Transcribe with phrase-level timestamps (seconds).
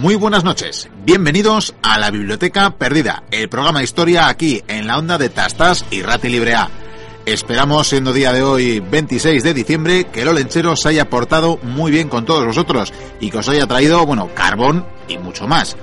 [0.00, 0.88] Muy buenas noches.
[1.04, 5.84] Bienvenidos a la Biblioteca Perdida, el programa de historia aquí en la onda de Tastas
[5.90, 6.70] y Rati Libre A.
[7.26, 11.92] Esperamos, siendo día de hoy 26 de diciembre, que el Olenchero se haya portado muy
[11.92, 15.76] bien con todos vosotros y que os haya traído, bueno, carbón y mucho más.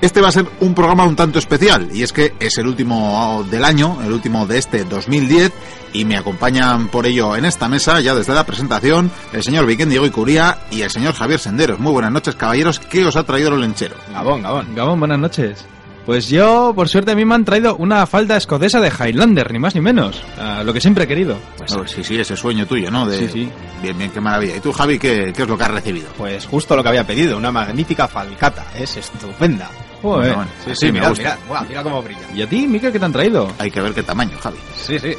[0.00, 3.44] Este va a ser un programa un tanto especial y es que es el último
[3.50, 5.52] del año, el último de este 2010
[5.92, 9.90] y me acompañan por ello en esta mesa ya desde la presentación el señor Vicente
[9.90, 11.78] Diego Icuría y el señor Javier Senderos.
[11.78, 13.96] Muy buenas noches caballeros, ¿qué os ha traído el lenchero?
[14.10, 14.74] Gabón, Gabón.
[14.74, 15.66] Gabón, buenas noches.
[16.06, 19.58] Pues yo, por suerte, a mí me han traído una falda escocesa de Highlander, ni
[19.58, 20.22] más ni menos.
[20.38, 21.36] Ah, lo que siempre he querido.
[21.58, 23.06] Pues, oh, sí, sí, ese sueño tuyo, ¿no?
[23.06, 23.18] De...
[23.18, 23.50] Sí, sí.
[23.82, 24.56] Bien, bien, qué maravilla.
[24.56, 26.08] ¿Y tú, Javi, qué, qué es lo que has recibido?
[26.16, 28.64] Pues justo lo que había pedido, una magnífica falcata.
[28.74, 29.70] Es estupenda.
[30.02, 30.34] Joder.
[30.34, 31.22] Bueno, bueno, Sí, así sí, me mira, gusta.
[31.24, 32.20] mira, Buah, mira cómo brilla.
[32.34, 33.48] ¿Y a ti, Mica, qué te han traído?
[33.58, 34.56] Hay que ver qué tamaño, Javi.
[34.76, 35.12] Sí, sí.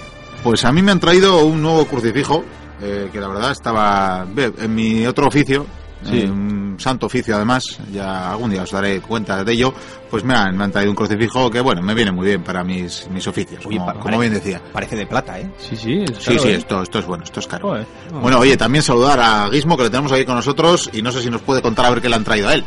[0.43, 2.43] Pues a mí me han traído un nuevo crucifijo,
[2.81, 5.65] eh, que la verdad estaba en mi otro oficio,
[6.03, 6.23] Sí.
[6.23, 9.71] un santo oficio además, ya algún día os daré cuenta de ello,
[10.09, 12.63] pues me han, me han traído un crucifijo que bueno, me viene muy bien para
[12.63, 14.59] mis, mis oficios, Uy, como, pa- como bien decía.
[14.73, 15.47] Parece de plata, ¿eh?
[15.59, 16.03] Sí, sí.
[16.03, 16.55] es Sí, caro, sí, ¿eh?
[16.55, 17.67] esto, esto es bueno, esto es caro.
[17.69, 17.85] Joder.
[18.19, 21.21] Bueno, oye, también saludar a Guismo, que le tenemos aquí con nosotros, y no sé
[21.21, 22.63] si nos puede contar a ver qué le han traído a él.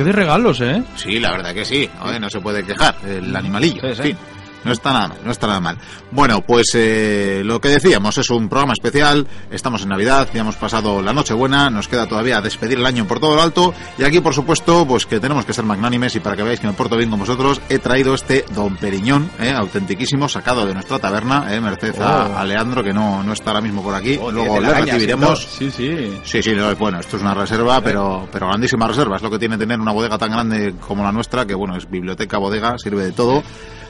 [0.00, 0.82] Qué de regalos, ¿eh?
[0.96, 4.02] Sí, la verdad que sí, Oye, no se puede quejar, el animalillo, Sí, en sí.
[4.04, 4.16] fin.
[4.64, 5.78] No está nada mal, no está nada mal.
[6.10, 10.56] Bueno, pues eh, lo que decíamos es un programa especial, estamos en Navidad, ya hemos
[10.56, 14.20] pasado la Nochebuena, nos queda todavía despedir el año por todo lo alto y aquí
[14.20, 16.96] por supuesto pues que tenemos que ser magnánimes y para que veáis que me porto
[16.96, 21.60] bien con vosotros he traído este Don Periñón, eh, autentiquísimo, sacado de nuestra taberna, eh,
[21.60, 22.36] merced a, Oh.
[22.38, 24.90] a Leandro que no, no está ahora mismo por aquí, Oh, luego le telarañas y
[24.92, 25.44] recibiremos.
[25.58, 26.20] Sí, sí.
[26.24, 29.16] Sí, sí, no, bueno, esto es una reserva, pero, pero grandísima reserva.
[29.16, 31.88] Es lo que tiene tener una bodega tan grande como la nuestra, que bueno, es
[31.88, 33.42] biblioteca, bodega, sirve de todo.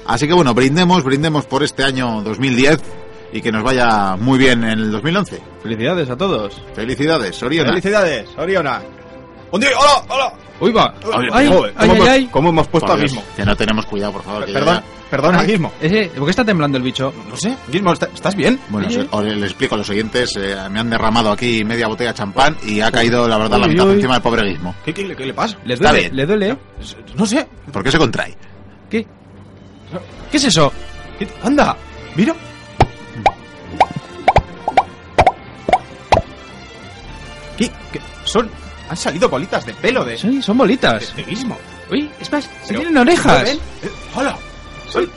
[0.06, 2.80] Así que bueno, brindemos, brindemos por este año 2010
[3.32, 5.40] y que nos vaya muy bien en el 2011.
[5.62, 6.60] Felicidades a todos.
[6.74, 7.70] Felicidades, Soriona.
[7.70, 8.82] ¡Felicidades, Oriona!
[9.52, 9.70] ¡Un día!
[9.78, 10.04] ¡Hola!
[10.08, 10.32] ¡Hola!
[10.60, 10.92] Uy, va.
[11.14, 12.28] Ay, Ay, Joder, ay, ¿cómo, ay, hemos, ay.
[12.30, 13.22] cómo hemos puesto a Gizmo?
[13.34, 14.44] Que no tenemos cuidado, por favor.
[14.44, 15.72] que Perdón, ya- perdona, Ay, Gizmo.
[15.80, 17.14] Ese, ¿Por qué está temblando el bicho?
[17.30, 18.60] No sé, Gizmo, ¿está- ¿estás bien?
[18.68, 20.36] Bueno, os les explico a los oyentes.
[20.36, 23.68] eh, me han derramado aquí media botella de champán y ha caído, la verdad, la
[23.68, 23.94] mitad uy.
[23.94, 24.74] encima del pobre guismo.
[24.84, 25.56] ¿Qué, qué, le- qué le pasa?
[25.64, 26.00] ¿Le Está duele?
[26.10, 26.16] bien.
[26.16, 26.56] ¿Le duele?
[27.16, 27.46] No sé.
[27.72, 28.36] ¿Por qué se contrae?
[28.90, 29.06] ¿Qué?
[30.30, 30.72] ¿Qué es eso?
[31.18, 31.76] ¿Qué- ¡Anda!
[32.14, 32.34] ¡Mira!
[37.56, 37.70] ¿Qué?
[37.92, 38.00] ¿Qué?
[38.24, 38.48] Son...
[38.88, 40.18] Han salido bolitas de pelo de...
[40.18, 41.14] Sí, son bolitas.
[41.14, 41.56] de Gizmo.
[41.90, 43.48] Uy, es más, se tienen orejas.
[43.48, 43.58] Eh,
[44.16, 44.36] ¡Hola!
[44.88, 45.08] Son,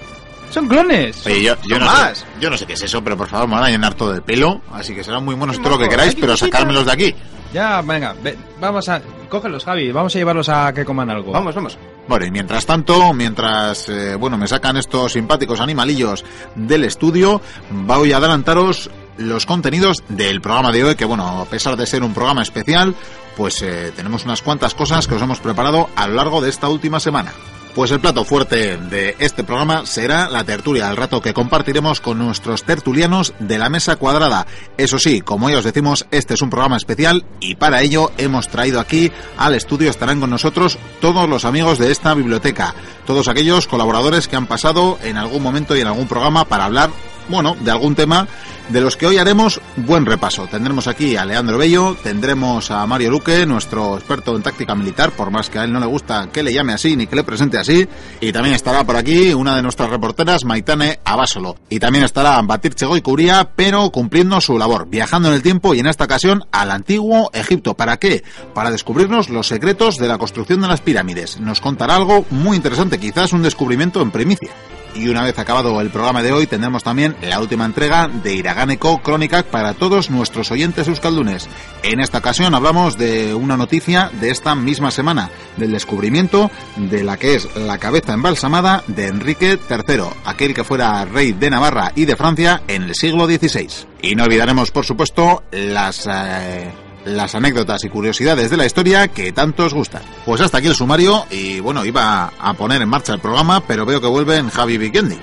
[0.52, 1.26] son clones.
[1.26, 2.20] Oye, yo, yo, No más.
[2.20, 4.14] sé, yo no sé qué es eso, pero por favor me van a llenar todo
[4.14, 4.62] de pelo.
[4.72, 7.16] Así que serán muy buenos todo lo que queráis, pero sacármelos de aquí.
[7.52, 9.02] Ya, venga, ve- vamos a...
[9.30, 11.32] Cógelos, Javi, vamos a llevarlos a que coman algo.
[11.32, 11.78] Vamos, vamos.
[12.08, 16.26] Bueno, y mientras tanto, mientras eh, bueno me sacan estos simpáticos animalillos
[16.56, 17.42] del estudio,
[17.72, 22.04] voy a adelantaros los contenidos del programa de hoy, que bueno, a pesar de ser
[22.04, 22.96] un programa especial,
[23.38, 26.68] pues eh, tenemos unas cuantas cosas que os hemos preparado a lo largo de esta
[26.68, 27.32] última semana.
[27.76, 32.20] Pues el plato fuerte de este programa será la tertulia, al rato que compartiremos con
[32.20, 34.46] nuestros tertulianos de la mesa cuadrada.
[34.78, 38.48] Eso sí, como ya os decimos, este es un programa especial y para ello hemos
[38.48, 42.76] traído aquí al estudio, estarán con nosotros todos los amigos de esta biblioteca,
[43.08, 46.92] todos aquellos colaboradores que han pasado en algún momento y en algún programa para hablar,
[47.30, 48.28] bueno, de algún tema
[48.70, 50.48] de los que hoy haremos buen repaso.
[50.48, 55.32] Tendremos aquí a Leandro Bello, tendremos a Mario Luque, nuestro experto en táctica militar, por
[55.32, 57.58] más que a él no le gusta que le llame así ni que le presente
[57.58, 57.88] así,
[58.22, 62.74] y también estará por aquí una de nuestras reporteras, Maitane Abasolo, y también estará Batir
[62.74, 66.46] Chego y Curía, pero cumpliendo su labor, viajando en el tiempo y en esta ocasión
[66.52, 67.76] al antiguo Egipto.
[67.76, 68.24] ¿Para qué?
[68.54, 71.40] Para descubrirnos los secretos de la construcción de las pirámides.
[71.40, 74.52] Nos contará algo muy interesante, quizás un descubrimiento en primicia.
[74.96, 79.02] Y una vez acabado el programa de hoy, tendremos también la última entrega de Iraganeko
[79.02, 81.50] Crónica para todos nuestros oyentes euskaldunes.
[81.82, 87.18] En esta ocasión hablamos de una noticia de esta misma semana, del descubrimiento de la
[87.18, 92.06] que es la cabeza embalsamada de Enrique III, aquel que fuera rey de Navarra y
[92.06, 93.68] de Francia en el siglo XVI.
[94.02, 96.08] Y no olvidaremos, por supuesto, las...
[96.08, 100.02] eh, las anécdotas y curiosidades de la historia que tanto os gustan.
[100.26, 103.86] Pues hasta aquí el sumario y bueno, iba a poner en marcha el programa, pero
[103.86, 105.18] veo que vuelven Javi y Vikendi.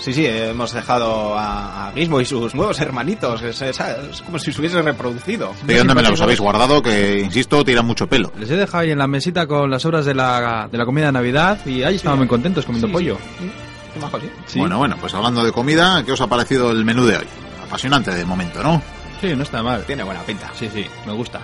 [0.00, 3.42] Sí, sí, hemos dejado a, a Gizmo y sus nuevos hermanitos.
[3.42, 5.52] Es, es- es como si se hubiese reproducido.
[5.64, 6.80] ¿De dónde me los habéis guardado?
[6.80, 8.32] Que, insisto, tiran mucho pelo.
[8.38, 11.06] Les he dejado ahí en la mesita con las obras de la, de la comida
[11.06, 13.16] de Navidad y ahí estaban muy contentos comiendo Sí, pollo.
[13.16, 13.50] sí, sí.
[13.92, 14.30] Qué majo, sí.
[14.46, 14.58] Sí.
[14.60, 17.26] Bueno, bueno, pues hablando de comida, ¿qué os ha parecido el menú de hoy?
[17.66, 18.80] Apasionante de momento, ¿no?
[19.20, 19.84] Sí, no está mal.
[19.84, 20.50] Tiene buena pinta.
[20.54, 21.40] Sí, sí, me gusta.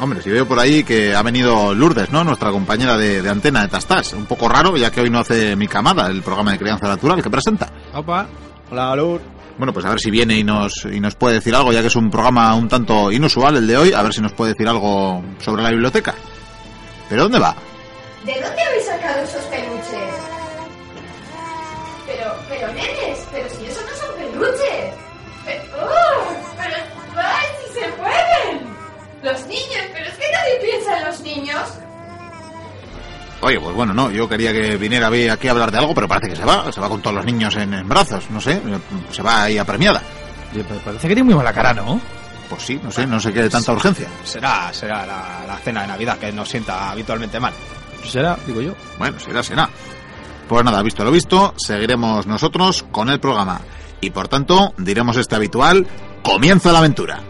[0.00, 2.24] Hombre, si veo por ahí que ha venido Lourdes, ¿no?
[2.24, 4.12] Nuestra compañera de, de antena de Tastas.
[4.14, 7.22] Un poco raro, ya que hoy no hace mi camada, el programa de crianza natural
[7.22, 7.70] que presenta.
[7.94, 8.26] Opa.
[8.70, 9.20] Hola, Lur.
[9.58, 11.86] Bueno, pues a ver si viene y nos, y nos puede decir algo, ya que
[11.88, 14.66] es un programa un tanto inusual el de hoy, a ver si nos puede decir
[14.66, 16.14] algo sobre la biblioteca.
[17.08, 17.54] ¿Pero dónde va?
[18.24, 20.14] ¿De dónde habéis sacado esos peluches?
[22.06, 24.94] Pero, pero nenes, pero si esos no son peluches.
[29.22, 31.62] Los niños, pero es que nadie piensa en los niños.
[33.40, 36.30] Oye, pues bueno, no, yo quería que viniera aquí a hablar de algo, pero parece
[36.30, 38.60] que se va, se va con todos los niños en, en brazos, no sé,
[39.10, 40.00] se va ahí apremiada.
[40.84, 42.00] Parece que tiene muy mala cara, ¿no?
[42.48, 44.06] Pues sí, no sé, no sé qué de tanta urgencia.
[44.22, 47.52] Será, será la, la cena de Navidad que nos sienta habitualmente mal.
[48.06, 48.74] Será, digo yo.
[48.98, 49.68] Bueno, será, será.
[50.48, 53.60] Pues nada, visto lo visto, seguiremos nosotros con el programa.
[54.00, 55.86] Y por tanto, diremos este habitual,
[56.22, 57.22] comienza la aventura.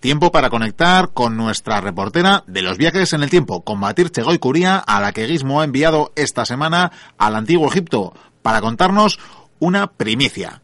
[0.00, 4.76] Tiempo para conectar con nuestra reportera de los viajes en el tiempo, Combatir Chegoy Curía,
[4.78, 9.18] a la que Gizmo ha enviado esta semana al antiguo Egipto para contarnos
[9.58, 10.62] una primicia.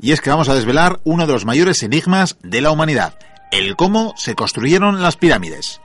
[0.00, 3.18] Y es que vamos a desvelar uno de los mayores enigmas de la humanidad,
[3.50, 5.80] el cómo se construyeron las pirámides.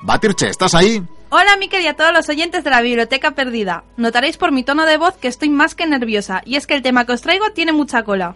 [0.00, 1.00] Batirche, ¿estás ahí?
[1.30, 3.84] Hola Miquel y a todos los oyentes de la Biblioteca Perdida.
[3.96, 6.82] Notaréis por mi tono de voz que estoy más que nerviosa, y es que el
[6.82, 8.34] tema que os traigo tiene mucha cola.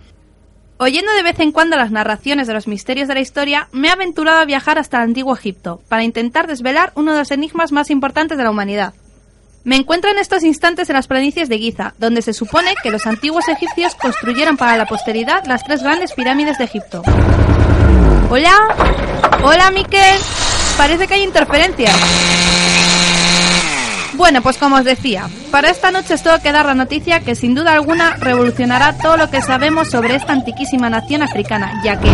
[0.85, 3.91] Oyendo de vez en cuando las narraciones de los misterios de la historia, me he
[3.93, 7.89] aventurado a viajar hasta el antiguo Egipto, para intentar desvelar uno de los enigmas más
[7.89, 8.93] importantes de la humanidad.
[9.63, 13.07] Me encuentro en estos instantes en las planicies de Giza, donde se supone que los
[13.07, 17.03] antiguos egipcios construyeron para la posteridad las tres grandes pirámides de Egipto.
[18.29, 18.59] Hola,
[19.45, 20.19] hola Miquel,
[20.77, 22.82] parece que hay interferencias.
[24.15, 27.35] Bueno, pues como os decía, para esta noche os tengo que dar la noticia que
[27.35, 32.09] sin duda alguna revolucionará todo lo que sabemos sobre esta antiquísima nación africana, ya que...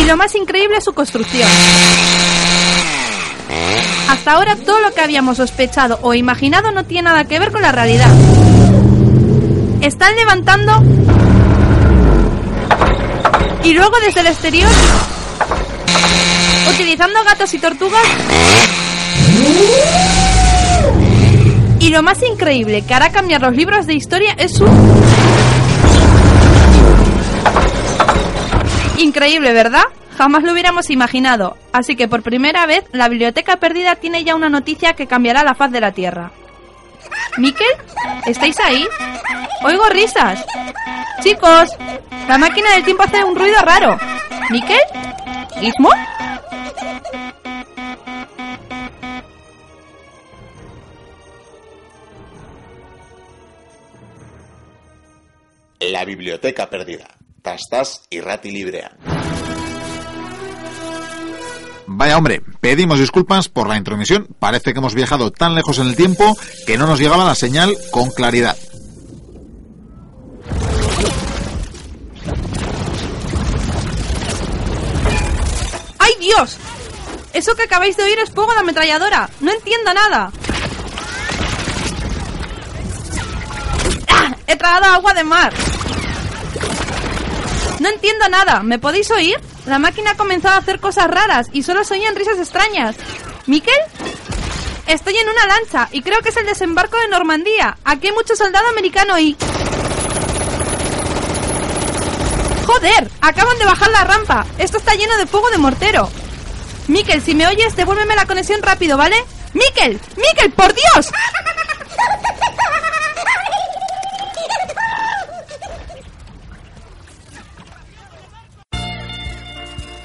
[0.00, 1.48] Y lo más increíble es su construcción.
[4.08, 7.62] Hasta ahora todo lo que habíamos sospechado o imaginado no tiene nada que ver con
[7.62, 8.10] la realidad.
[9.80, 10.82] Están levantando...
[13.62, 14.70] Y luego desde el exterior
[16.70, 18.02] utilizando gatos y tortugas.
[21.80, 24.66] Y lo más increíble que hará cambiar los libros de historia es su...
[28.98, 29.84] Increíble, ¿verdad?
[30.16, 31.56] Jamás lo hubiéramos imaginado.
[31.72, 35.54] Así que por primera vez, la biblioteca perdida tiene ya una noticia que cambiará la
[35.54, 36.32] faz de la Tierra.
[37.36, 37.68] ¿Miquel?
[38.26, 38.84] ¿Estáis ahí?
[39.62, 40.44] Oigo risas.
[41.22, 41.70] Chicos,
[42.28, 43.96] la máquina del tiempo hace un ruido raro.
[44.50, 44.80] ¿Miquel?
[45.60, 45.90] ¿Gizmo?
[55.80, 57.08] La biblioteca perdida.
[57.42, 58.96] Tastas y Rati Librea.
[61.86, 64.28] Vaya hombre, pedimos disculpas por la intromisión.
[64.38, 66.36] Parece que hemos viajado tan lejos en el tiempo
[66.66, 68.56] que no nos llegaba la señal con claridad.
[76.28, 76.58] Dios!
[77.32, 79.30] Eso que acabáis de oír es fuego de ametralladora.
[79.40, 80.30] No entiendo nada.
[84.08, 84.36] ¡Ah!
[84.46, 85.54] He tragado agua de mar.
[87.80, 88.62] No entiendo nada.
[88.62, 89.40] ¿Me podéis oír?
[89.64, 92.96] La máquina ha comenzado a hacer cosas raras y solo se oían risas extrañas.
[93.46, 93.80] ¿Miquel?
[94.86, 97.78] Estoy en una lancha y creo que es el desembarco de Normandía.
[97.84, 99.34] Aquí hay mucho soldado americano y...
[102.68, 103.10] ¡Joder!
[103.22, 104.44] Acaban de bajar la rampa.
[104.58, 106.10] Esto está lleno de fuego de mortero.
[106.86, 109.16] Miquel, si me oyes, devuélveme la conexión rápido, ¿vale?
[109.54, 109.98] ¡Miquel!
[110.16, 111.10] ¡Miquel, por Dios!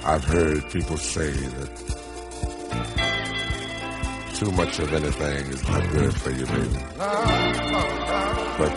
[0.05, 1.69] I've heard people say that
[4.35, 6.79] too much of anything is not good for you, baby.
[8.57, 8.71] But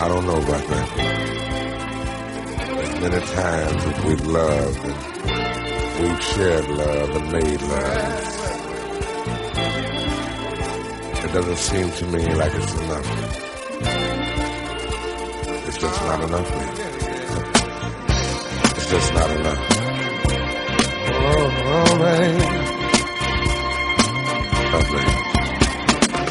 [0.00, 1.23] I don't know about that.
[3.04, 4.96] Many times as we've loved and
[6.00, 8.32] we've shared love and made love,
[11.22, 13.08] It doesn't seem to me like it's enough.
[15.68, 16.68] It's just not enough, man.
[18.74, 19.58] It's just not enough.
[21.12, 22.40] Oh, oh man.
[24.72, 25.04] Lovely.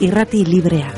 [0.00, 0.94] Irrati librea.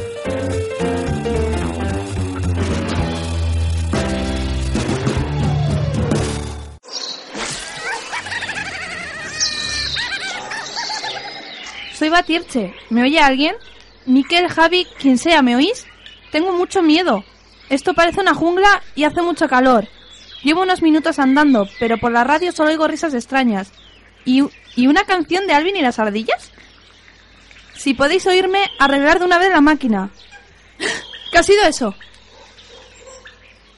[11.94, 12.74] Soy Batirche.
[12.90, 13.54] ¿Me oye alguien?
[14.06, 15.86] Miquel, Javi, quien sea, ¿me oís?
[16.32, 17.24] Tengo mucho miedo.
[17.68, 19.86] Esto parece una jungla y hace mucho calor.
[20.42, 23.72] Llevo unos minutos andando, pero por la radio solo oigo risas extrañas.
[24.24, 24.42] ¿Y,
[24.76, 26.39] y una canción de Alvin y las ardillas?
[27.80, 30.10] Si podéis oírme, arreglar de una vez la máquina.
[31.32, 31.94] ¿Qué ha sido eso?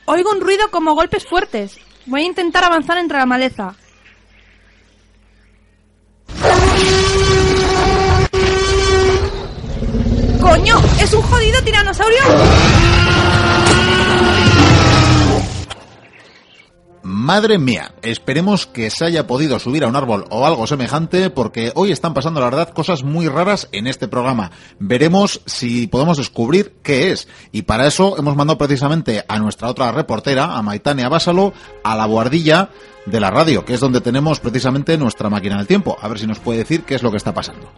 [0.07, 1.79] Oigo un ruido como golpes fuertes.
[2.07, 3.77] Voy a intentar avanzar entre la maleza.
[10.41, 10.83] ¡Coño!
[11.01, 12.23] ¿Es un jodido tiranosaurio?
[17.23, 21.71] Madre mía, esperemos que se haya podido subir a un árbol o algo semejante porque
[21.76, 24.50] hoy están pasando la verdad cosas muy raras en este programa.
[24.81, 29.93] Veremos si podemos descubrir qué es y para eso hemos mandado precisamente a nuestra otra
[29.93, 31.52] reportera, a Maitane Abásalo,
[31.85, 32.71] a la guardilla
[33.07, 36.26] de la radio, que es donde tenemos precisamente nuestra máquina del tiempo, a ver si
[36.26, 37.71] nos puede decir qué es lo que está pasando.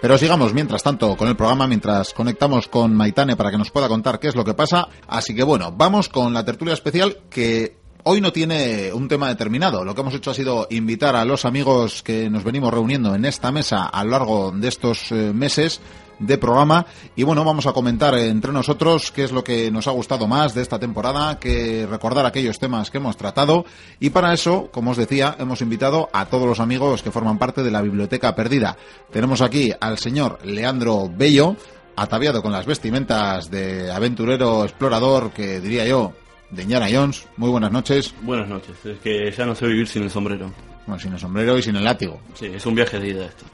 [0.00, 3.88] Pero sigamos mientras tanto con el programa, mientras conectamos con Maitane para que nos pueda
[3.88, 4.88] contar qué es lo que pasa.
[5.08, 9.84] Así que bueno, vamos con la tertulia especial que hoy no tiene un tema determinado.
[9.84, 13.24] Lo que hemos hecho ha sido invitar a los amigos que nos venimos reuniendo en
[13.24, 15.80] esta mesa a lo largo de estos eh, meses
[16.18, 16.86] de programa.
[17.16, 20.54] Y bueno vamos a comentar entre nosotros qué es lo que nos ha gustado más
[20.54, 23.64] de esta temporada que recordar aquellos temas que hemos tratado.
[23.98, 27.62] Y para eso como os decía hemos invitado a todos los amigos que forman parte
[27.62, 28.76] de la biblioteca perdida.
[29.10, 31.56] Tenemos aquí al señor Leandro Bello
[31.96, 36.12] ataviado con las vestimentas de aventurero explorador que diría yo
[36.52, 40.02] de Indiana Jones muy buenas noches Buenas noches, es que ya no sé vivir sin
[40.04, 40.52] el sombrero.
[40.86, 43.44] bueno sin el sombrero y sin el látigo Sí, es un viaje de ida esto.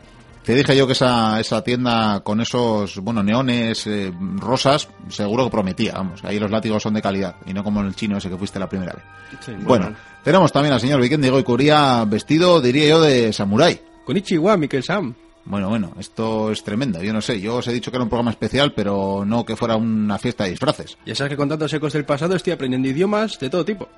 [0.45, 5.51] Te dije yo que esa, esa tienda con esos, bueno, neones eh, rosas, seguro que
[5.51, 6.25] prometía, vamos.
[6.25, 8.59] Ahí los látigos son de calidad y no como en el chino ese que fuiste
[8.59, 9.05] la primera vez.
[9.45, 13.79] Sí, Bueno, tenemos también al señor Vikendi Goikuría vestido, diría yo, de samurái.
[14.07, 15.15] Konnichiwa, Mikel Sam.
[15.49, 17.03] Bueno, bueno, esto es tremendo.
[17.03, 19.57] Yo no sé, yo os he dicho que era un programa especial, pero no que
[19.57, 20.99] fuera una fiesta de disfraces.
[21.07, 23.89] Ya sabes que con tantos ecos del pasado estoy aprendiendo idiomas de todo tipo.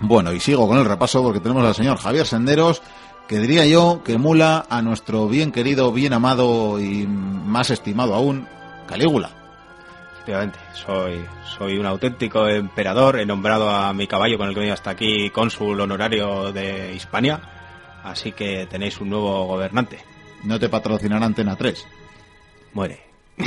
[0.00, 2.82] Bueno, y sigo con el repaso porque tenemos al señor Javier Senderos,
[3.26, 8.46] que diría yo que emula a nuestro bien querido, bien amado y más estimado aún,
[8.86, 9.30] Calígula.
[10.12, 11.24] Efectivamente, soy,
[11.56, 13.18] soy un auténtico emperador.
[13.18, 17.40] He nombrado a mi caballo con el que vengo hasta aquí cónsul honorario de Hispania.
[18.04, 20.11] Así que tenéis un nuevo gobernante.
[20.44, 21.86] No te patrocinará Antena 3.
[22.74, 23.00] Muere.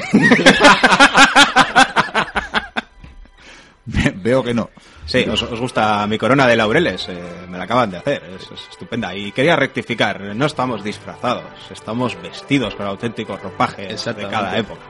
[3.86, 4.70] Veo que no.
[5.06, 7.08] Sí, os, os gusta mi corona de laureles.
[7.10, 8.24] eh, me la acaban de hacer.
[8.36, 9.14] Es, es estupenda.
[9.14, 10.20] Y quería rectificar.
[10.36, 11.44] No estamos disfrazados.
[11.70, 14.82] Estamos vestidos con auténticos ropajes de cada época.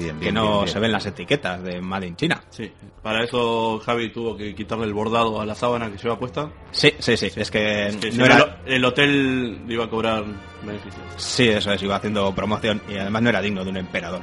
[0.00, 0.34] Bien, Que bien.
[0.34, 0.68] no bien, bien.
[0.72, 2.42] se ven las etiquetas de Made in China.
[2.50, 2.70] Sí,
[3.02, 6.50] para eso Javi tuvo que quitarle el bordado a la sábana que lleva puesta.
[6.70, 7.30] Sí, sí, sí.
[7.36, 8.60] Es que, Es que si no no, era...
[8.66, 10.24] el, el hotel iba a cobrar
[10.64, 11.02] beneficios.
[11.16, 11.82] Sí, eso es.
[11.82, 12.80] Iba haciendo promoción.
[12.88, 14.20] Y además no era digno de un emperador.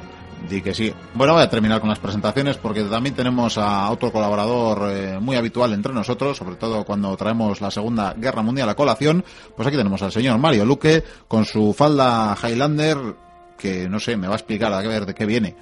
[0.48, 0.94] Di que sí.
[1.14, 5.34] Bueno, voy a terminar con las presentaciones porque también tenemos a otro colaborador eh, muy
[5.34, 9.24] habitual entre nosotros, sobre todo cuando traemos la Segunda Guerra Mundial a colación.
[9.56, 12.96] Pues aquí tenemos al señor Mario Luque con su falda Highlander,
[13.58, 15.54] que no sé, me va a explicar a ver de qué viene.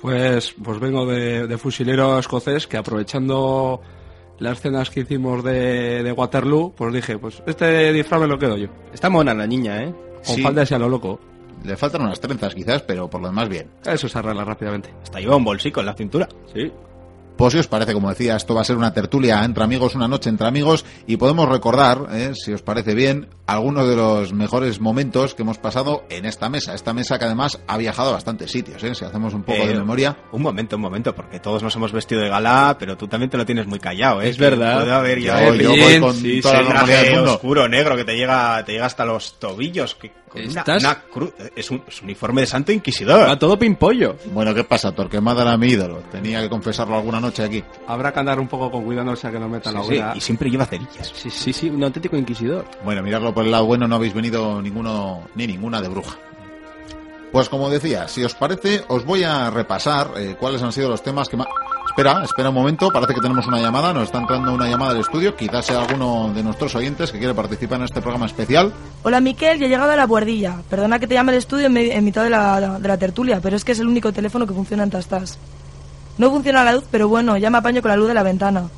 [0.00, 3.80] Pues, pues vengo de, de fusilero escocés que aprovechando
[4.38, 8.56] las cenas que hicimos de, de Waterloo, pues dije, pues este disfraz me lo quedo
[8.56, 8.68] yo.
[8.92, 9.94] Está mona la niña, ¿eh?
[10.24, 10.42] Con Sí.
[10.42, 11.18] falda y a lo loco.
[11.64, 13.68] Le faltan unas trenzas quizás, pero por lo demás bien.
[13.84, 14.94] Eso se arregla rápidamente.
[15.02, 16.28] Hasta lleva un bolsico en la cintura.
[16.54, 16.70] Sí.
[17.38, 20.08] Pues si os parece, como decía, esto va a ser una tertulia entre amigos, una
[20.08, 24.80] noche entre amigos, y podemos recordar, eh, si os parece bien, algunos de los mejores
[24.80, 26.74] momentos que hemos pasado en esta mesa.
[26.74, 29.68] Esta mesa que además ha viajado a bastantes sitios, eh, si hacemos un poco Eh,
[29.68, 30.16] de memoria.
[30.32, 33.36] Un momento, un momento, porque todos nos hemos vestido de gala, pero tú también te
[33.38, 34.28] lo tienes muy callado, ¿eh?
[34.28, 34.80] Es verdad.
[34.80, 37.34] Puede haber ya Yo- yo voy con sí, toda la sí, normalidad del traje mundo.
[37.34, 39.94] oscuro, negro, que te llega, te llega hasta los tobillos.
[39.94, 40.82] Que con ¿Estás?
[40.82, 41.32] una cruz.
[41.56, 43.28] Es un, es un uniforme de santo inquisidor.
[43.28, 44.16] Va todo pimpollo.
[44.32, 46.02] Bueno, ¿qué pasa, Torquemada era mi ídolo?
[46.10, 47.62] Tenía que confesarlo alguna noche aquí.
[47.86, 50.12] Habrá que andar un poco con cuidado, no sea que nos metan la sí, hoguera.
[50.16, 51.12] y siempre lleva cerillas.
[51.14, 52.64] Sí, sí, sí, un auténtico inquisidor.
[52.84, 56.16] Bueno, mirarlo por el lado bueno, no habéis venido ninguno ni ninguna de bruja.
[57.32, 61.02] Pues como decía, si os parece, os voy a repasar eh, cuáles han sido los
[61.02, 61.46] temas que más...
[61.88, 65.00] Espera, espera un momento, parece que tenemos una llamada, nos está entrando una llamada del
[65.00, 68.72] estudio, quizás sea alguno de nuestros oyentes que quiere participar en este programa especial.
[69.02, 70.58] Hola Miquel, ya he llegado a la buhardilla.
[70.70, 73.56] Perdona que te llame al estudio en, en mitad de la, de la tertulia, pero
[73.56, 75.38] es que es el único teléfono que funciona en Tastas.
[76.18, 78.68] No funciona la luz, pero bueno, ya me apaño con la luz de la ventana.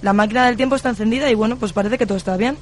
[0.00, 2.56] La máquina del tiempo está encendida y bueno, pues parece que todo está bien.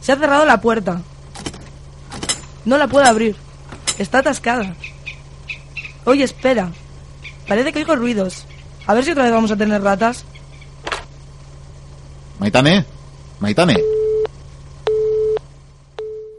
[0.00, 1.00] Se ha cerrado la puerta.
[2.64, 3.34] No la puedo abrir.
[3.98, 4.74] Está atascada.
[6.04, 6.70] Oye, espera.
[7.46, 8.46] Parece que oigo ruidos.
[8.86, 10.24] A ver si otra vez vamos a tener ratas.
[12.38, 12.84] Maitane,
[13.40, 13.76] Maitane.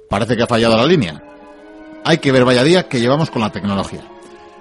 [0.10, 1.24] Parece que ha fallado la línea.
[2.04, 4.02] Hay que ver vaya día que llevamos con la tecnología.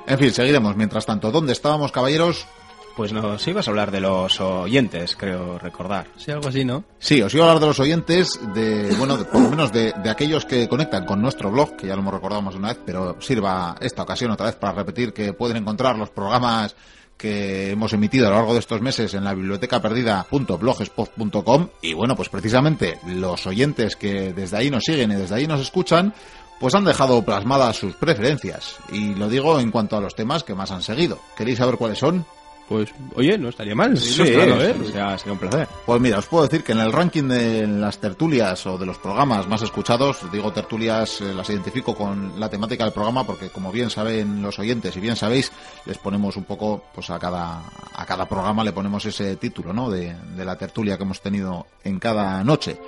[0.06, 0.76] En fin, seguiremos.
[0.76, 2.46] Mientras tanto, ¿dónde estábamos, caballeros?
[2.96, 6.08] Pues nos ibas a hablar de los oyentes, creo recordar.
[6.18, 6.84] Sí, algo así, ¿no?
[6.98, 9.92] Sí, os iba a hablar de los oyentes, de, bueno, de- por lo menos de,
[10.02, 12.68] de aquellos que conectan con nuestro blog, que ya lo hemos recordado más de una
[12.68, 16.76] vez, pero sirva esta ocasión otra vez para repetir que pueden encontrar los programas
[17.16, 22.16] que hemos emitido a lo largo de estos meses en la biblioteca perdida.blogspot.com y bueno,
[22.16, 26.12] pues precisamente los oyentes que desde ahí nos siguen y desde ahí nos escuchan,
[26.60, 30.54] pues han dejado plasmadas sus preferencias y lo digo en cuanto a los temas que
[30.54, 31.18] más han seguido.
[31.36, 32.24] ¿Queréis saber cuáles son?
[32.68, 33.96] Pues, oye, no estaría mal.
[33.98, 34.74] Sí, ilustrarlo, ¿eh?
[34.86, 35.68] sería, sería un placer.
[35.84, 38.98] Pues mira, os puedo decir que en el ranking de las tertulias o de los
[38.98, 43.70] programas más escuchados, digo tertulias, eh, las identifico con la temática del programa porque como
[43.70, 45.52] bien saben los oyentes y bien sabéis,
[45.84, 47.62] les ponemos un poco, pues a cada,
[47.94, 49.90] a cada programa le ponemos ese título, ¿no?
[49.90, 52.78] De, de la tertulia que hemos tenido en cada noche.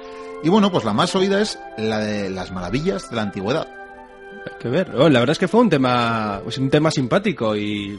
[0.43, 3.67] Y bueno, pues la más oída es la de las maravillas de la antigüedad.
[4.47, 4.95] Hay que ver.
[4.95, 7.99] Oh, la verdad es que fue un tema, pues, un tema simpático y...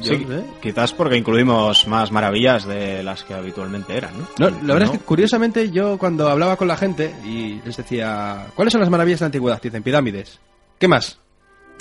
[0.00, 0.44] yo Sí, sé.
[0.60, 4.26] quizás porque incluimos más maravillas de las que habitualmente eran, ¿no?
[4.38, 4.92] No, la verdad ¿no?
[4.94, 8.90] es que curiosamente yo cuando hablaba con la gente y les decía, ¿cuáles son las
[8.90, 9.60] maravillas de la antigüedad?
[9.62, 10.38] Dicen pirámides.
[10.78, 11.18] ¿Qué más?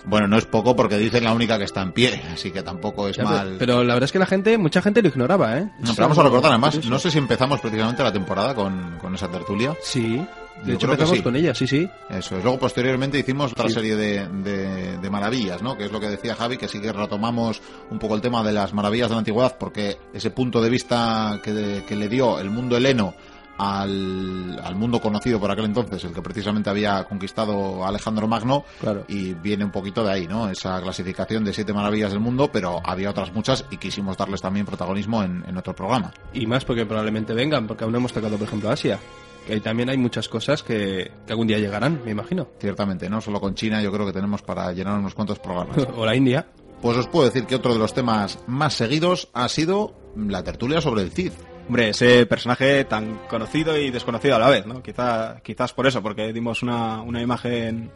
[0.07, 3.07] Bueno, no es poco porque dicen la única que está en pie, así que tampoco
[3.07, 3.55] es Ya, mal.
[3.57, 5.63] pero, la verdad es que la gente, mucha gente lo ignoraba, ¿eh?
[5.79, 9.15] No, pero vamos a recordar además, no sé si empezamos precisamente la temporada con, con
[9.15, 9.75] esa tertulia.
[9.81, 10.23] Sí,
[10.65, 11.23] de hecho empezamos sí.
[11.23, 11.89] con ella, sí, sí.
[12.09, 12.43] Eso es.
[12.43, 13.75] Luego, posteriormente, hicimos otra Sí.
[13.75, 15.77] serie de, de- de maravillas, ¿no?
[15.77, 18.51] Que es lo que decía Javi, que sí que retomamos un poco el tema de
[18.53, 22.39] las maravillas de la antigüedad, porque ese punto de vista que, de- que le dio
[22.39, 23.13] el mundo heleno
[23.57, 29.05] al, al mundo conocido por aquel entonces, el que precisamente había conquistado Alejandro Magno, Claro.
[29.07, 30.49] y viene un poquito de ahí, ¿no?
[30.49, 34.65] Esa clasificación de siete maravillas del mundo, pero había otras muchas y quisimos darles también
[34.65, 36.11] protagonismo en, en otro programa.
[36.33, 38.99] Y más porque probablemente vengan, porque aún no hemos tocado, por ejemplo, Asia.
[39.45, 42.47] Que también hay muchas cosas que, que algún día llegarán, me imagino.
[42.59, 45.77] Ciertamente, no solo con China, yo creo que tenemos para llenar unos cuantos programas.
[45.95, 46.47] o la India.
[46.81, 50.81] Pues os puedo decir que otro de los temas más seguidos ha sido la tertulia
[50.81, 51.31] sobre el Cid.
[51.67, 54.83] Hombre, ese personaje tan conocido y desconocido a la vez, ¿no?
[54.83, 57.89] Quizá, quizás por eso, porque dimos una, una imagen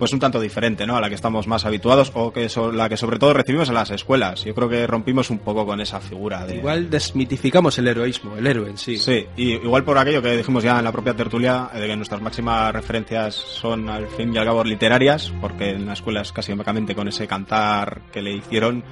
[0.00, 0.96] pues un tanto diferente, ¿no?
[0.96, 3.74] A la que estamos más habituados o que so- la que sobre todo recibimos en
[3.76, 4.42] las escuelas.
[4.44, 6.56] Yo creo que rompimos un poco con esa figura de...
[6.56, 8.96] Igual desmitificamos el heroísmo, el héroe en sí.
[8.96, 11.96] Sí, y igual por aquello que dijimos ya en la propia tertulia, eh, de que
[11.96, 16.32] nuestras máximas referencias son al fin y al cabo literarias, porque en la escuela es
[16.32, 18.82] casi únicamente con ese cantar que le hicieron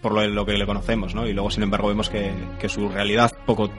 [0.00, 1.26] por lo, lo que le conocemos, ¿no?
[1.26, 3.70] Y luego, sin embargo, vemos que, que su realidad poco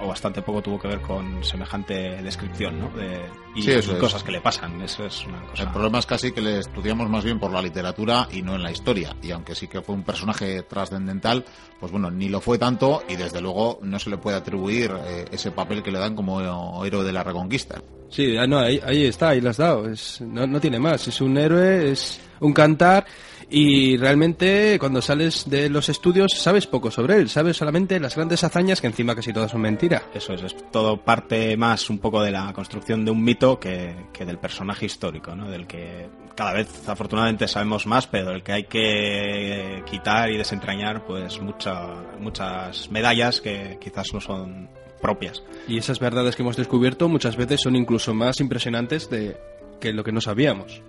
[0.00, 2.90] o bastante poco tuvo que ver con semejante descripción, ¿no?
[2.90, 3.20] De,
[3.54, 4.00] y, Sí, eso y es.
[4.00, 5.62] cosas que le pasan, eso es una cosa...
[5.64, 8.62] El problema es casi que le estudiamos más bien por la literatura y no en
[8.62, 9.16] la historia.
[9.22, 11.44] Y aunque sí que fue un personaje trascendental,
[11.78, 15.24] pues bueno, ni lo fue tanto y desde luego no se le puede atribuir eh,
[15.32, 17.82] ese papel que le dan como héroe de la reconquista.
[18.08, 19.88] Sí, ah, no, ahí, ahí está, ahí lo has dado.
[19.88, 21.06] Es, no, no tiene más.
[21.06, 23.06] Es un héroe, es un cantar
[23.50, 27.28] y realmente cuando sales de los estudios sabes poco sobre él.
[27.28, 30.04] Sabes solamente las grandes hazañas que encima casi todas son mentira.
[30.14, 34.06] Eso es, es todo parte más un poco de la construcción de un mito que,
[34.12, 35.50] que del personaje histórico, ¿no?
[35.50, 41.04] Del que cada vez afortunadamente sabemos más, pero del que hay que quitar y desentrañar
[41.04, 41.86] pues mucha,
[42.18, 44.68] muchas medallas que quizás no son
[45.02, 45.42] propias.
[45.66, 49.36] Y esas verdades que hemos descubierto muchas veces son incluso más impresionantes de
[49.80, 50.82] que lo que no sabíamos.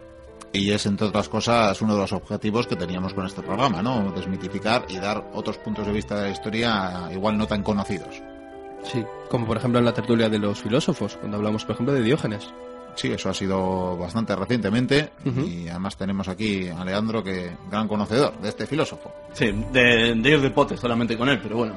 [0.53, 4.11] Y es, entre otras cosas, uno de los objetivos que teníamos con este programa, ¿no?
[4.11, 8.21] Desmitificar y dar otros puntos de vista de la historia igual no tan conocidos.
[8.83, 12.01] Sí, como por ejemplo en la tertulia de los filósofos, cuando hablamos por ejemplo de
[12.01, 12.49] Diógenes.
[12.95, 18.37] Sí, eso ha sido bastante recientemente y además tenemos aquí a Leandro, que gran conocedor
[18.41, 19.13] de este filósofo.
[19.31, 21.73] Sí, de, de ir de pote solamente con él, pero bueno.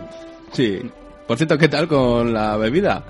[0.53, 0.81] Sí.
[1.27, 3.05] Por cierto, ¿qué tal con la bebida?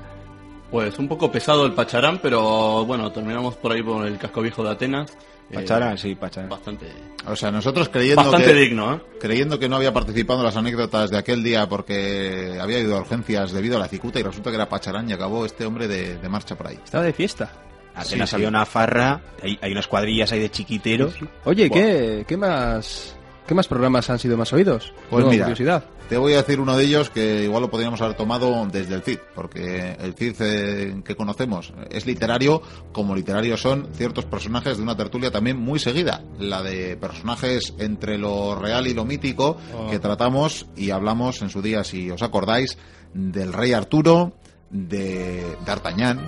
[0.71, 4.63] Pues un poco pesado el pacharán, pero bueno, terminamos por ahí por el casco viejo
[4.63, 5.17] de Atenas.
[5.51, 6.49] Eh, Pacharán, sí, pacharán.
[6.51, 6.87] Bastante,
[7.27, 9.01] O sea, nosotros creyendo bastante que, digno, ¿eh?
[9.21, 13.01] creyendo que no había participado en las anécdotas de aquel día porque había ido a
[13.01, 16.17] urgencias debido a la cicuta y resulta que era Pacharán y acabó este hombre de,
[16.19, 16.79] de marcha por ahí.
[16.83, 17.51] Estaba de fiesta.
[17.95, 18.35] Apenas Sí, sí.
[18.37, 21.15] había una farra, hay, hay unas cuadrillas ahí de chiquiteros.
[21.45, 21.71] Oye.
[21.71, 23.15] ¿qué, qué más
[23.47, 24.93] qué más programas han sido más oídos?
[25.11, 25.85] Pues mira, curiosidad.
[26.09, 29.03] Te voy a decir uno de ellos que igual lo podríamos haber tomado desde el
[29.03, 32.63] CID, porque el CID eh, que conocemos es literario,
[32.93, 38.19] como literarios son ciertos personajes de una tertulia también muy seguida, la de personajes entre
[38.19, 39.91] lo real y lo mítico Oh.
[39.91, 42.77] que tratamos y hablamos en su día, si os acordáis,
[43.13, 44.33] del rey Arturo,
[44.71, 46.23] de D'Artagnan, eh,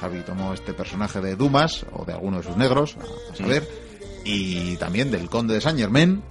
[0.00, 3.68] Javi tomó este personaje de Dumas o de alguno de sus negros, a, a saber,
[4.24, 6.22] y también del conde de Saint Germain,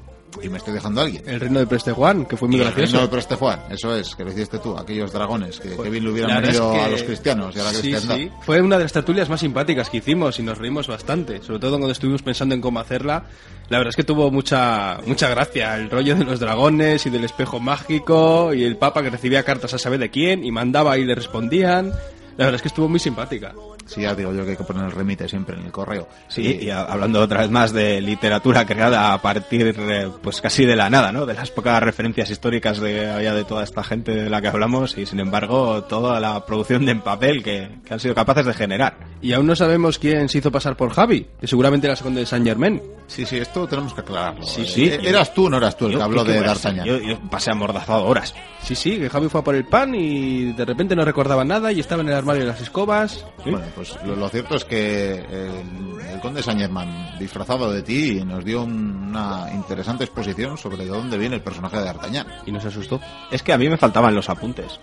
[0.42, 1.24] y me estoy dejando a alguien.
[1.28, 2.92] El reino de Preste Juan, que fue muy Y el gracioso.
[2.94, 6.04] reino de Preste Juan, eso es, que lo hiciste tú, aquellos dragones que, que bien
[6.04, 8.32] le hubieran venido es que- a los cristianos y a la Sí, sí.
[8.42, 11.42] Fue una de las tertulias más simpáticas que hicimos y nos reímos bastante.
[11.42, 13.24] Sobre todo cuando estuvimos pensando en cómo hacerla.
[13.70, 15.78] La verdad es que tuvo mucha mucha gracia.
[15.78, 19.74] El rollo de los dragones y del espejo mágico y el papa que recibía cartas
[19.74, 21.92] a saber de quién y mandaba y le respondían.
[22.38, 23.54] La verdad es que estuvo muy simpática.
[23.86, 26.08] Sí, ya digo yo que hay que poner el remite siempre en el correo.
[26.30, 30.76] Sí, y hablando otra vez más de literatura creada a partir, eh, pues casi de
[30.76, 31.26] la nada, ¿no?
[31.26, 34.98] De las pocas referencias históricas de, había de toda esta gente de la que hablamos
[34.98, 38.54] y sin embargo toda la producción de en papel que, que han sido capaces de
[38.54, 38.98] generar.
[39.22, 42.22] Y aún no sabemos quién se hizo pasar por Javi, que seguramente era el conde
[42.22, 42.82] de Saint Germain.
[43.08, 44.44] Sí, sí, esto tenemos que aclararlo.
[44.46, 44.86] Sí, Eh, sí.
[44.88, 46.42] eh, ¿Eras tú o no eras tú el Yo- que habló ¿qué de?
[46.42, 46.86] D'Artagnan?
[46.86, 48.34] Yo, yo pasé amordazado horas.
[48.64, 51.72] Sí, sí, que Javi fue a por el pan y de repente no recordaba nada
[51.72, 53.26] y estaba en el armario de las escobas.
[53.44, 58.24] Bueno, pues lo, lo cierto es que el, el conde Saint Germain, disfrazado de ti,
[58.26, 62.28] nos dio un- una interesante exposición sobre de dónde viene el personaje de D'Artagnan.
[62.46, 63.00] Y nos asustó.
[63.30, 64.80] Es que a mí me faltaban los apuntes.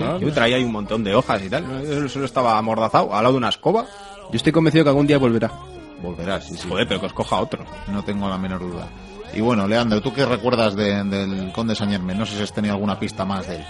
[0.00, 1.64] Ah, yo traía ahí un montón de hojas y tal.
[1.86, 3.84] Yo solo estaba amordazado al lado de una escoba.
[4.30, 5.50] Yo estoy convencido que algún día volverá.
[6.02, 6.66] Volverás, sí, sí.
[6.68, 7.64] Joder, pero que os coja otro.
[7.88, 8.88] No tengo la menor duda.
[9.34, 12.18] Y bueno, Leandro, ¿tú qué recuerdas de- del conde Germain?
[12.18, 13.64] No sé si has tenido alguna pista más de él.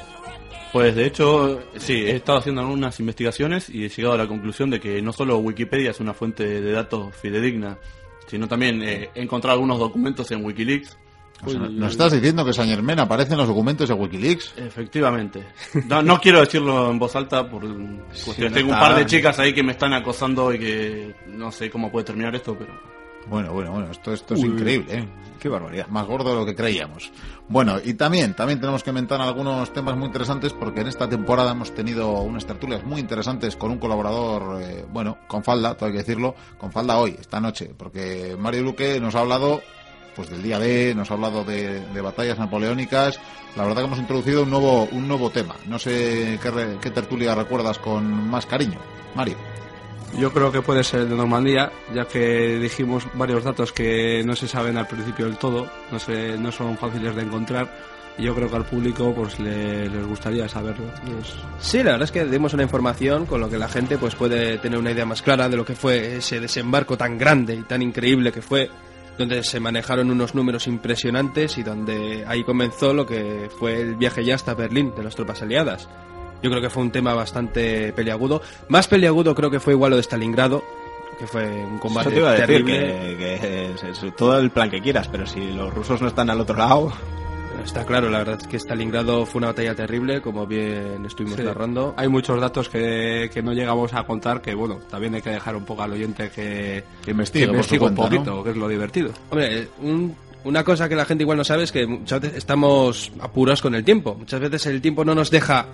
[0.73, 4.71] Pues de hecho, sí, he estado haciendo algunas investigaciones y he llegado a la conclusión
[4.71, 7.77] de que no solo Wikipedia es una fuente de datos fidedigna,
[8.29, 10.97] sino también eh, he encontrado algunos documentos en Wikileaks.
[11.45, 14.55] O sea, Uy, ¿Nos estás diciendo que Saint Germain aparece en los documentos de Wikileaks?
[14.59, 15.45] Efectivamente.
[15.89, 18.53] No, no quiero decirlo en voz alta por cuestiones.
[18.53, 21.71] no Tengo un par de chicas ahí que me están acosando y que no sé
[21.71, 23.00] cómo puede terminar esto, pero...
[23.31, 24.49] Bueno, bueno, bueno, esto, esto es Uy.
[24.49, 25.09] increíble, ¿eh?
[25.39, 25.87] Qué barbaridad.
[25.89, 27.11] Más gordo de lo que creíamos.
[27.49, 31.53] Bueno, y también, también tenemos que mentar algunos temas muy interesantes porque en esta temporada
[31.53, 35.93] hemos tenido unas tertulias muy interesantes con un colaborador, eh, bueno, con falda, todo hay
[35.93, 39.63] que decirlo, con falda hoy, esta noche, porque Mario Luque nos ha hablado
[40.15, 43.19] pues del día D, nos ha hablado de, de batallas napoleónicas.
[43.57, 45.55] La verdad que hemos introducido un nuevo, un nuevo tema.
[45.67, 48.79] No sé qué, re- qué tertulia recuerdas con más cariño,
[49.15, 49.37] Mario.
[50.19, 54.49] Yo creo que puede ser de Normandía, ya que dijimos varios datos que no se
[54.49, 57.91] saben al principio del todo, no, se, no son fáciles de encontrar.
[58.19, 60.87] Y yo creo que al público pues le- les gustaría saberlo.
[61.07, 64.15] Pues, Sí, la verdad es que dimos una información con lo que la gente pues
[64.15, 67.63] puede tener una idea más clara de lo que fue ese desembarco tan grande y
[67.63, 68.69] tan increíble que fue,
[69.17, 74.25] donde se manejaron unos números impresionantes y donde ahí comenzó lo que fue el viaje
[74.25, 75.89] ya hasta Berlín de las tropas aliadas.
[76.43, 78.41] Yo creo que fue un tema bastante peliagudo.
[78.69, 80.63] Más peliagudo creo que fue igual lo de Stalingrado,
[81.19, 82.79] que fue un combate Eso te iba a decir, terrible.
[82.79, 86.31] que, que es- es todo el plan que quieras, pero si los rusos no están
[86.31, 86.93] al otro lado...
[87.65, 91.45] Está claro, la verdad es que Stalingrado fue una batalla terrible, como bien estuvimos Sí.
[91.45, 91.93] narrando.
[91.99, 95.55] Hay muchos datos que, que no llegamos a contar que, bueno, también hay que dejar
[95.57, 98.09] un poco al oyente que, Que investigue investigue un cuenta, ¿no?
[98.25, 99.11] poquito, que es lo divertido.
[99.29, 103.13] Hombre, un- una cosa que la gente igual no sabe es que muchas veces estamos
[103.21, 104.15] apurados con el tiempo.
[104.15, 105.67] Muchas veces el tiempo no nos deja,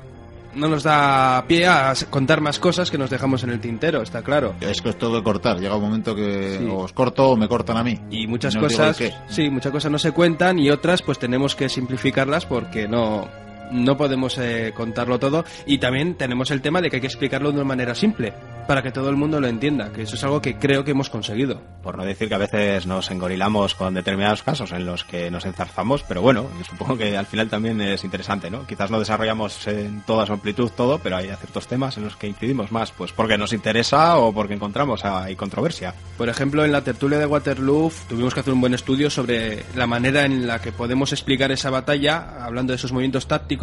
[0.57, 4.23] no nos da pie a contar más cosas que nos dejamos en el tintero, está
[4.23, 4.55] claro.
[4.61, 5.59] Es que os tengo que cortar.
[5.61, 6.67] Llega un momento que Sí.
[6.71, 7.99] os corto o me cortan a mí.
[8.11, 11.69] Y muchas No cosas, sí, muchas cosas no se cuentan y otras pues tenemos que
[11.69, 13.29] simplificarlas porque no,
[13.71, 15.45] no podemos eh, contarlo todo.
[15.67, 18.33] Y también tenemos el tema de que hay que explicarlo de una manera simple
[18.67, 21.09] para que todo el mundo lo entienda, que eso es algo que creo que hemos
[21.09, 21.61] conseguido.
[21.83, 25.47] Por no decir que a veces nos engorilamos con determinados casos en los que nos
[25.47, 28.67] enzarzamos, pero bueno, supongo que al final también es interesante, ¿no?
[28.67, 32.27] Quizás no desarrollamos en toda su amplitud todo, pero hay ciertos temas en los que
[32.27, 35.95] incidimos más, pues porque nos interesa o porque encontramos hay controversia.
[36.17, 39.87] Por ejemplo, en la tertulia de Waterloo tuvimos que hacer un buen estudio sobre la
[39.87, 43.56] manera en la que podemos explicar esa batalla, hablando de esos movimientos tácticos,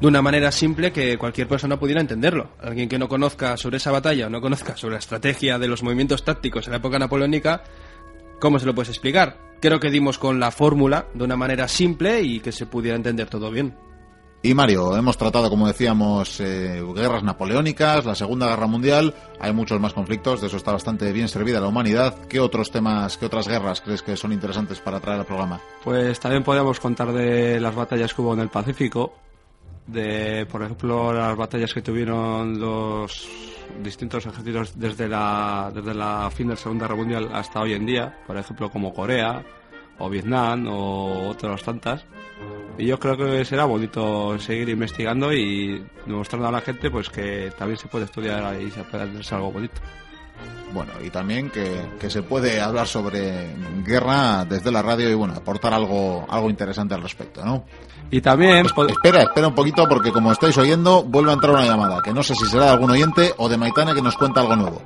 [0.00, 2.50] de una manera simple que cualquier persona pudiera entenderlo.
[2.60, 5.82] Alguien que no conozca sobre esa batalla o no conozca sobre la estrategia de los
[5.82, 7.64] movimientos tácticos en la época napoleónica,
[8.40, 9.38] ¿cómo se lo puedes explicar?
[9.60, 13.28] Creo que dimos con la fórmula de una manera simple y que se pudiera entender
[13.28, 13.74] todo bien.
[14.40, 19.12] Y Mario, hemos tratado, como decíamos, eh, guerras napoleónicas, la Segunda Guerra Mundial.
[19.40, 22.16] Hay muchos más conflictos, de eso está bastante bien servida la humanidad.
[22.28, 25.60] ¿Qué otros temas, qué otras guerras crees que son interesantes para traer al programa?
[25.82, 29.12] Pues también podríamos contar de las batallas que hubo en el Pacífico,
[29.88, 33.28] de, por ejemplo, las batallas que tuvieron los
[33.82, 37.86] distintos ejércitos desde la, desde la fin de la Segunda Guerra Mundial hasta hoy en
[37.86, 39.42] día, por ejemplo, como Corea,
[39.98, 42.04] o Vietnam, o otras tantas.
[42.76, 47.50] Y yo creo que será bonito seguir investigando y demostrando a la gente pues que
[47.58, 49.80] también se puede estudiar y se puede hacer algo bonito.
[50.72, 53.54] Bueno, y también que, que se puede hablar sobre
[53.84, 57.64] guerra desde la radio y, bueno, aportar algo, algo interesante al respecto, ¿no?
[58.10, 58.66] Y también...
[58.66, 62.22] Espera, espera un poquito porque como estáis oyendo, vuelve a entrar una llamada, que no
[62.22, 64.82] sé si será de algún oyente o de Maitane que nos cuenta algo nuevo.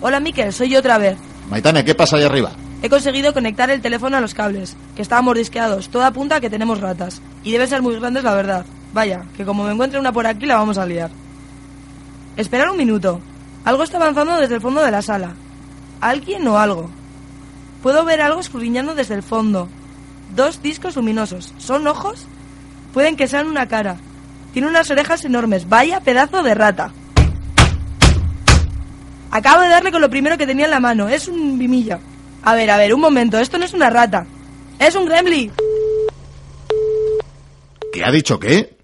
[0.00, 1.18] Hola Miquel, soy yo otra vez.
[1.50, 2.50] Maitane, ¿qué pasa ahí arriba?
[2.80, 5.88] He conseguido conectar el teléfono a los cables, que estaban mordisqueados.
[5.88, 7.20] Todo apunta a que tenemos ratas.
[7.42, 8.64] Y deben ser muy grandes, la verdad.
[8.92, 11.10] Vaya, que como me encuentre una por aquí la vamos a liar.
[12.36, 13.20] Esperar un minuto.
[13.64, 15.34] Algo está avanzando desde el fondo de la sala.
[16.00, 16.90] ¿Alguien o algo?
[17.82, 19.68] Puedo ver algo escudriñando desde el fondo.
[20.34, 21.54] Dos discos luminosos.
[21.58, 22.26] ¿Son ojos?
[22.92, 23.96] Pueden que sean una cara.
[24.52, 25.68] Tiene unas orejas enormes.
[25.68, 26.92] Vaya pedazo de rata.
[29.30, 31.08] Acabo de darle con lo primero que tenía en la mano.
[31.08, 32.00] Es un vimilla.
[32.42, 33.38] A ver, a ver, un momento.
[33.38, 34.26] Esto no es una rata.
[34.78, 35.52] Es un gremlin.
[37.92, 38.76] ¿Qué ha dicho qué?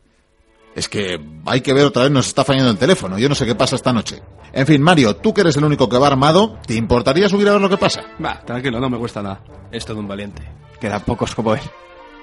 [0.75, 3.19] Es que hay que ver otra vez, nos está fallando el teléfono.
[3.19, 4.21] Yo no sé qué pasa esta noche.
[4.57, 7.53] En fin, Mario, tú que eres el único que va armado, ¿te importaría subir a
[7.53, 8.05] ver lo que pasa?
[8.25, 9.41] Va, tranquilo, no me cuesta nada.
[9.73, 10.43] Es todo un valiente.
[10.81, 11.61] Quedan pocos como él.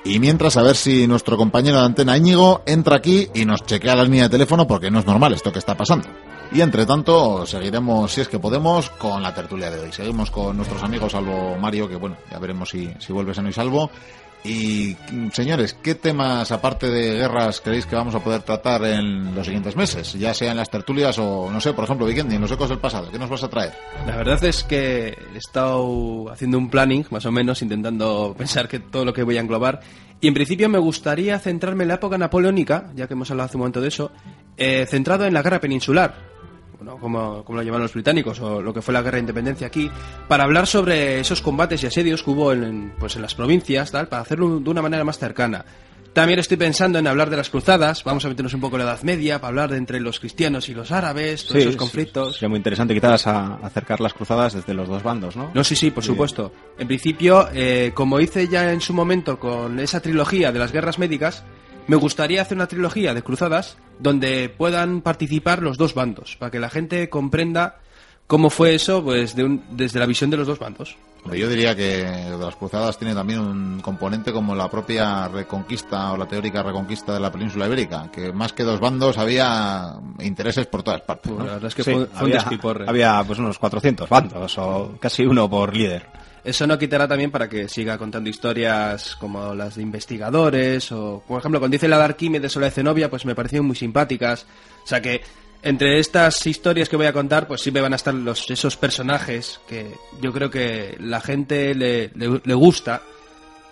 [0.06, 3.96] Y mientras, a ver si nuestro compañero de antena Íñigo entra aquí y nos chequea
[3.96, 6.08] la línea de teléfono porque no es normal esto que está pasando.
[6.54, 9.92] Y entre tanto, seguiremos, si es que podemos, con la tertulia de hoy.
[9.92, 13.54] Seguimos con nuestros amigos, salvo Mario, que bueno, ya veremos si, si vuelve sano y
[13.54, 13.92] salvo.
[14.44, 14.98] Y
[15.34, 19.76] señores, ¿qué temas, aparte de guerras, creéis que vamos a poder tratar en los siguientes
[19.76, 20.14] meses?
[20.14, 22.80] Ya sea en las tertulias o, no sé, por ejemplo, Vikendi, en los ecos del
[22.80, 23.12] pasado.
[23.12, 23.74] ¿Qué nos vas a traer?
[24.08, 28.80] La verdad es que he estado haciendo un planning, más o menos, intentando pensar que
[28.80, 29.82] todo lo que voy a englobar.
[30.20, 33.58] Y en principio me gustaría centrarme en la época napoleónica, ya que hemos hablado hace
[33.58, 34.12] un momento de eso,
[34.58, 36.31] eh, centrado en la guerra peninsular,
[37.00, 39.90] como, como lo llamaron los británicos, o lo que fue la guerra de independencia aquí,
[40.28, 44.08] para hablar sobre esos combates y asedios que hubo en, pues en las provincias, tal,
[44.08, 45.64] para hacerlo de una manera más cercana.
[46.14, 48.92] También estoy pensando en hablar de las cruzadas, vamos a meternos un poco en la
[48.92, 52.34] Edad Media, para hablar de entre los cristianos y los árabes, todos esos conflictos.
[52.34, 55.52] Sería muy interesante quizás a- acercar las cruzadas desde los dos bandos, ¿no?
[55.54, 56.52] No, sí, sí, por supuesto.
[56.78, 61.00] En principio, eh, como hice ya en su momento con esa trilogía de las guerras
[61.00, 61.46] médicas,
[61.88, 66.60] me gustaría hacer una trilogía de cruzadas donde puedan participar los dos bandos, para que
[66.60, 67.78] la gente comprenda
[68.28, 70.96] cómo fue eso pues de un- desde la visión de los dos bandos.
[71.32, 76.18] Yo diría que de las cruzadas tiene también un componente como la propia reconquista o
[76.18, 80.82] la teórica reconquista de la península ibérica, que más que dos bandos había intereses por
[80.82, 81.32] todas partes.
[81.32, 81.46] ¿no?
[81.46, 84.94] La verdad es que Sí, fue, fue un había, había, pues unos 400 bandos o
[85.00, 86.08] casi uno por líder.
[86.44, 91.40] Eso no quitará también para que siga contando historias como las de investigadores o, por
[91.40, 94.46] ejemplo, cuando dice la de Arquímedes o la de Zenobia, pues me parecieron muy simpáticas.
[94.84, 95.22] O sea que
[95.62, 99.60] entre estas historias que voy a contar, pues siempre van a estar los, esos personajes
[99.68, 103.04] que yo creo que la gente le, le- le gusta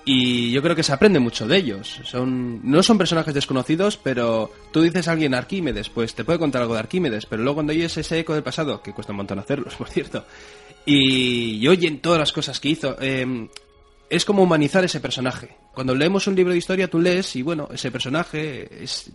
[0.06, 2.00] y yo creo que se aprende mucho de ellos.
[2.04, 6.62] Son, no son personajes desconocidos, pero tú dices a alguien Arquímedes, pues te puede contar
[6.62, 9.40] algo de Arquímedes, pero luego cuando oyes ese eco del pasado, que cuesta un montón
[9.40, 10.26] hacerlos, por cierto,
[10.86, 13.48] y, y oyen todas las cosas que hizo, eh,
[14.10, 15.56] es como humanizar ese personaje.
[15.74, 18.68] Cuando leemos un libro de historia, tú lees y bueno, ese personaje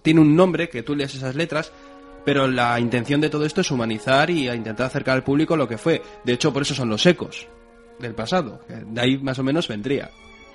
[0.03, 1.72] tiene un nombre que tú lees esas letras,
[2.24, 5.68] pero la intención de todo esto es humanizar y a intentar acercar al público lo
[5.68, 6.00] que fue.
[6.24, 7.46] De hecho, por eso son los ecos
[7.98, 8.61] del pasado.
[8.68, 10.11] De ahí más o menos vendría.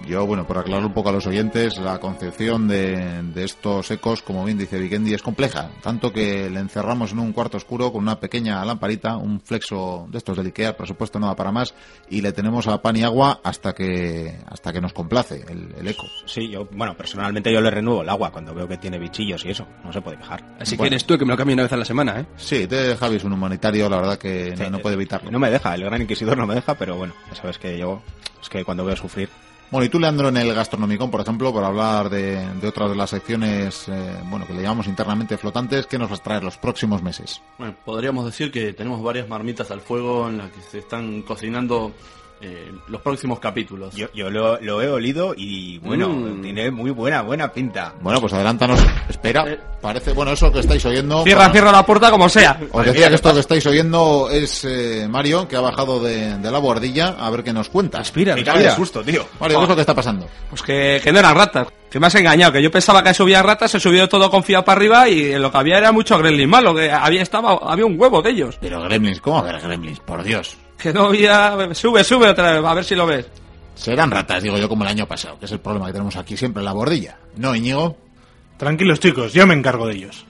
[0.07, 4.21] Yo, bueno, por aclarar un poco a los oyentes, la concepción de, de estos ecos,
[4.21, 5.69] como bien dice Vikendi, es compleja.
[5.83, 10.17] Tanto que le encerramos en un cuarto oscuro con una pequeña lamparita, un flexo de
[10.17, 11.73] estos del Ikea, por supuesto no da para más,
[12.09, 15.88] y le tenemos a pan y agua hasta que hasta que nos complace el, el
[15.88, 16.05] eco.
[16.25, 19.49] Sí, yo, bueno, personalmente yo le renuevo el agua cuando veo que tiene bichillos y
[19.51, 19.67] eso.
[19.83, 20.43] No se puede quejar.
[20.59, 20.89] Así Bueno.
[20.89, 22.25] que eres tú el que me lo cambia una vez a la semana, ¿eh?
[22.38, 25.29] Sí, te Javi es un humanitario, la verdad que no, no puede evitarlo.
[25.29, 28.01] No me deja, el gran inquisidor no me deja, pero bueno, ya sabes que yo,
[28.41, 29.29] es que cuando veo sufrir.
[29.71, 32.95] Bueno, y tú, Leandro, en el Gastronomicón, por ejemplo, por hablar de, de otras de
[32.95, 36.58] las secciones, eh, bueno, que le llamamos internamente flotantes, ¿qué nos vas a traer los
[36.58, 37.39] próximos meses?
[37.60, 41.91] Bueno, podríamos decir que tenemos varias marmitas al fuego en las que se están cocinando
[42.41, 43.95] eh, los próximos capítulos.
[43.95, 46.41] Yo, yo lo, lo he olido y bueno, Mm.
[46.41, 47.93] tiene muy buena, buena pinta.
[48.02, 48.80] Bueno, pues adelántanos.
[49.10, 49.45] Espera,
[49.82, 51.23] parece, bueno, eso que estáis oyendo.
[51.23, 52.60] Cierra, cierra la puerta como sea.
[52.71, 56.52] Os decía que esto que estáis oyendo es eh, Mario, que ha bajado de, de
[56.52, 57.99] la bordilla a ver qué nos cuenta.
[57.99, 59.25] Respira, Me cae de susto, tío.
[59.39, 60.28] Mario, ¿qué es lo que está pasando?
[60.49, 61.67] Pues que, que no eran ratas.
[61.89, 64.78] Que me has engañado, que yo pensaba que subía ratas, he subido todo confiado para
[64.78, 68.21] arriba y lo que había era mucho gremlin malo, que había estaba, había un huevo
[68.21, 68.58] de ellos.
[68.62, 69.99] Pero Gremlins, ¿cómo ver Gremlins?
[70.02, 70.56] Por Dios.
[70.81, 71.73] Que no había...
[71.73, 73.25] Sube, sube otra vez, a ver si lo ves.
[73.75, 76.35] Serán ratas, digo yo, como el año pasado, que es el problema que tenemos aquí
[76.35, 77.17] siempre en la bordilla.
[77.37, 77.95] ¿No, Íñigo?
[78.57, 80.25] Tranquilos chicos, yo me encargo de ellos.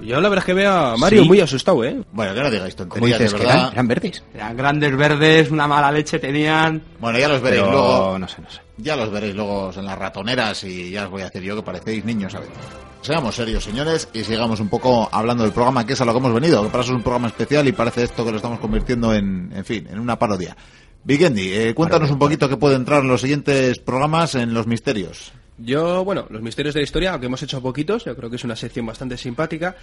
[0.00, 1.28] Yo la verdad es que veo a Mario Sí.
[1.28, 1.96] muy asustado, ¿eh?
[2.12, 3.60] Bueno, que no digáis ¿Cómo tonterías, dices de que verdad.
[3.62, 4.24] eran, eran verdes?
[4.34, 6.82] Eran grandes verdes, una mala leche tenían...
[7.00, 8.18] Bueno, ya los veréis Pero, luego.
[8.18, 8.60] no sé, no sé.
[8.78, 11.62] Ya los veréis luego en las ratoneras y ya os voy a decir yo que
[11.62, 12.56] parecéis niños a veces.
[13.00, 16.18] Seamos serios, señores, y sigamos un poco hablando del programa, que es a lo que
[16.18, 18.58] hemos venido, que para eso es un programa especial y parece esto que lo estamos
[18.58, 20.56] convirtiendo en, en fin, en una parodia.
[21.04, 25.32] Vikendi, eh, cuéntanos un poquito qué puede entrar en los siguientes programas en los misterios.
[25.58, 28.44] Yo, bueno, los misterios de la historia, aunque hemos hecho poquitos, yo creo que es
[28.44, 29.76] una sección bastante simpática.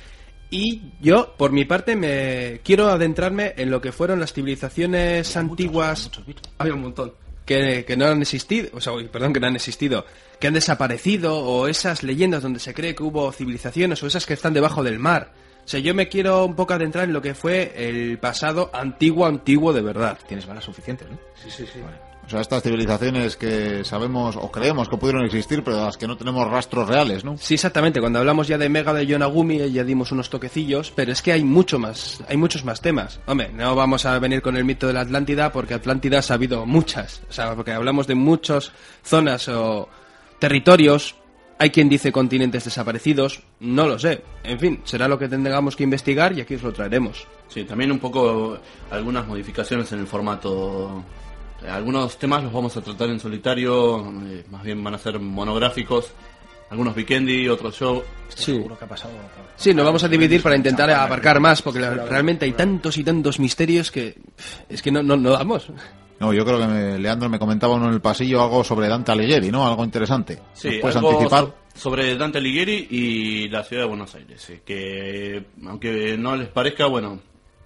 [0.49, 6.11] Y yo, por mi parte, me quiero adentrarme en lo que fueron las civilizaciones antiguas
[6.59, 7.13] Había un montón.
[7.45, 10.05] Que, que no han existido, o sea, uy, perdón, que no han existido,
[10.39, 14.33] que han desaparecido, o esas leyendas donde se cree que hubo civilizaciones, o esas que
[14.33, 15.31] están debajo del mar.
[15.63, 19.25] O sea, yo me quiero un poco adentrar en lo que fue el pasado antiguo,
[19.25, 20.17] antiguo de verdad.
[20.27, 21.17] Tienes balas suficientes, ¿no?
[21.41, 21.79] Sí, sí, sí.
[22.25, 26.07] O sea, estas civilizaciones que sabemos o creemos que pudieron existir, pero de las que
[26.07, 27.37] no tenemos rastros reales, ¿no?
[27.37, 27.99] Sí, exactamente.
[27.99, 31.31] Cuando hablamos ya de Mega de Yonaguni eh, ya dimos unos toquecillos, pero es que
[31.31, 33.19] hay mucho más, hay muchos más temas.
[33.27, 36.65] Hombre, no vamos a venir con el mito de la Atlántida porque Atlántida ha habido
[36.65, 37.21] muchas.
[37.29, 38.71] O sea, porque hablamos de muchas
[39.03, 39.87] zonas o
[40.39, 41.15] territorios.
[41.57, 44.23] Hay quien dice continentes desaparecidos, no lo sé.
[44.43, 47.27] En fin, será lo que tengamos que investigar y aquí os lo traeremos.
[47.47, 48.57] Sí, también un poco
[48.91, 51.03] algunas modificaciones en el formato.
[51.65, 55.19] Eh, Algunos temas los vamos a tratar en solitario, eh, más bien van a ser
[55.19, 56.11] monográficos.
[56.69, 58.03] Algunos weekendi, otros show.
[58.29, 58.53] Sí.
[58.55, 59.13] Seguro que ha pasado.
[59.55, 63.39] Sí, nos vamos a dividir para intentar abarcar más, porque realmente hay tantos y tantos
[63.39, 64.15] misterios que
[64.67, 65.67] es que no, no, no damos.
[66.19, 69.11] No, yo creo que me- Leandro me comentaba uno en el pasillo algo sobre Dante
[69.11, 69.67] Alighieri, ¿no?
[69.67, 70.39] Algo interesante.
[70.53, 71.43] Sí, ¿Nos puedes algo anticipar?
[71.43, 74.51] so- sobre Dante Alighieri y la ciudad de Buenos Aires.
[74.65, 77.19] que aunque no les parezca, bueno,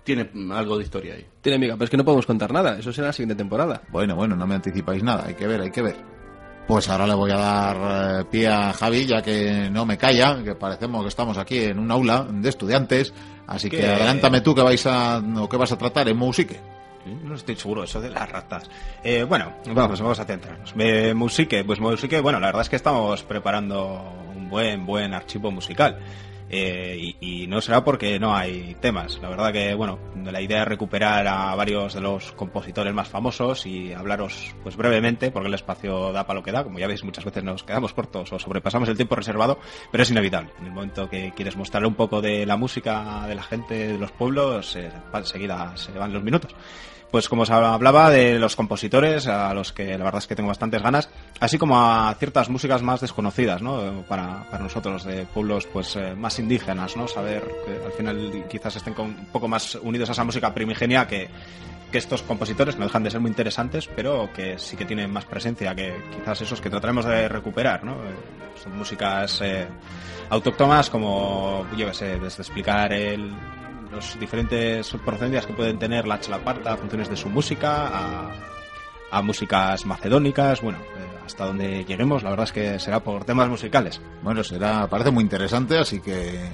[0.03, 1.25] tiene algo de historia ahí.
[1.41, 3.81] Tiene amiga, pero es que no podemos contar nada, eso será la siguiente temporada.
[3.91, 5.95] Bueno, bueno, no me anticipáis nada, hay que ver, hay que ver.
[6.67, 10.43] Pues ahora le voy a dar eh, pie a Javi, ya que no me calla,
[10.43, 13.11] que parecemos que estamos aquí en un aula de estudiantes,
[13.47, 16.59] así que Que- adelántame tú que vais a, o que vas a tratar en Musique.
[17.23, 18.69] No estoy seguro eso de las ratas.
[19.03, 20.73] Eh, bueno, vamos, vamos a centrarnos.
[20.77, 24.03] Eh, musique, pues musique, bueno, la verdad es que estamos preparando
[24.35, 25.97] un buen, buen archivo musical.
[26.49, 29.19] Eh, y, no será porque no hay temas.
[29.21, 33.65] La verdad que, bueno, la idea es recuperar a varios de los compositores más famosos
[33.65, 36.63] y hablaros, pues brevemente, porque el espacio da para lo que da.
[36.63, 39.59] Como ya veis, muchas veces nos quedamos cortos o sobrepasamos el tiempo reservado,
[39.91, 40.51] pero es inevitable.
[40.59, 43.97] En el momento que quieres mostrarle un poco de la música de la gente de
[43.97, 46.55] los pueblos, eh, enseguida se van los minutos.
[47.11, 50.49] Pues como se hablaba de los compositores, a los que la verdad es que tengo
[50.49, 54.03] bastantes ganas, así como a ciertas músicas más desconocidas, ¿no?
[54.07, 57.07] Para, para nosotros, de pueblos pues eh, más indígenas, ¿no?
[57.07, 61.07] Saber que al final quizás estén con, un poco más unidos a esa música primigenia
[61.07, 61.29] que,
[61.91, 65.25] que estos compositores no dejan de ser muy interesantes, pero que sí que tienen más
[65.25, 67.93] presencia que quizás esos que trataremos de recuperar, ¿no?
[67.93, 68.15] Eh,
[68.61, 69.67] Son músicas eh,
[70.29, 73.33] autóctonas como, yo qué sé, desde explicar el,
[73.91, 78.31] los diferentes procedencias que pueden tener la chalaparta, funciones de su música, a,
[79.11, 83.49] a músicas macedónicas, bueno, eh, hasta donde lleguemos, la verdad es que será por temas
[83.49, 84.01] musicales.
[84.23, 86.49] Bueno, será, parece muy interesante, así que eh,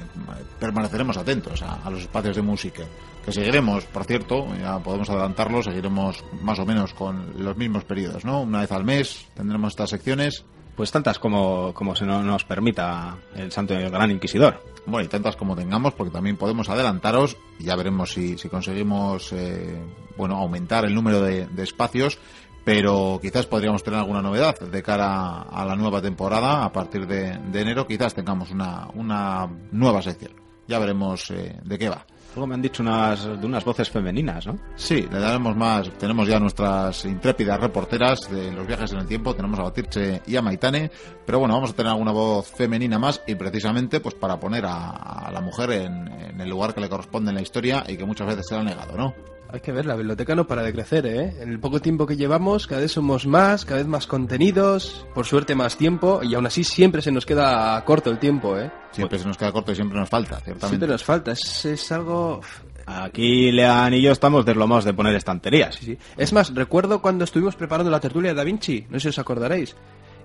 [0.60, 2.84] permaneceremos atentos a, a los espacios de música.
[3.24, 8.24] Que seguiremos, por cierto, ya podemos adelantarlo, seguiremos más o menos con los mismos periodos,
[8.24, 8.42] ¿no?
[8.42, 10.46] Una vez al mes tendremos estas secciones.
[10.76, 14.62] Pues tantas como, como se no- nos permita el Santo y el Gran Inquisidor.
[14.86, 19.32] Bueno, y tantas como tengamos, porque también podemos adelantaros y ya veremos si, si conseguimos,
[19.34, 19.82] eh,
[20.18, 22.20] bueno, aumentar el número de, espacios,
[22.66, 26.66] pero quizás podríamos tener alguna novedad de cara a la nueva temporada.
[26.66, 30.34] A partir de, de enero quizás tengamos una, una nueva sección.
[30.68, 32.06] Ya veremos eh, de qué va.
[32.36, 34.60] Luego me han dicho unas, de unas voces femeninas, ¿no?
[34.76, 35.90] Sí, le daremos más.
[35.92, 39.34] Tenemos ya nuestras intrépidas reporteras de los viajes en el tiempo.
[39.34, 40.92] Tenemos a Batirche y a Maitane.
[41.26, 45.30] Pero bueno, vamos a tener alguna voz femenina más y precisamente pues para poner a,
[45.32, 48.46] la mujer en, el lugar que le corresponde en la historia y que muchas veces
[48.50, 49.35] se ha negado, ¿no?
[49.56, 51.34] Hay que ver, la biblioteca no para de crecer, ¿eh?
[51.40, 55.26] En el poco tiempo que llevamos, cada vez somos más, cada vez más contenidos, por
[55.26, 58.70] suerte más tiempo, y aún así siempre se nos queda corto el tiempo, ¿eh?
[58.92, 60.68] Siempre se nos queda corto y siempre nos falta, ciertamente.
[60.68, 62.42] Siempre nos falta, es, es algo...
[62.86, 65.76] Aquí Lean y yo estamos deslomados de poner estanterías.
[65.76, 65.98] Sí, sí.
[66.18, 69.20] Es más, recuerdo cuando estuvimos preparando la tertulia de Da Vinci, no sé si os
[69.20, 69.74] acordaréis.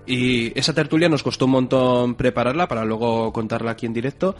[0.05, 4.35] Y esa tertulia nos costó un montón prepararla para luego contarla aquí en directo.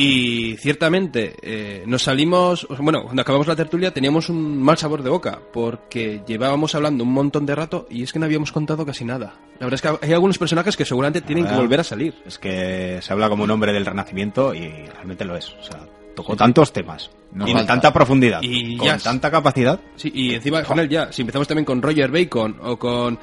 [0.00, 5.10] Y ciertamente eh, nos salimos, bueno, cuando acabamos la tertulia teníamos un mal sabor de
[5.10, 9.04] boca, porque llevábamos hablando un montón de rato y es que no habíamos contado casi
[9.04, 9.34] nada.
[9.58, 12.14] La verdad es que hay algunos personajes que seguramente tienen que volver a salir.
[12.24, 15.48] Es que se habla como un hombre del Renacimiento y realmente lo es.
[15.48, 15.80] O sea,
[16.14, 17.10] tocó tantos temas.
[17.34, 17.66] Y falta.
[17.66, 18.38] tanta profundidad.
[18.40, 19.80] Y con tanta capacidad.
[19.96, 23.18] Sí, y encima con él ya, si empezamos también con Roger Bacon o con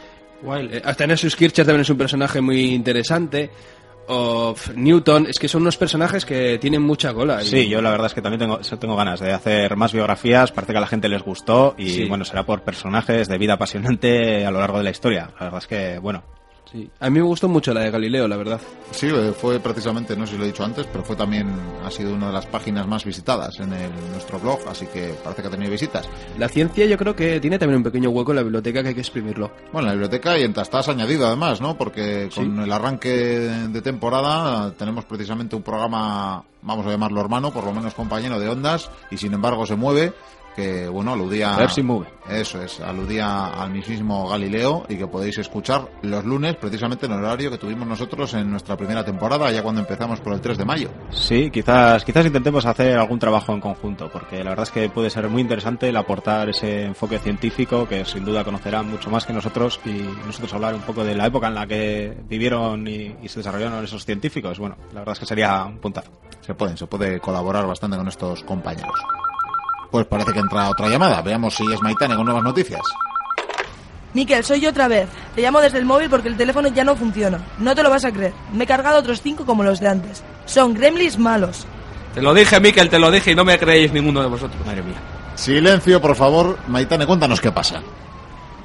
[0.54, 3.50] eh, hasta Nessus Kircher también es un personaje muy interesante
[4.08, 7.42] o pf, Newton, es que son unos personajes que tienen mucha cola.
[7.44, 10.52] y- Sí, yo la verdad es que también tengo, tengo ganas de hacer más biografías.
[10.52, 12.06] Parece que a la gente les gustó y Sí.
[12.06, 15.30] bueno, será por personajes de vida apasionante a lo largo de la historia.
[15.40, 16.24] La verdad es que, bueno,
[16.72, 16.90] Sí.
[17.00, 18.60] A mí me gustó mucho la de Galileo, la verdad.
[18.92, 19.08] Sí,
[19.40, 21.48] fue precisamente, no sé si lo he dicho antes, pero fue también,
[21.86, 25.42] ha sido una de las páginas más visitadas en el- nuestro blog, así que parece
[25.42, 26.08] que ha tenido visitas.
[26.38, 28.96] La ciencia yo creo que tiene también un pequeño hueco en la biblioteca que hay
[28.96, 29.52] que exprimirlo.
[29.72, 31.78] Bueno, en la biblioteca y en Tastas añadido además, ¿no?
[31.78, 37.64] Porque con el arranque de temporada tenemos precisamente un programa, vamos a llamarlo hermano, por
[37.64, 40.14] lo menos compañero de ondas, y sin embargo se mueve,
[40.56, 41.58] que bueno, aludía...
[42.28, 47.20] Eso es, aludía al mismísimo Galileo y que podéis escuchar los lunes precisamente en el
[47.20, 50.66] horario que tuvimos nosotros en nuestra primera temporada, ya cuando empezamos por el 3 de
[50.66, 50.90] mayo.
[51.12, 55.12] Sí, quizás, quizás intentemos hacer algún trabajo en conjunto, porque la verdad es que puede
[55.12, 59.34] ser muy interesante el aportar ese enfoque científico que sin duda conocerán mucho más que
[59.34, 63.28] nosotros y nosotros hablar un poco de la época en la que vivieron y, y
[63.28, 64.58] se desarrollaron esos científicos.
[64.58, 66.12] Bueno, la verdad es que sería un puntazo.
[66.42, 68.94] Se puede, se puede colaborar bastante con estos compañeros.
[69.96, 71.22] Pues parece que entra otra llamada.
[71.22, 72.82] Veamos si es Maitane con nuevas noticias.
[74.14, 75.08] Miquel, soy yo otra vez.
[75.34, 77.40] Te llamo desde el móvil porque el teléfono ya no funciona.
[77.60, 78.34] No te lo vas a creer.
[78.52, 80.22] Me he cargado otros cinco como los de antes.
[80.44, 81.66] Son gremlins malos.
[82.14, 84.66] Te lo dije, Miquel, te lo dije y no me creéis ninguno de vosotros.
[84.66, 84.98] Madre mía.
[85.36, 86.58] Silencio, por favor.
[86.68, 87.82] Maitane, cuéntanos qué pasa.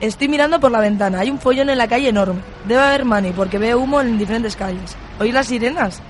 [0.00, 1.20] Estoy mirando por la ventana.
[1.20, 2.40] Hay un follón en la calle enorme.
[2.66, 4.96] Debe haber money porque veo humo en diferentes calles.
[5.20, 6.02] ¿Oís las sirenas?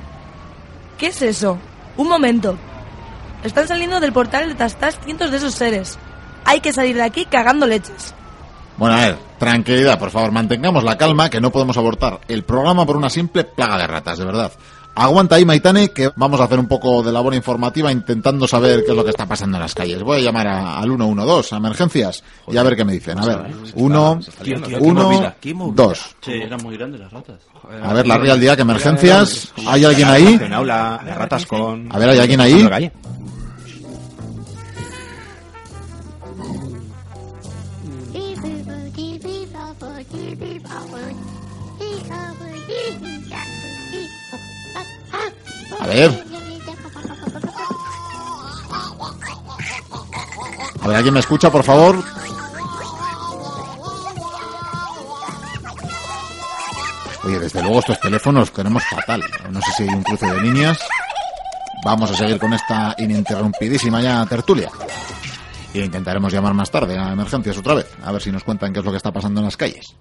[0.96, 1.58] ¿Qué es eso?
[1.98, 2.56] Un momento.
[3.44, 5.98] Están saliendo del portal de Tastas cientos de esos seres.
[6.44, 8.14] Hay que salir de aquí cagando leches.
[8.76, 12.86] Bueno, a ver, tranquilidad, por favor, mantengamos la calma, que no podemos abortar el programa
[12.86, 14.52] por una simple plaga de ratas, de verdad.
[14.94, 18.90] Aguanta ahí, Maitane, que vamos a hacer un poco de labor informativa intentando saber qué
[18.90, 20.02] es lo que está pasando en las calles.
[20.02, 23.18] Voy a llamar a- al 112, a emergencias, y a ver qué me dicen.
[23.18, 23.38] A ver,
[23.74, 25.74] uno, Tío, tío, qué uno, movida, qué movida.
[25.84, 26.16] dos.
[26.22, 27.36] Sí, eran muy grandes las ratas.
[27.84, 29.52] A ver, la Real Día, que emergencias.
[29.66, 30.38] ¿Hay alguien ahí?
[30.42, 31.88] En aula, de ratas con...
[31.94, 32.90] A ver, ¿hay alguien ahí?
[45.90, 46.24] Ver.
[50.82, 52.02] A ver, ¿alguien me escucha, por favor?
[57.24, 59.22] Oye, desde luego estos teléfonos tenemos fatal.
[59.50, 60.78] No sé si hay un cruce de líneas.
[61.84, 64.70] Vamos a seguir con esta ininterrumpidísima ya tertulia.
[65.72, 68.80] Y intentaremos llamar más tarde a emergencias otra vez, a ver si nos cuentan qué
[68.80, 69.94] es lo que está pasando en las calles.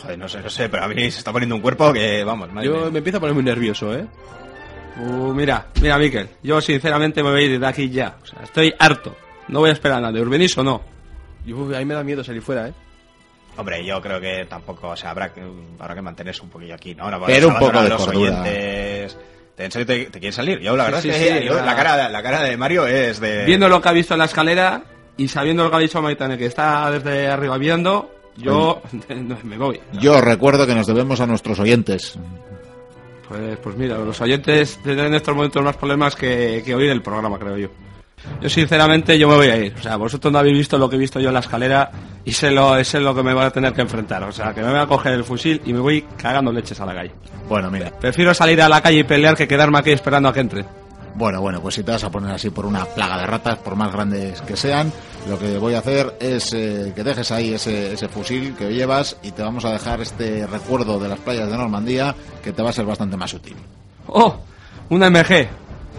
[0.00, 2.50] Joder, no sé, no sé, pero a mí se está poniendo un cuerpo que, vamos,
[2.52, 2.90] madre Yo mía.
[2.90, 4.06] me empiezo a poner muy nervioso, ¿eh?
[5.00, 8.16] Uh, mira, mira, Miquel, yo sinceramente me voy a ir de aquí ya.
[8.22, 9.16] O sea, estoy harto.
[9.48, 10.20] No voy a esperar a nadie.
[10.22, 10.80] ¿Os venís o no?
[11.44, 12.72] Yo, a mí me da miedo salir fuera, ¿eh?
[13.56, 15.40] Hombre, yo creo que tampoco, o sea, habrá que,
[15.78, 17.10] habrá que mantenerse un poquillo aquí, ¿no?
[17.10, 18.40] No Pero un poco de los cordura.
[18.42, 19.16] oyentes.
[19.56, 20.58] ¿En serio te, te quieres salir?
[20.60, 22.86] Yo, la Sí, verdad sí, es que sí, yo- la, cara, la cara de Mario
[22.88, 23.44] es de...
[23.44, 24.82] Viendo lo que ha visto en la escalera
[25.16, 28.82] y sabiendo lo que ha dicho Maitane, que está desde arriba viendo, yo
[29.44, 29.80] me voy.
[30.00, 32.18] Yo recuerdo que nos debemos a nuestros oyentes.
[33.28, 37.02] Pues, pues mira, los oyentes tienen en estos momentos más problemas que, que oír el
[37.02, 37.68] programa, creo yo.
[38.40, 39.74] Yo sinceramente yo me voy a ir.
[39.78, 41.90] O sea, vosotros no habéis visto lo que he visto yo en la escalera
[42.24, 44.22] y sé lo, sé lo que me van a tener que enfrentar.
[44.24, 46.86] O sea, que me voy a coger el fusil y me voy cagando leches a
[46.86, 47.12] la calle.
[47.48, 47.90] Bueno, mira.
[47.90, 50.64] Prefiero salir a la calle y pelear que quedarme aquí esperando a que entre.
[51.14, 53.76] Bueno, bueno, pues si te vas a poner así por una plaga de ratas, por
[53.76, 54.92] más grandes que sean,
[55.28, 59.16] lo que voy a hacer es eh, que dejes ahí ese, ese fusil que llevas
[59.22, 62.70] y te vamos a dejar este recuerdo de las playas de Normandía que te va
[62.70, 63.56] a ser bastante más útil.
[64.06, 64.36] ¡Oh!
[64.90, 65.48] Una MG.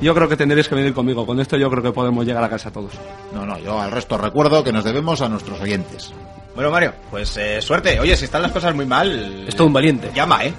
[0.01, 1.25] Yo creo que tendréis que venir conmigo.
[1.25, 2.93] Con esto yo creo que podemos llegar a casa todos.
[3.33, 6.13] No, no, yo al resto recuerdo que nos debemos a nuestros oyentes.
[6.53, 7.99] Bueno, Mario, pues eh, suerte.
[7.99, 9.45] Oye, si están las cosas muy mal...
[9.47, 10.11] Es todo un valiente.
[10.13, 10.53] Llama, ¿eh?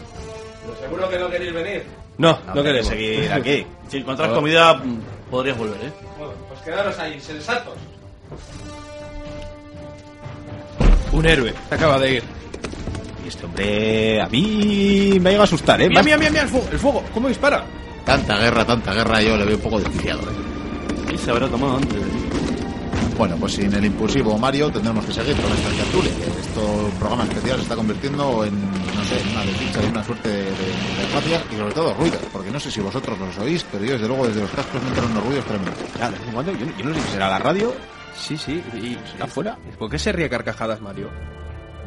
[0.81, 1.85] ¿Seguro que no queréis venir?
[2.19, 3.67] No, No, no queremos seguir aquí.
[3.89, 4.83] Si encontrás comida,
[5.31, 5.93] podrías volver, ¿eh?
[6.19, 7.75] Bueno, pues quedaros ahí, sensatos.
[11.13, 11.55] Un héroe.
[11.69, 12.23] Se acaba de ir.
[13.25, 15.89] Y este hombre a mí me llega a asustar, ¿eh?
[15.89, 17.05] Mira, mira, mira, mira el fuego, el fuego.
[17.15, 17.65] ¿Cómo dispara?
[18.05, 20.21] Tanta guerra, tanta guerra, yo le veo un poco desquiciado.
[20.23, 21.15] ¿eh?
[21.15, 22.27] Y se habrá tomado antes de mí.
[23.19, 27.57] Bueno, pues sin el impulsivo Mario tendremos que seguir con esta tertulia, este programa especial
[27.57, 30.51] se está convirtiendo en, no sé, en una desdicha y una suerte de, de,
[31.51, 34.27] y sobre todo ruidos, porque no sé si vosotros los oís, pero yo desde luego
[34.27, 35.75] desde los cascos me entran unos ruidos tremendos.
[35.99, 37.73] Ya, de vez en cuando, yo, yo no sé si será la radio.
[38.19, 38.63] Sí, sí.
[38.75, 39.59] Y, ¿Está fuera?
[39.79, 41.11] ¿Por qué se ríe carcajadas, Mario?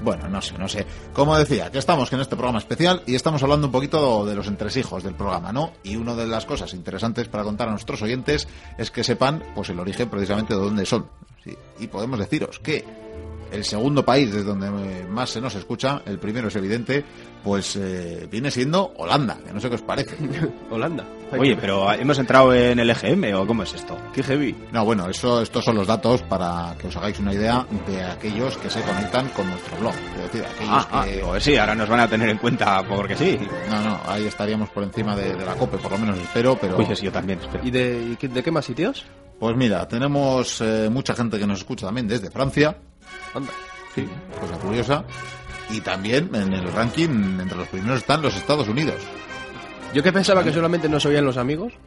[0.02, 0.86] Bueno, no sé, no sé.
[1.14, 4.48] Como decía, que estamos en este programa especial y estamos hablando un poquito de los
[4.48, 5.74] entresijos del programa, ¿no?
[5.84, 9.70] Y una de las cosas interesantes para contar a nuestros oyentes es que sepan, pues,
[9.70, 11.08] el origen precisamente de dónde son.
[11.44, 12.86] Sí, Y podemos deciros que
[13.52, 17.04] el segundo país desde donde más se nos escucha, el primero es evidente,
[17.44, 20.16] pues eh, viene siendo Holanda, que no sé qué os parece.
[20.70, 21.06] Holanda.
[21.38, 23.96] Oye, pero ¿hemos entrado en el EGM o cómo es esto?
[24.14, 24.56] Qué heavy.
[24.72, 28.58] No, bueno, eso, estos son los datos para que os hagáis una idea de aquellos
[28.58, 29.94] que se conectan con nuestro blog.
[30.16, 31.18] Es decir, aquellos Ah, ah, que...
[31.18, 33.38] digo, sí, ahora nos van a tener en cuenta porque sí.
[33.70, 36.76] No, no, ahí estaríamos por encima de, de la COPE, por lo menos espero, pero...
[36.76, 37.64] Pues sí, yo también, espero.
[37.66, 39.06] ¿Y de, de qué más sitios?
[39.40, 42.76] Pues mira, tenemos eh, mucha gente que nos escucha también desde Francia,
[43.34, 43.52] Anda.
[43.96, 44.08] sí,
[44.40, 45.04] cosa curiosa,
[45.70, 48.96] y también en el ranking entre los primeros están los Estados Unidos.
[49.94, 51.74] Yo que pensaba que solamente nos oían los amigos.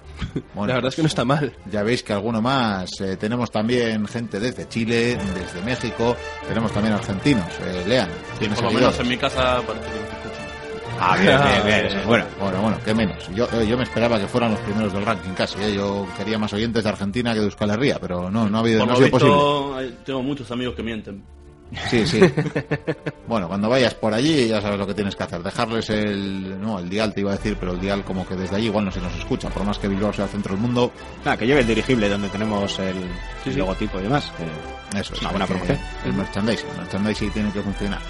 [0.54, 1.52] Bueno, La verdad es que no está mal.
[1.70, 2.90] Ya veis que alguno más.
[3.00, 6.16] eh, tenemos también gente desde Chile, desde México,
[6.46, 7.46] tenemos también argentinos.
[7.64, 8.08] Eh, lean,
[8.54, 10.31] Por lo menos en mi casa parece que.
[11.00, 11.86] Ah, bien, bien, bien.
[11.86, 12.24] eso es bueno.
[12.40, 13.28] Bueno, bueno, qué menos.
[13.34, 15.58] Yo, eh, yo me esperaba que fueran los primeros del ranking casi.
[15.62, 15.74] eh.
[15.74, 18.80] Yo quería más oyentes de Argentina que de Euskal Herria, pero no, no ha habido,
[18.80, 19.34] Por no ha sido posible.
[19.34, 21.22] visto, tengo muchos amigos que mienten.
[21.88, 22.20] Sí, sí.
[23.26, 25.42] bueno, cuando vayas por allí ya sabes lo que tienes que hacer.
[25.42, 28.56] Dejarles el, no, el dial te iba a decir, pero el dial como que desde
[28.56, 29.48] allí igual no se nos escucha.
[29.48, 30.92] Por más que Bilbao sea el centro del mundo,
[31.24, 32.92] Nada, que lleve el dirigible donde tenemos el,
[33.42, 33.58] Sí, el sí.
[33.58, 34.30] logotipo y demás.
[34.36, 35.78] que eso es una buena promoción.
[36.04, 38.00] El merchandising, el merchandising tiene que funcionar.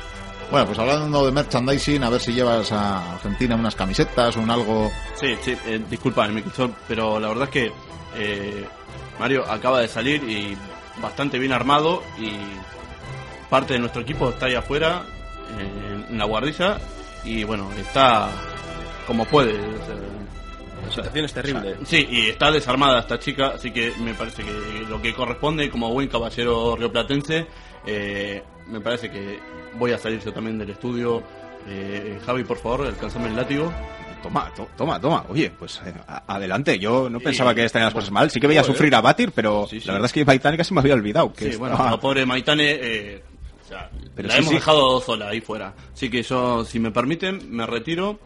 [0.53, 4.51] Bueno, pues hablando de merchandising, a ver si llevas a Argentina unas camisetas o un
[4.51, 4.93] algo.
[5.15, 7.73] Sí, sí, eh, disculpa, Microsoft, pero la verdad es que
[8.17, 8.69] eh,
[9.19, 10.55] Mario acaba de salir y
[11.01, 12.33] bastante bien armado y
[13.49, 15.05] parte de nuestro equipo está ahí afuera
[15.59, 16.79] eh, en la guardilla
[17.25, 18.29] y bueno, está
[19.07, 19.55] como puede.
[19.55, 19.95] o sea,
[20.83, 21.77] La situación es terrible.
[21.87, 25.91] Sí, y está desarmada esta chica, así que me parece que lo que corresponde como
[25.95, 27.47] buen caballero rioplatense,
[27.87, 29.39] eh, me parece que
[29.79, 31.23] voy a salir yo también del estudio.
[31.69, 33.73] Eh, Javi, por favor, alcanzame el látigo.
[34.23, 35.25] Toma, to- toma, toma.
[35.29, 36.79] Oye, pues eh, a- adelante.
[36.79, 38.31] Yo no pensaba que estarían las cosas mal.
[38.31, 38.75] Sí que veía Joder.
[38.77, 39.87] sufrir a Batir, pero Sí, sí.
[39.87, 41.33] la verdad es que Maitane casi me había olvidado.
[41.33, 43.23] Que Sí, bueno, estaba- la pobre Maitane, eh,
[43.65, 44.55] o sea, Pero la sí, hemos sí.
[44.57, 45.75] dejado sola ahí fuera.
[45.93, 48.19] Así que yo, si me permiten, me retiro.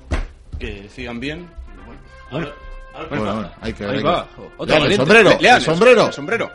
[0.58, 1.48] Que sigan bien.
[1.86, 2.00] Bueno,
[2.30, 2.48] Bueno.
[2.94, 3.84] ahora- Bueno, bueno, hay que.
[3.84, 4.26] Ahí hay va.
[4.58, 6.06] que- Lean, el sombrero, Le- lean, el sombrero.
[6.06, 6.50] el sombrero.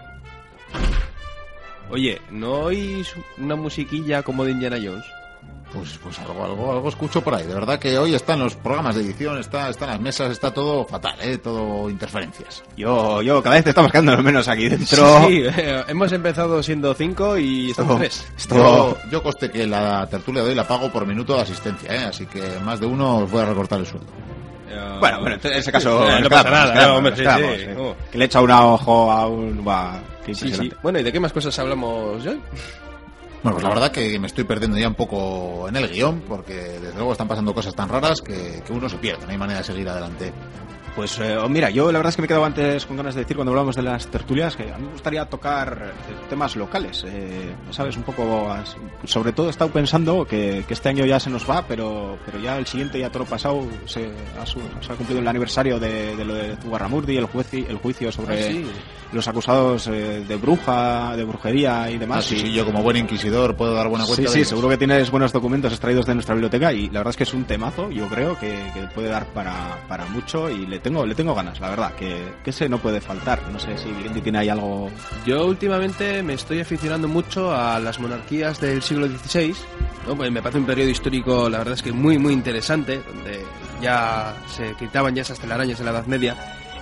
[1.91, 5.05] Oye, ¿no oís una musiquilla como de Indiana Jones?
[5.73, 7.45] Pues, pues algo, algo, algo escucho por ahí.
[7.47, 10.85] De verdad que hoy están los programas de edición, está, están las mesas, está todo
[10.85, 11.37] fatal, ¿eh?
[11.37, 12.61] Todo interferencias.
[12.75, 15.27] Yo, yo cada vez te estamos quedando menos aquí dentro.
[15.27, 18.27] Sí, eh, hemos empezado siendo cinco y estamos tres.
[18.49, 22.05] Yo, yo coste que la tertulia de hoy la pago por minuto de asistencia, ¿eh?
[22.09, 24.07] Así que más de uno os voy a recortar el sueldo.
[24.99, 27.65] Bueno, bueno, en ese caso Eh, no pasa quedamos, nada, quedamos, hombre, sí, quedamos, sí.
[27.65, 28.09] sí.
[28.11, 29.65] Que le echa un ojo a un...
[30.25, 30.71] qué Sí, sí.
[30.81, 32.41] Bueno, ¿y de qué más cosas hablamos hoy?
[33.43, 36.53] Bueno, pues la verdad que me estoy perdiendo ya un poco en el guion, porque
[36.53, 39.59] desde luego están pasando cosas tan raras que, que uno se pierde, no hay manera
[39.59, 40.31] de seguir adelante.
[40.95, 43.15] Pues eh, oh, mira, yo la verdad es que me he quedado antes con ganas
[43.15, 46.57] de decir cuando hablamos de las tertulias que a mí me gustaría tocar eh, temas
[46.57, 47.95] locales, eh, ¿sabes?
[47.95, 48.53] Un poco,
[49.05, 52.39] sobre todo he estado pensando que, que este año ya se nos va, pero, pero
[52.39, 55.79] ya el siguiente, ya todo lo pasado, se ha, su- se ha cumplido el aniversario
[55.79, 58.65] de, de lo de Zugarramurdi, el, juicio el juicio sobre Ah, sí.
[59.13, 62.19] los acusados eh, de bruja, de brujería y demás.
[62.19, 64.37] Ah, sí, y- sí, yo como buen inquisidor puedo dar buena cuenta Sí, de sí,
[64.39, 64.49] ellos.
[64.49, 67.33] seguro que tienes buenos documentos extraídos de nuestra biblioteca y la verdad es que es
[67.33, 71.15] un temazo, yo creo que, que puede dar para, para mucho y le tengo, le
[71.15, 73.41] tengo ganas, la verdad, que, que ese no puede faltar.
[73.51, 73.89] No sé si
[74.21, 74.89] tiene ahí algo...
[75.25, 79.55] Yo últimamente me estoy aficionando mucho a las monarquías del siglo XVI.
[80.07, 80.15] ¿no?
[80.15, 83.45] Pues me parece un periodo histórico, la verdad es que muy, muy interesante, donde
[83.81, 86.35] ya se quitaban ya esas telarañas de la Edad Media.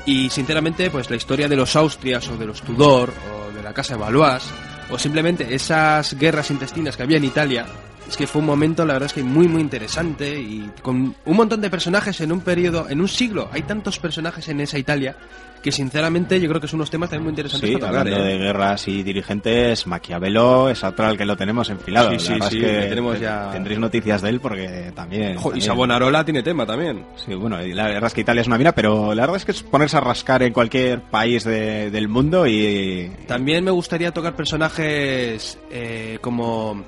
[0.05, 3.73] Y sinceramente, pues la historia de los Austrias o de los Tudor o de la
[3.73, 4.43] Casa de Valois
[4.89, 7.65] o simplemente esas guerras intestinas que había en Italia,
[8.09, 11.37] es que fue un momento, la verdad es que muy, muy interesante y con un
[11.37, 13.49] montón de personajes en un periodo, en un siglo.
[13.51, 15.15] Hay tantos personajes en esa Italia
[15.61, 18.07] que sinceramente yo creo que son unos temas también muy interesantes Sí, para tocar.
[18.07, 18.31] hablando ¿eh?
[18.31, 22.11] de guerras y dirigentes, Maquiavelo es otro al que lo tenemos enfilado.
[22.11, 25.35] Sí, sí, sí, es que tenemos ya- Tendréis noticias de él porque también...
[25.53, 27.03] Y Savonarola tiene tema también.
[27.17, 29.43] Sí, bueno, y la verdad es que Italia es una mina, pero la verdad es
[29.45, 33.11] que es ponerse a rascar en cualquier país de- del mundo y...
[33.27, 36.85] También me gustaría tocar personajes eh, como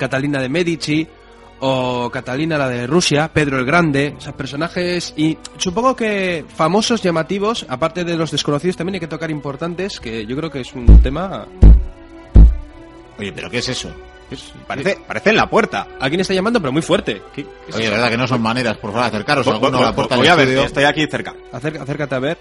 [0.00, 1.06] Catalina de Medici
[1.60, 7.02] o Catalina la de Rusia, Pedro el Grande, o sea, personajes y supongo que famosos,
[7.02, 10.72] llamativos, aparte de los desconocidos también hay que tocar importantes, que yo creo que es
[10.72, 11.46] un tema...
[13.18, 13.90] Oye, ¿pero qué es eso?
[14.66, 15.86] Parece, parece en la puerta.
[16.00, 17.20] Alguien está llamando, pero muy fuerte.
[17.34, 19.82] ¿Qué- qué es Oye, de verdad que no son maneras, por favor, acercaros alguno a
[19.82, 20.66] la puerta voy del a ver, estudio.
[20.66, 21.34] estoy aquí cerca.
[21.52, 22.38] Acer- acércate a ver.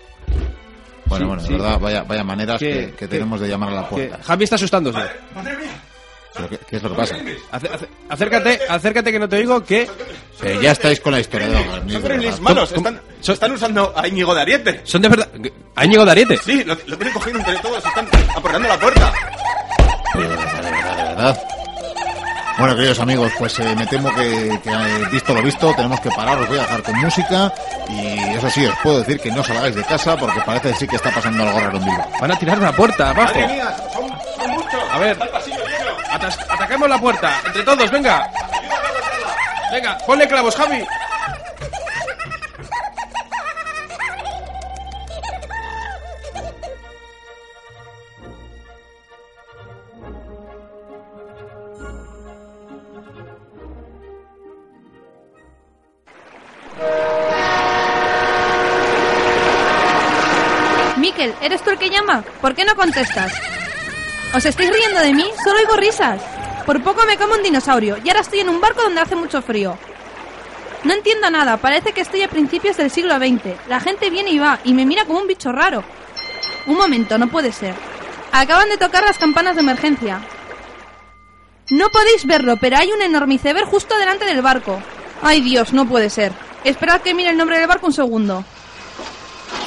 [1.08, 1.54] Bueno, Sí, bueno, de sí.
[1.54, 4.20] verdad, vaya, vaya maneras ¿Qué- que, tenemos de llamar a la puerta.
[4.24, 5.00] Javi está asustándose.
[6.34, 7.16] ¿Pero qué, qué es lo que pasa?
[8.10, 9.90] Acércate, acércate que no te oigo, que...
[10.42, 14.34] Eh, ya estáis con la historia de los Son malos, están, están usando a Íñigo
[14.34, 14.82] de Ariete.
[14.84, 15.28] Son de verdad...
[15.76, 16.38] ¿A Íñigo de Ariete?
[16.38, 19.14] Sí, lo, lo tienen cogido entre todos, están aporreando la puerta.
[20.14, 21.44] De verdad, de verdad, de verdad.
[22.60, 26.10] Bueno, queridos amigos, pues eh, me temo que, que, eh, visto lo visto, tenemos que
[26.12, 27.54] parar, os voy a dejar con música
[27.88, 30.88] y eso sí, os puedo decir que no salgáis de casa porque parece que sí
[30.88, 32.10] que está pasando algo raro en Bilbao.
[32.20, 33.34] Van a tirar la puerta, abajo.
[33.34, 34.84] Madre mía, son, son muchos.
[34.92, 35.18] A ver.
[36.12, 38.30] Atas- ataquemos la puerta, entre todos, venga.
[39.72, 40.84] Venga, ponle clavos, Javi.
[60.98, 62.24] Miquel, ¿eres tú el que llama?
[62.42, 63.32] ¿Por qué no contestas?
[64.32, 65.26] ¿Os estáis riendo de mí?
[65.44, 66.22] Solo oigo risas.
[66.66, 69.42] Por poco me como un dinosaurio y ahora estoy en un barco donde hace mucho
[69.42, 69.76] frío.
[70.84, 73.68] No entiendo nada, parece que estoy a principios del siglo XX.
[73.68, 75.84] La gente viene y va y me mira como un bicho raro.
[76.68, 77.74] Un momento, no puede ser.
[78.32, 80.22] Acaban de tocar las campanas de emergencia.
[81.72, 84.80] No podéis verlo, pero hay un enorme iceberg justo delante del barco.
[85.24, 86.32] Ay Dios, no puede ser.
[86.64, 88.46] Esperad que mire el nombre del barco un segundo.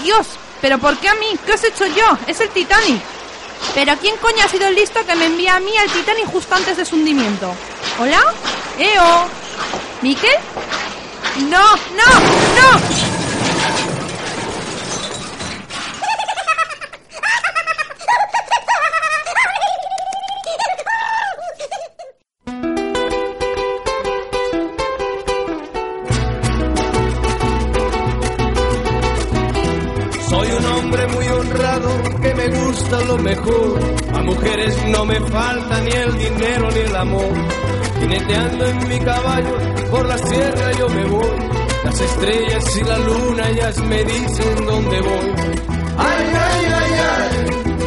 [0.05, 0.29] Dios,
[0.61, 1.37] ¿pero por qué a mí?
[1.45, 2.17] ¿Qué os he hecho yo?
[2.29, 3.03] Es el Titanic.
[3.75, 6.55] Pero ¿quién coño ha sido el listo que me envía a mí al Titanic justo
[6.55, 7.55] antes de su hundimiento?
[7.99, 8.21] ¿Hola?
[8.79, 9.29] ¿Eo?
[10.03, 10.37] ¿Miquel?
[11.49, 11.61] ¡No!
[11.61, 12.07] ¡No!
[12.57, 13.22] ¡No!
[34.93, 37.33] No me falta ni el dinero ni el amor.
[37.99, 39.55] Jineteando en mi caballo
[39.91, 41.39] por la sierra yo me voy.
[41.85, 45.33] Las estrellas y la luna ellas me dicen dónde voy.
[45.99, 47.31] Ay, ay, ay, ay,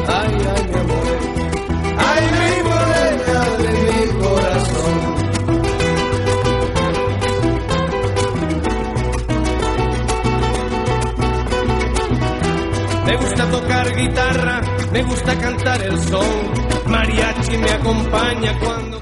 [0.07, 1.07] ay, ay, mi amor.
[2.09, 4.95] Ay, mi morena de mi corazón.
[13.05, 16.74] Me gusta tocar guitarra, me gusta cantar el son.
[16.88, 18.94] Mariachi me acompaña cuando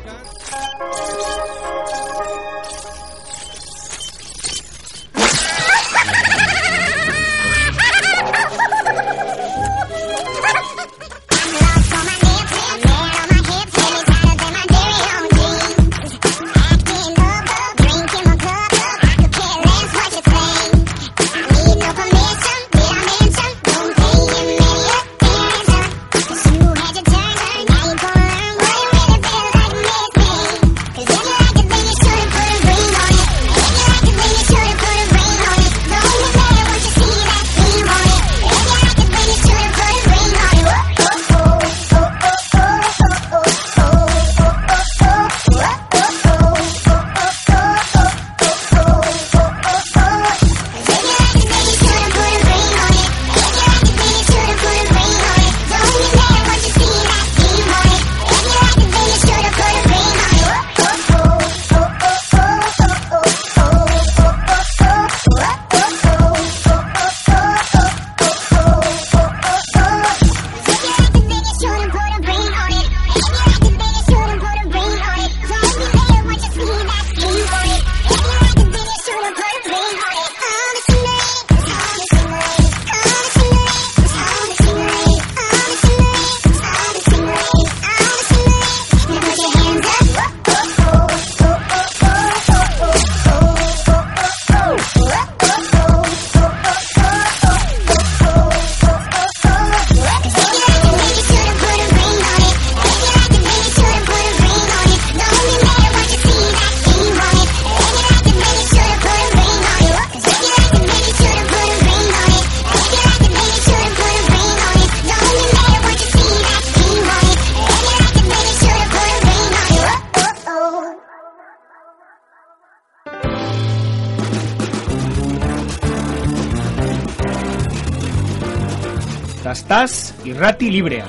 [130.70, 131.08] Librea.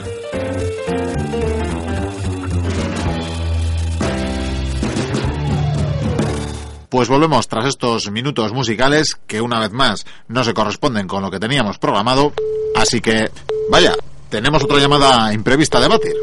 [6.89, 11.31] Pues volvemos tras estos minutos musicales que una vez más no se corresponden con lo
[11.31, 12.33] que teníamos programado.
[12.77, 13.31] Así que,
[13.69, 13.95] vaya,
[14.29, 16.15] tenemos otra llamada imprevista a debatir.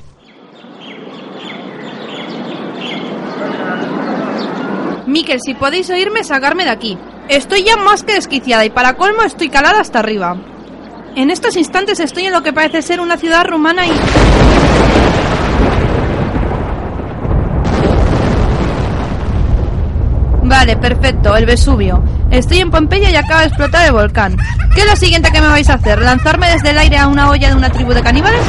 [5.07, 6.97] Miquel, si podéis oírme, sacarme de aquí.
[7.27, 10.37] Estoy ya más que desquiciada y para colmo estoy calada hasta arriba.
[11.15, 13.91] En estos instantes estoy en lo que parece ser una ciudad rumana y...
[20.43, 22.03] Vale, perfecto, el Vesubio.
[22.29, 24.37] Estoy en Pompeya y acaba de explotar el volcán.
[24.73, 26.01] ¿Qué es lo siguiente que me vais a hacer?
[26.01, 28.41] ¿Lanzarme desde el aire a una olla de una tribu de caníbales?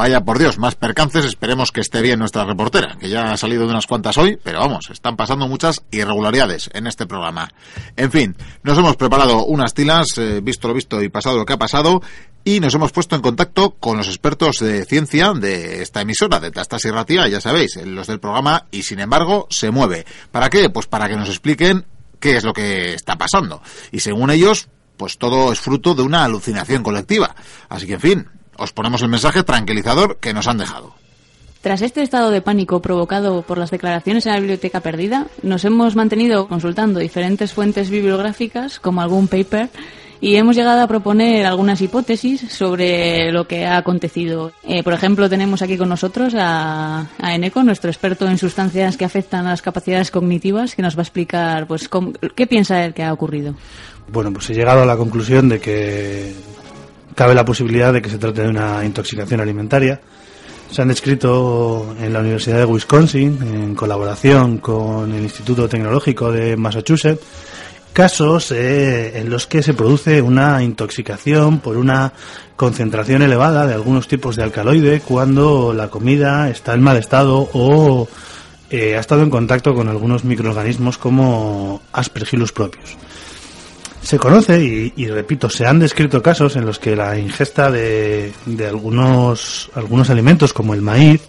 [0.00, 3.66] Vaya por Dios, más percances, esperemos que esté bien nuestra reportera, que ya ha salido
[3.66, 7.52] de unas cuantas hoy, pero vamos, están pasando muchas irregularidades en este programa.
[7.98, 11.52] En fin, nos hemos preparado unas tilas, eh, visto lo visto y pasado lo que
[11.52, 12.00] ha pasado,
[12.44, 16.50] y nos hemos puesto en contacto con los expertos de ciencia de esta emisora, de
[16.50, 20.06] Tastas y Ratia, ya sabéis, los del programa, y sin embargo se mueve.
[20.32, 20.70] ¿Para qué?
[20.70, 21.84] Pues para que nos expliquen
[22.18, 23.60] qué es lo que está pasando.
[23.92, 27.34] Y según ellos, pues todo es fruto de una alucinación colectiva.
[27.68, 28.28] Así que, en fin,
[28.60, 30.92] os ponemos el mensaje tranquilizador que nos han dejado.
[31.62, 35.96] Tras este estado de pánico provocado por las declaraciones en la biblioteca perdida, nos hemos
[35.96, 39.68] mantenido consultando diferentes fuentes bibliográficas, como algún paper,
[40.22, 44.52] y hemos llegado a proponer algunas hipótesis sobre lo que ha acontecido.
[44.64, 49.04] Eh, por ejemplo, tenemos aquí con nosotros a, a Eneco, nuestro experto en sustancias que
[49.06, 52.94] afectan a las capacidades cognitivas, que nos va a explicar pues, cómo- qué piensa él
[52.94, 53.54] que ha ocurrido.
[54.12, 56.34] Bueno, pues he llegado a la conclusión de que
[57.14, 60.00] cabe la posibilidad de que se trate de una intoxicación alimentaria.
[60.70, 66.56] Se han descrito en la Universidad de Wisconsin, en colaboración con el Instituto Tecnológico de
[66.56, 67.24] Massachusetts,
[67.92, 72.12] casos eh, en los que se produce una intoxicación por una
[72.56, 78.08] concentración elevada de algunos tipos de alcaloide cuando la comida está en mal estado o
[78.70, 82.96] eh, ha estado en contacto con algunos microorganismos como Aspergillus propios.
[84.02, 88.32] Se conoce y, y, repito, se han descrito casos en los que la ingesta de,
[88.46, 91.20] de algunos, algunos alimentos como el maíz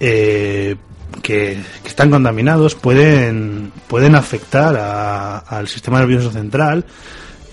[0.00, 0.76] eh,
[1.22, 6.84] que, que están contaminados pueden, pueden afectar a- al sistema nervioso central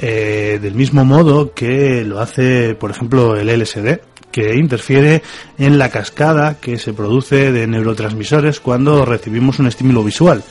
[0.02, 4.00] eh, del mismo modo que lo hace, por ejemplo, el LSD,
[4.32, 5.22] que interfiere
[5.58, 10.44] en la cascada que se produce de neurotransmisores cuando recibimos un estímulo visual.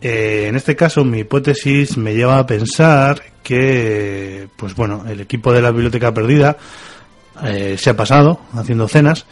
[0.00, 5.52] Eh, en este caso, mi hipótesis me lleva a pensar que, pues bueno, el equipo
[5.52, 6.56] de la biblioteca perdida
[7.44, 9.26] eh, se ha pasado haciendo cenas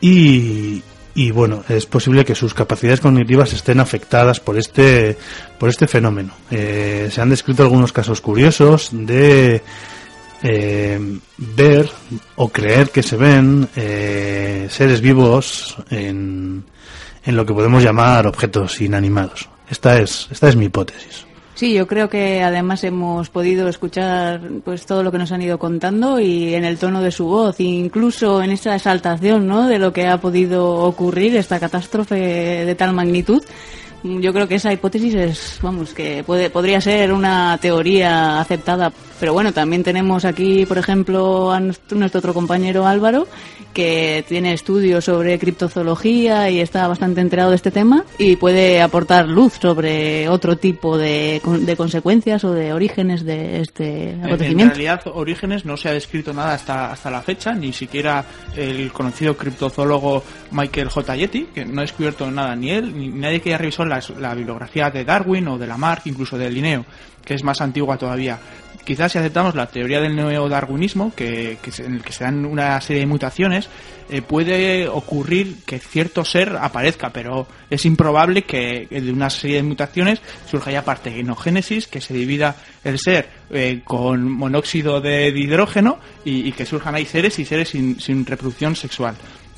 [0.00, 0.82] y,
[1.14, 5.18] y bueno, es posible que sus capacidades cognitivas estén afectadas por este,
[5.58, 6.32] por este fenómeno.
[6.50, 9.62] Eh, se han descrito algunos casos curiosos de
[10.42, 11.90] ver
[12.36, 16.62] o creer que se ven seres vivos en,
[17.24, 19.48] en lo que podemos llamar objetos inanimados.
[19.68, 21.26] Esta es, esta es mi hipótesis.
[21.56, 25.58] Sí, yo creo que además hemos podido escuchar pues todo lo que nos han ido
[25.58, 29.66] contando y en el tono de su voz, incluso en esa exaltación, ¿no?
[29.66, 33.42] De lo que ha podido ocurrir esta catástrofe de tal magnitud.
[34.02, 38.92] Yo creo que esa hipótesis es, vamos, que puede, podría ser una teoría aceptada.
[39.18, 43.26] Pero bueno, también tenemos aquí, por ejemplo, a nuestro, nuestro otro compañero Álvaro,
[43.72, 49.26] que tiene estudios sobre criptozoología y está bastante enterado de este tema y puede aportar
[49.26, 54.74] luz sobre otro tipo de, de consecuencias o de orígenes de este En acontecimiento.
[54.74, 58.24] realidad, Orígenes no se ha descrito nada hasta, hasta la fecha, ni siquiera
[58.54, 61.16] el conocido criptozoólogo Michael J.
[61.16, 64.90] Yeti, que no ha descubierto nada, ni él, ni nadie que haya revisado la, bibliografía
[64.90, 66.84] de Darwin o de Lamarck, incluso de Linneo,
[67.24, 68.38] que es más antigua todavía.
[68.84, 72.80] Quizás si aceptamos la teoría del neodarwinismo, que, que en el que se dan una
[72.80, 73.68] serie de mutaciones,
[74.08, 79.62] eh, puede ocurrir que cierto ser aparezca, pero es improbable que de una serie de
[79.64, 86.52] mutaciones surja ya partenogénesis, que se divida el ser eh, con monóxido de hidrógeno y,
[86.52, 89.16] que surjan ahí seres y seres sin reproducción sexual.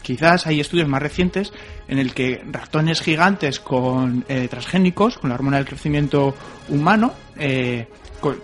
[0.08, 1.52] Quizás hay estudios más recientes
[1.86, 6.34] en el que ratones gigantes con eh, transgénicos, con la hormona del crecimiento
[6.70, 7.86] humano, eh,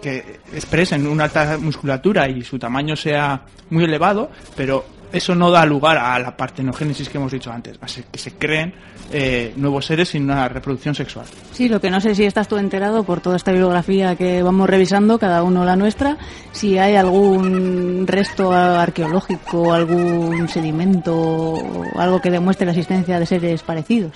[0.02, 4.84] que expresen una alta musculatura y su tamaño sea muy elevado, pero
[5.14, 8.74] eso no da lugar a la partenogénesis que hemos dicho antes, a que se creen
[9.12, 11.26] eh, nuevos seres sin una reproducción sexual.
[11.52, 14.68] Sí, lo que no sé si estás tú enterado por toda esta bibliografía que vamos
[14.68, 16.16] revisando, cada uno la nuestra,
[16.52, 21.56] si hay algún resto arqueológico, algún sedimento
[21.96, 24.12] algo que demuestre la existencia de seres parecidos.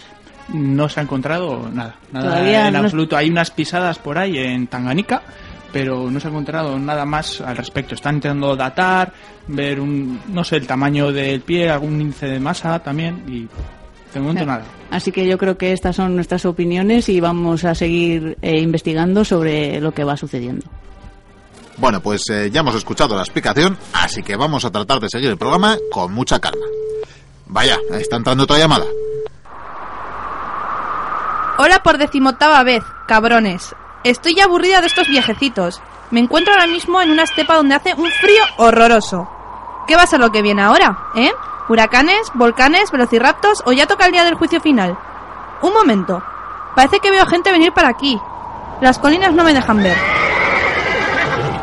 [0.49, 1.97] no se ha encontrado nada.
[2.13, 3.17] Nada Todavía en no absoluto.
[3.17, 5.23] Hay unas pisadas por ahí en Tanganica,
[5.73, 7.95] pero no se ha encontrado nada más al respecto.
[7.95, 9.13] Están intentando datar,
[9.47, 13.49] ver un, no sé, el tamaño del pie, algún índice de masa también, y
[14.13, 14.65] de momento nada.
[14.91, 19.25] Así que yo creo que estas son nuestras opiniones y vamos a seguir eh, investigando
[19.25, 20.67] sobre lo que va sucediendo.
[21.77, 25.31] Bueno, pues eh, ya hemos escuchado la explicación, así que vamos a tratar de seguir
[25.31, 26.67] el programa con mucha calma.
[27.47, 28.85] Vaya, está entrando otra llamada.
[31.59, 33.75] Hola por decimoctava vez, cabrones.
[34.09, 35.83] Estoy ya aburrida de estos viejecitos.
[36.11, 39.29] Me encuentro ahora mismo en una estepa donde hace un frío horroroso.
[39.87, 41.11] ¿Qué va a ser lo que viene ahora?
[41.15, 41.31] ¿Eh?
[41.69, 44.97] ¿Huracanes, volcanes, velociraptos o ya toca el día del juicio final?
[45.61, 46.23] Un momento.
[46.75, 48.19] Parece que veo gente venir para aquí.
[48.81, 49.97] Las colinas no me dejan ver.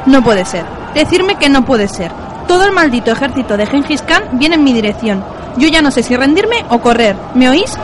[0.05, 0.65] No puede ser.
[0.93, 2.11] Decirme que no puede ser.
[2.47, 5.25] Todo el maldito ejército de Gengis Khan viene en mi dirección.
[5.57, 7.15] Yo ya no sé si rendirme o correr.
[7.33, 7.75] ¿Me oís?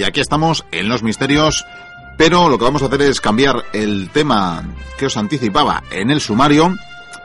[0.00, 1.66] Y aquí estamos en los misterios,
[2.16, 4.64] pero lo que vamos a hacer es cambiar el tema
[4.96, 6.74] que os anticipaba en el sumario.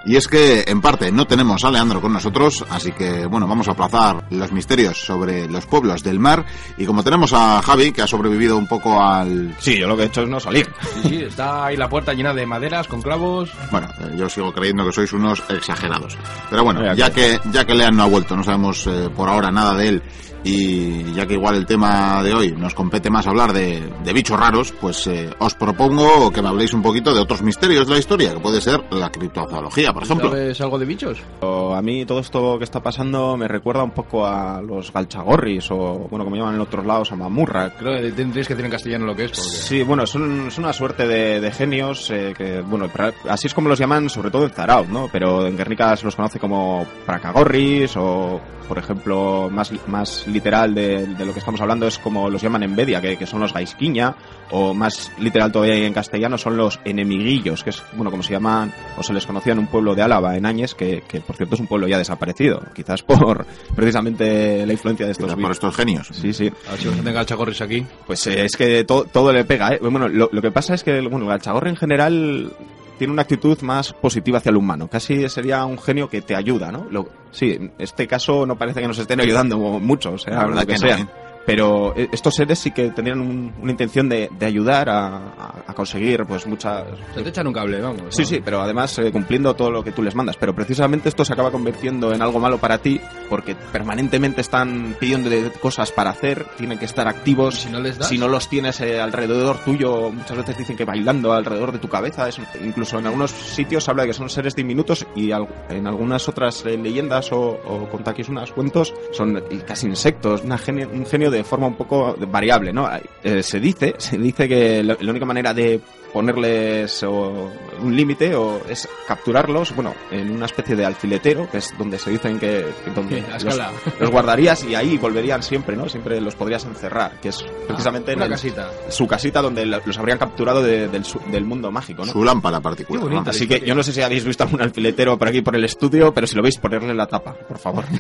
[0.04, 3.70] Y es que, en parte, no tenemos a Leandro con nosotros, así que, bueno, vamos
[3.70, 6.46] a aplazar los misterios sobre los pueblos del mar.
[6.78, 9.56] Y como tenemos a Javi, que ha sobrevivido un poco al...
[9.60, 10.70] Sí, yo lo que he hecho es no salir.
[11.02, 13.50] Sí, sí, está ahí la puerta llena de maderas con clavos.
[13.72, 16.18] Bueno, eh, yo sigo creyendo que sois unos exagerados.
[16.50, 19.30] Pero bueno, ya que- que, ya que Lean no ha vuelto, no sabemos eh, por
[19.30, 20.04] ahora nada de él,
[20.46, 24.40] y ya que igual el tema de hoy nos compete más hablar de, de bichos
[24.40, 28.00] raros, pues eh, os propongo que me habléis un poquito de otros misterios de la
[28.00, 30.30] historia, que puede ser la criptozoología, por ejemplo.
[30.30, 31.18] ¿Sabes algo de bichos?
[31.42, 35.72] O A mí todo esto que está pasando me recuerda un poco a los galchagorris
[35.72, 37.72] o, bueno, como llaman en otros lados, a mamurra.
[37.78, 39.32] Creo que tendréis que decir en castellano lo que es.
[39.32, 39.50] Porque...
[39.50, 43.54] Sí, bueno, son, son una suerte de, de genios eh, que, bueno, pra- así es
[43.54, 45.10] como los llaman sobre todo en Zaraut, ¿no?
[45.12, 51.06] Pero en Guernica se los conoce como Pracagorris o, por ejemplo, más, más literal de,
[51.08, 53.54] de lo que estamos hablando es como los llaman en Bedia, que, que son los
[53.54, 54.16] Gaisquiña,
[54.52, 58.74] o más literal todavía en castellano son los enemiguillos, que es, bueno, como se llaman,
[58.98, 61.56] o se les conocía en un pueblo de Álava, en Áñez, que, que por cierto
[61.56, 63.46] es un pueblo ya desaparecido, quizás por
[63.76, 66.08] precisamente la influencia de estos Quizás por estos genios.
[66.12, 66.52] Sí, sí.
[66.68, 67.86] A ver si vos tenga chagorris aquí.
[68.06, 69.80] Pues eh, es que to- todo le pega, ¿eh?
[69.82, 72.52] Bueno, lo, lo que pasa es que bueno, el gachagorri en general
[72.96, 74.88] tiene una actitud más positiva hacia el humano.
[74.90, 76.88] Casi sería un genio que te ayuda, ¿no?
[76.90, 80.46] Lo- sí, en este caso no parece que nos estén ayudando mucho, o sea, La
[80.46, 80.98] verdad que, que no, sea.
[81.00, 81.08] ¿eh?
[81.46, 86.26] Pero eh, estos seres sí que tenían un- una intención de, de ayudar a, conseguir
[86.26, 86.84] pues muchas...
[87.14, 88.02] Se te echan un cable, vamos.
[88.10, 90.38] Sí, sí, pero además eh, cumpliendo todo lo que tú les mandas.
[90.38, 95.52] Pero precisamente esto se acaba convirtiendo en algo malo para ti porque permanentemente están pidiéndole
[95.62, 97.56] cosas para hacer, tienen que estar activos.
[97.56, 98.08] Si no les das.
[98.10, 101.88] Si no los tienes eh, alrededor tuyo, muchas veces dicen que bailando alrededor de tu
[101.90, 102.28] cabeza.
[102.28, 105.86] Es, incluso en algunos sitios se habla de que son seres diminutos y al- en
[105.88, 107.88] algunas otras eh, leyendas o, o
[108.30, 112.90] unas cuentos son casi insectos, una genio- un genio de forma un poco variable, ¿no?
[113.24, 115.80] Eh, se dice, se dice que la única manera de
[116.16, 117.52] ponerles o,
[117.82, 122.10] un límite o es capturarlos, bueno, en una especie de alfiletero, que es donde se
[122.10, 123.22] dicen que, que donde
[124.00, 125.90] los, guardarías y ahí volverían siempre, ¿no?
[125.90, 128.72] Siempre los podrías encerrar, que es precisamente en una el- casita.
[128.90, 132.12] su casita donde lo- los habrían capturado de- del, su- del mundo mágico, ¿no?
[132.14, 133.02] Su lámpara particular.
[133.04, 133.30] Qué bonita ¿no?
[133.32, 136.14] Así que yo no sé si habéis visto algún alfiletero por aquí por el estudio,
[136.14, 137.84] pero si lo veis, ponerle la tapa, por favor.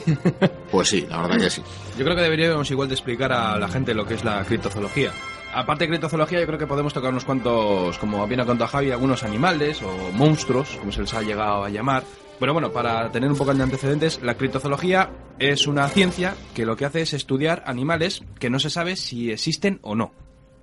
[0.71, 1.61] Pues sí, la verdad que sí.
[1.97, 5.11] Yo creo que deberíamos igual de explicar a la gente lo que es la criptozoología.
[5.55, 8.91] Aparte de criptozoología, yo creo que podemos tocar unos cuantos, como bien ha contado Javi,
[8.91, 12.03] algunos animales o monstruos, como se les ha llegado a llamar.
[12.39, 16.75] Pero bueno, para tener un poco de antecedentes, la criptozoología es una ciencia que lo
[16.75, 20.11] que hace es estudiar animales que no se sabe si existen o no.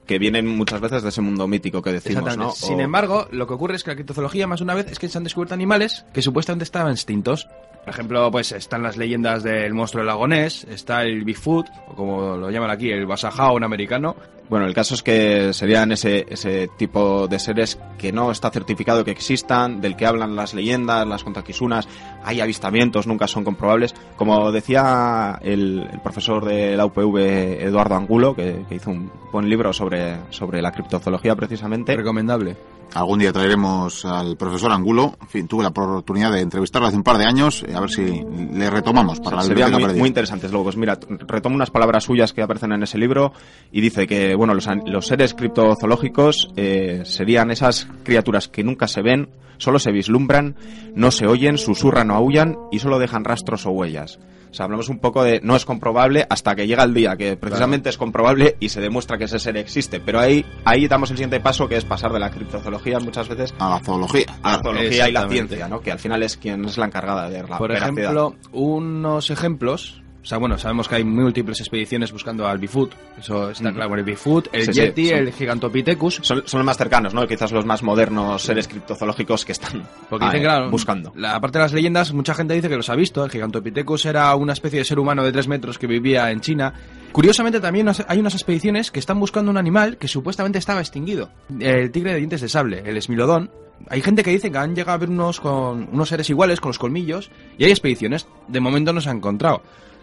[0.06, 2.56] que vienen muchas veces de ese mundo mítico que decimos.
[2.56, 5.08] Sin O- embargo, lo que ocurre es que la criptozoología más una vez es que
[5.08, 7.46] se han descubierto animales que supuestamente estaban extintos.
[7.84, 11.94] Por ejemplo, pues están las leyendas del monstruo del lago Ness, está el Bigfoot, o
[11.94, 14.16] como lo llaman aquí, el Basajao americano.
[14.52, 19.02] Bueno, el caso es que serían ese, ese tipo de seres que no está certificado
[19.02, 21.88] que existan, del que hablan las leyendas, las contaquisunas,
[22.22, 23.94] hay avistamientos, nunca son comprobables.
[24.14, 29.48] Como decía el, el profesor de la UPV, Eduardo Angulo, que, que hizo un buen
[29.48, 31.96] libro sobre, sobre la criptozoología precisamente.
[31.96, 32.54] Recomendable.
[32.94, 35.14] Algún día traeremos al profesor Angulo.
[35.22, 37.64] En fin, tuve la oportunidad de entrevistarlo hace un par de años.
[37.66, 38.22] eh, A ver si
[38.52, 40.50] le retomamos para la Sería muy, muy interesantes.
[40.50, 43.32] Luego, pues mira, retomo unas palabras suyas que aparecen en ese libro
[43.70, 49.00] y dice que, bueno, los, los seres criptozoológicos eh, serían esas criaturas que nunca se
[49.00, 49.28] ven,
[49.58, 50.56] solo se vislumbran,
[50.96, 54.18] no se oyen, susurran o aullan y solo dejan rastros o huellas.
[54.50, 57.36] O sea, hablamos un poco de no es comprobable hasta que llega el día que
[57.36, 60.00] precisamente es comprobable y se demuestra que ese ser existe.
[60.00, 63.54] Pero ahí, ahí damos el siguiente paso que es pasar de la criptozoología muchas veces
[63.60, 64.26] a la zoología.
[64.42, 65.80] A la zoología y la ciencia, ¿no?
[65.80, 67.92] Que al final es quien es la encargada de la Por veracidad.
[67.92, 70.01] ejemplo, unos ejemplos.
[70.22, 72.92] O sea, bueno, sabemos que hay múltiples expediciones buscando al Bigfoot.
[73.18, 73.74] Eso está Mm.
[73.74, 73.94] claro.
[73.96, 76.20] El Bigfoot, el Sí, sí, Yeti, son- el Gigantopithecus.
[76.22, 77.26] Son, son los más cercanos, ¿no?
[77.26, 81.12] Quizás los más modernos seres criptozoológicos que están Porque dicen, claro, buscando.
[81.16, 83.24] La, aparte de las leyendas, mucha gente dice que los ha visto.
[83.24, 86.72] El Gigantopithecus era una especie de ser humano de 3 metros que vivía en China.
[87.10, 91.30] Curiosamente, también hay unas expediciones que están buscando un animal que supuestamente estaba extinguido.
[91.58, 93.50] El tigre de dientes de sable, el esmilodón.
[93.88, 96.68] Hay gente que dice que han llegado a ver unos, con, unos seres iguales, con
[96.68, 98.28] los colmillos, y hay expediciones.
[98.46, 99.62] De momento no se han encontrado.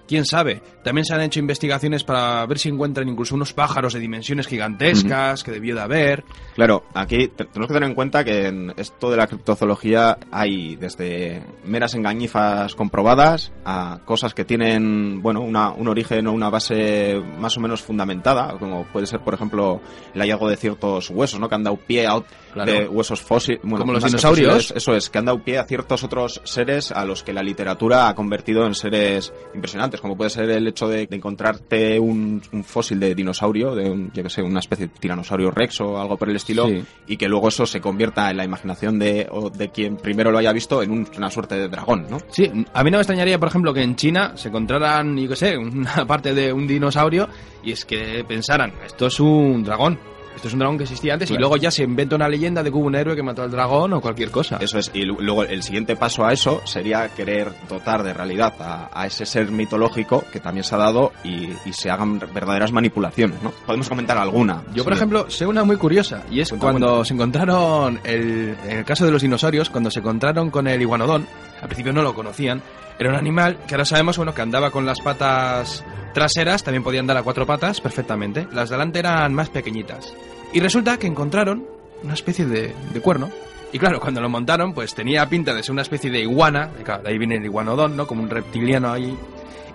[0.09, 0.59] ¿Quién sabe?
[0.83, 5.43] También se han hecho investigaciones para ver si encuentran incluso unos pájaros de dimensiones gigantescas
[5.43, 6.23] que debió de haber.
[6.55, 10.75] Claro, aquí te- tenemos que tener en cuenta que en esto de la criptozoología hay
[10.77, 17.21] desde meras engañifas comprobadas a cosas que tienen, bueno, una, un origen o una base
[17.39, 19.79] más o menos fundamentada, como puede ser, por ejemplo,
[20.15, 21.47] el hallazgo de ciertos huesos, ¿no?
[21.47, 22.15] Que han dado pie a
[22.63, 22.79] Claro.
[22.79, 23.59] de huesos fósiles.
[23.63, 24.53] bueno, Como los que dinosaurios.
[24.53, 27.41] fósiles, eso es, que han dado pie a ciertos otros seres a los que la
[27.43, 32.41] literatura ha convertido en seres impresionantes, como puede ser el hecho de, de encontrarte un,
[32.51, 35.99] un fósil de dinosaurio, de un, yo que sé, una especie de tiranosaurio rex o
[35.99, 36.83] algo por el estilo, Sí.
[37.07, 40.37] y que luego eso se convierta en la imaginación de, o de quien primero lo
[40.37, 42.17] haya visto en un- una suerte de dragón, ¿no?
[42.29, 45.35] Sí, a mí no me extrañaría, por ejemplo, que en China se encontraran, yo qué
[45.35, 47.27] sé, una parte de un dinosaurio
[47.63, 49.99] y es que pensaran, esto es un dragón.
[50.39, 52.71] Esto es un dragón que existía antes y luego ya se inventa una leyenda de
[52.71, 54.55] que hubo un héroe que mató al dragón o cualquier cosa.
[54.61, 58.53] Eso es, y lu- luego el siguiente paso a eso sería querer dotar de realidad
[58.61, 62.71] a, a ese ser mitológico que también se ha dado y, y se hagan verdaderas
[62.71, 63.51] manipulaciones, ¿no?
[63.65, 64.63] Podemos comentar alguna.
[64.73, 64.97] Yo, por Sí.
[64.99, 67.05] ejemplo, sé una muy curiosa, y es Cuenta, cuando cuenta.
[67.05, 71.27] se encontraron, el, en el caso de los dinosaurios, cuando se encontraron con el iguanodón,
[71.61, 72.61] al principio no lo conocían,
[72.99, 76.99] era un animal que ahora sabemos, bueno, que andaba con las patas traseras, también podía
[76.99, 80.13] andar a cuatro patas perfectamente, las de delante eran más pequeñitas.
[80.51, 81.65] Y resulta que encontraron
[82.03, 83.29] una especie de, cuerno.
[83.71, 87.09] Y claro, cuando lo montaron, pues tenía pinta de ser una especie de iguana, de
[87.09, 88.05] ahí viene el iguanodón, ¿no?
[88.05, 89.17] Como un reptiliano ahí.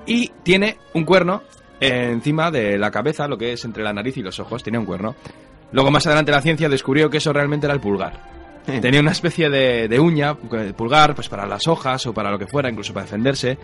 [0.05, 1.43] Y tiene un cuerno
[1.81, 4.87] encima de la cabeza, lo que es entre la nariz y los ojos, tenía un
[4.87, 5.15] cuerno.
[5.73, 8.44] Luego más adelante la ciencia descubrió que eso realmente era el pulgar.
[8.81, 12.47] Tenía una especie de, de uña, pulgar, pues para las hojas o para lo que
[12.47, 13.59] fuera, incluso para defenderse.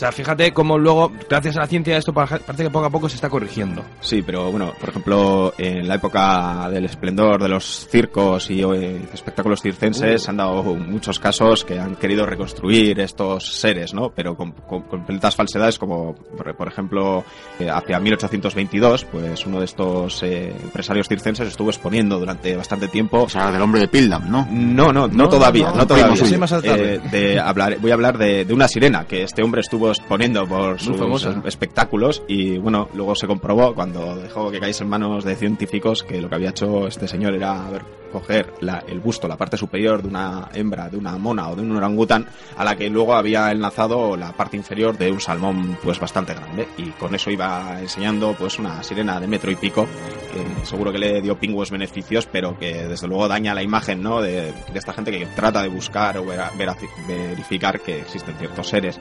[0.00, 2.90] O sea, fíjate cómo luego, gracias a la ciencia, esto pa- parece que poco a
[2.90, 3.84] poco se está corrigiendo.
[4.00, 9.02] Sí, pero bueno, por ejemplo, en la época del esplendor de los circos y eh,
[9.12, 10.30] espectáculos circenses Uh.
[10.30, 14.08] han dado muchos casos que han querido reconstruir estos seres, ¿no?
[14.16, 17.22] Pero con, con completas falsedades, como por, por ejemplo,
[17.58, 23.24] eh, hacia 1822, pues uno de estos eh, empresarios circenses estuvo exponiendo durante bastante tiempo.
[23.24, 24.48] O sea, del hombre de Pildam, ¿no?
[24.50, 26.16] No, no, no, No, todavía, no, todavía.
[26.16, 26.24] suyo.
[26.30, 26.94] Sí, más tarde.
[26.94, 30.46] Eh, de hablar, voy a hablar de, de una sirena que este hombre estuvo exponiendo
[30.46, 31.42] por sus famosa.
[31.46, 36.20] espectáculos y bueno, luego se comprobó cuando dejó que cayese en manos de científicos que
[36.20, 37.82] lo que había hecho este señor era a ver,
[38.12, 41.62] coger la- el busto, la parte superior de una hembra, de una mona o de
[41.62, 42.26] un orangután
[42.56, 46.66] a la que luego había enlazado la parte inferior de un salmón pues bastante grande
[46.76, 49.86] y con eso iba enseñando pues una sirena de metro y pico
[50.32, 54.20] que seguro que le dio pingües beneficios pero que desde luego daña la imagen ¿no?
[54.20, 58.68] de, de esta gente que trata de buscar o vera- veraci- verificar que existen ciertos
[58.68, 58.98] seres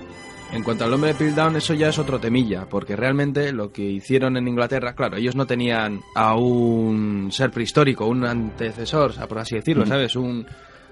[0.51, 3.83] En cuanto al hombre de Piltdown, eso ya es otro temilla, porque realmente lo que
[3.83, 9.55] hicieron en Inglaterra, claro, ellos no tenían a un ser prehistórico, un antecesor, por así
[9.55, 9.85] decirlo.
[9.85, 10.15] ¿sabes?
[10.15, 10.47] Un,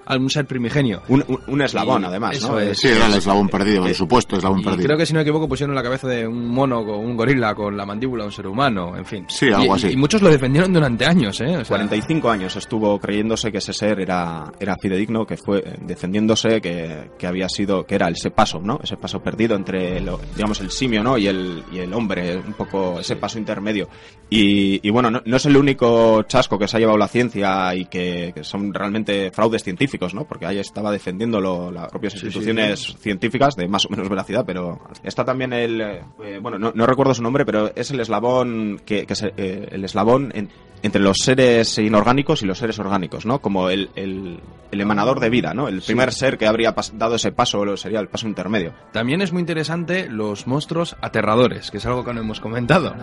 [0.07, 1.01] a un ser primigenio.
[1.07, 2.59] Un, un- un eslabón, Y además, ¿no?
[2.59, 2.77] es.
[2.79, 4.85] Sí, era el eslabón perdido, el supuesto eslabón Y perdido.
[4.85, 7.53] creo que si no me equivoco pusieron la cabeza de un mono con un gorila
[7.55, 9.25] con la mandíbula de un ser humano, en fin.
[9.29, 9.87] Sí, algo Y- así.
[9.91, 11.57] Y muchos lo defendieron durante años, ¿eh?
[11.57, 15.75] O sea, 45 años estuvo creyéndose que ese ser era, era fidedigno, que fue eh,
[15.81, 18.79] defendiéndose que, que había sido, que era ese paso, ¿no?
[18.83, 21.17] Ese paso perdido entre, lo- digamos, el simio, ¿no?
[21.17, 23.89] Y el, y el hombre, un poco ese paso intermedio.
[24.29, 27.73] Y, y bueno, no, no es el único chasco que se ha llevado la ciencia
[27.75, 30.25] y que, que son realmente fraudes científicos, ¿no?
[30.25, 32.95] Porque ahí estaba defendiéndolo las propias Sí, instituciones sí.
[32.99, 37.13] científicas de más o menos veracidad, pero está también el, eh, bueno, no, no recuerdo
[37.13, 39.05] su nombre, pero es el eslabón que,
[39.37, 40.49] eh, el eslabón en-
[40.83, 43.39] entre los seres inorgánicos y los seres orgánicos, ¿no?
[43.39, 44.39] Como el, el,
[44.71, 45.67] el emanador de vida, ¿no?
[45.67, 45.87] El Sí.
[45.87, 48.73] primer ser que habría dado ese paso sería el paso intermedio.
[48.93, 52.95] También es muy interesante los monstruos aterradores, que es algo que no hemos comentado.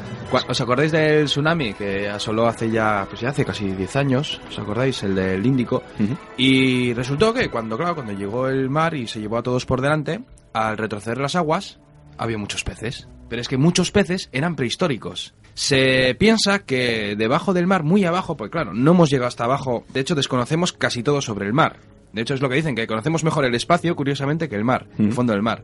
[0.48, 4.40] ¿Os acordáis del tsunami que asoló hace ya, pues ya hace casi 10 años?
[4.48, 5.02] ¿Os acordáis?
[5.02, 5.82] El del Índico.
[6.36, 9.80] Y resultó que cuando, claro, cuando llegó el mar y se llevó a todos por
[9.80, 10.20] delante,
[10.52, 11.78] al retroceder las aguas,
[12.18, 13.08] había muchos peces.
[13.28, 15.34] Pero es que muchos peces eran prehistóricos.
[15.54, 19.84] Se piensa que debajo del mar, muy abajo, pues claro, no hemos llegado hasta abajo.
[19.92, 21.78] De hecho, desconocemos casi todo sobre el mar.
[22.12, 24.86] De hecho, es lo que dicen, que conocemos mejor el espacio, curiosamente, que el mar,
[24.98, 25.62] el fondo del mar.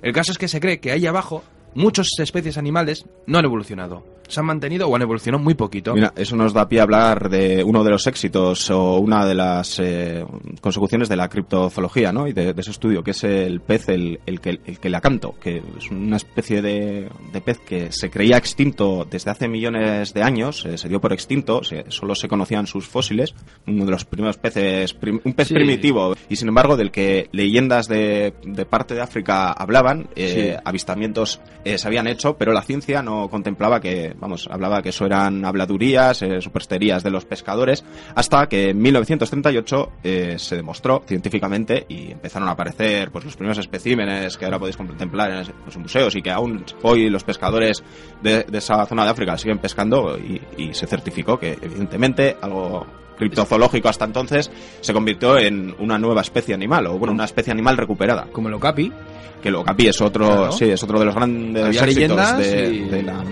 [0.00, 1.44] El caso es que se cree que ahí abajo
[1.74, 4.04] muchas especies animales no han evolucionado.
[4.28, 5.94] Se han mantenido o han evolucionado muy poquito.
[5.94, 9.34] Mira, eso nos da pie a hablar de uno de los éxitos o una de
[9.34, 10.24] las eh,
[10.60, 12.26] consecuciones de la criptozoología, ¿no?
[12.28, 15.34] Y de, de ese estudio, que es el pez, el, el que, el que canto,
[15.38, 20.22] que es una especie de, de pez que se creía extinto desde hace millones de
[20.22, 23.34] años, eh, se dio por extinto, se- solo se conocían sus fósiles,
[23.66, 25.54] uno de los primeros peces, prim- un pez Sí.
[25.54, 30.62] primitivo, y sin embargo del que leyendas de, de parte de África hablaban, eh, Sí.
[30.64, 35.06] avistamientos eh, se habían hecho, pero la ciencia no contemplaba que, vamos, hablaba que eso
[35.06, 37.84] eran habladurías, eh, supersterías de los pescadores,
[38.14, 43.58] hasta que en 1938 eh, se demostró científicamente y empezaron a aparecer pues los primeros
[43.58, 47.82] especímenes que ahora podéis contemplar en los museos y que aún hoy los pescadores
[48.22, 52.86] de, esa zona de África siguen pescando y se certificó que evidentemente algo
[53.22, 54.50] criptozoológico hasta entonces
[54.80, 58.54] se convirtió en una nueva especie animal o bueno una especie animal recuperada como el
[58.54, 58.92] okapi
[59.42, 60.52] que el okapi es otro Claro.
[60.52, 63.24] sí es otro de los grandes Había éxitos leyendas de, y- de la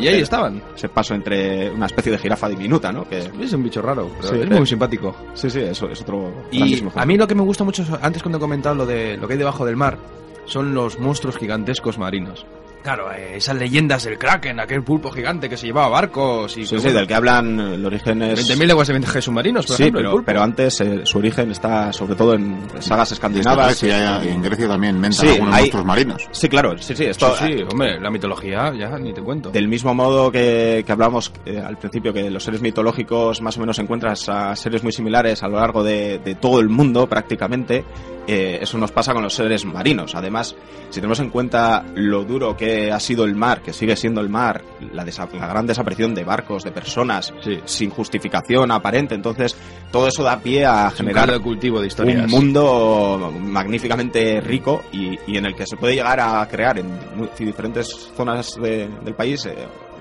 [0.00, 0.62] y ahí estaban.
[0.76, 4.34] ese paso entre una especie de jirafa diminuta no que Es un bicho raro, pero
[4.34, 5.16] Sí, es muy eh, simpático.
[5.34, 8.38] sí sí eso es otro Y a mí lo que me gusta mucho, antes cuando
[8.38, 9.98] he comentado lo de lo que hay debajo del mar,
[10.44, 12.46] son los monstruos gigantescos marinos.
[12.88, 16.64] Claro, eh, esas leyendas del Kraken, aquel pulpo gigante que se llevaba barcos y...
[16.64, 19.82] Sí, sí, del que hablan el origen es 20.000 leguas de viajes submarinos, por sí,
[19.82, 20.24] ejemplo, el pero, pulpo.
[20.24, 23.82] pero antes eh, su origen está sobre todo en sagas escandinavas.
[23.82, 26.28] Y en Grecia, y en Grecia también inventan Sí, algunos hay- monstruos marinos.
[26.30, 29.50] Sí, claro, sí, sí, esto Sí, sí, hombre, la mitología ya ni te cuento.
[29.50, 33.60] Del mismo modo que, que hablamos eh, al principio, que los seres mitológicos más o
[33.60, 37.84] menos encuentras a seres muy similares a lo largo de, de todo el mundo prácticamente,
[38.26, 40.14] eh, eso nos pasa con los seres marinos.
[40.14, 40.56] Además,
[40.88, 44.28] si tenemos en cuenta lo duro que ha sido el mar, que sigue siendo el
[44.28, 44.62] mar,
[44.92, 47.32] la, la gran desaparición de barcos, de personas,
[47.64, 49.56] sin justificación aparente, entonces
[49.90, 52.24] todo eso da pie a un generar de cultivo de historias.
[52.24, 56.88] un mundo magníficamente rico y, y en el que se puede llegar a crear en
[57.38, 59.54] diferentes zonas de- del país eh,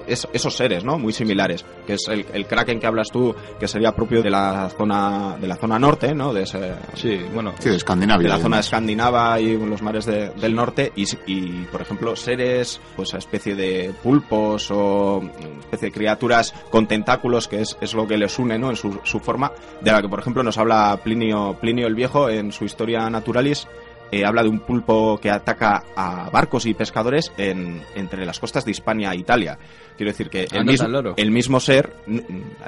[0.07, 0.97] es- esos seres, ¿no?
[0.97, 4.69] Muy similares, que es el, el kraken que hablas tú, que sería propio de la
[4.77, 6.33] zona de la zona norte, ¿no?
[6.33, 8.23] De ese, sí, bueno, Sí, de Escandinavia.
[8.29, 12.79] de la zona escandinava y los mares de- del norte y, y, por ejemplo seres
[12.95, 17.93] pues a especie de pulpos o mm, especie de criaturas con tentáculos que es, es
[17.93, 18.69] lo que les une ¿no?
[18.69, 19.51] en su, su forma
[19.81, 23.67] de la que por ejemplo nos habla Plinio Plinio el Viejo en su Historia Naturalis
[24.09, 28.63] eh, habla de un pulpo que ataca a barcos y pescadores en, entre las costas
[28.63, 29.59] de Hispania e Italia.
[29.97, 31.13] Quiero decir que el, loro.
[31.17, 31.91] el mismo ser,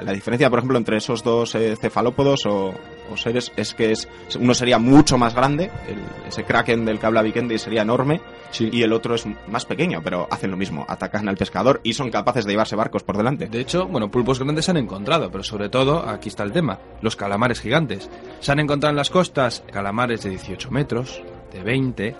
[0.02, 2.74] la diferencia, por ejemplo, entre esos dos eh, cefalópodos o,
[3.10, 4.08] o seres es que es
[4.38, 8.20] uno sería mucho más grande, el- ese kraken del que habla Vikendi sería enorme,
[8.58, 12.10] y el otro es más pequeño, pero hacen lo mismo, atacan al pescador y son
[12.10, 13.46] capaces de llevarse barcos por delante.
[13.46, 16.78] De hecho, bueno, pulpos grandes se han encontrado, pero sobre todo, aquí está el tema,
[17.00, 18.10] los calamares gigantes.
[18.40, 22.16] Se han encontrado en las costas calamares de 18 metros, de 20,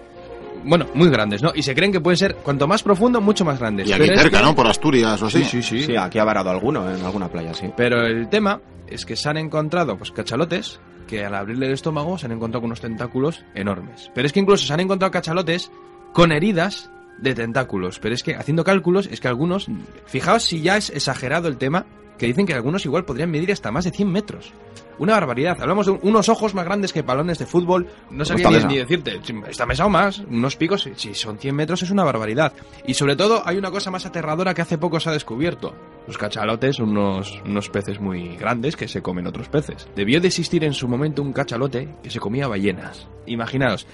[0.64, 1.52] bueno, muy grandes, ¿no?
[1.54, 3.88] Y se creen que pueden ser, cuanto más profundo, mucho más grandes.
[3.88, 4.54] Y aquí Pero es cerca, que- ¿no?
[4.54, 5.44] Por Asturias o así.
[5.44, 5.82] Sí, sí, sí.
[5.86, 7.70] Sí, aquí ha varado alguno en alguna playa, sí.
[7.76, 12.16] Pero el tema es que se han encontrado pues cachalotes que al abrirle el estómago
[12.18, 14.10] se han encontrado con unos tentáculos enormes.
[14.14, 15.70] Pero es que incluso se han encontrado cachalotes
[16.12, 16.90] con heridas
[17.20, 17.98] de tentáculos.
[17.98, 19.66] Pero es que haciendo cálculos es que algunos,
[20.06, 21.86] fijaos si ya es exagerado el tema,
[22.18, 24.52] que dicen que algunos igual podrían medir hasta más de 100 metros.
[24.98, 25.56] Una barbaridad.
[25.59, 27.88] Hablamos de un- unos ojos más grandes que balones de fútbol.
[28.10, 29.18] No sabía ni, decirte.
[29.22, 30.18] si- Esta mesa o más.
[30.18, 30.82] Unos picos.
[30.82, 32.52] si- Si son 100 metros es una barbaridad.
[32.86, 35.74] Y sobre todo hay una cosa más aterradora que hace poco se ha descubierto.
[36.06, 39.88] Los cachalotes son unos, unos peces muy grandes que se comen otros peces.
[39.97, 43.09] Debió de existir en su momento un cachalote que se comía ballenas.
[43.24, 43.86] Imaginaos.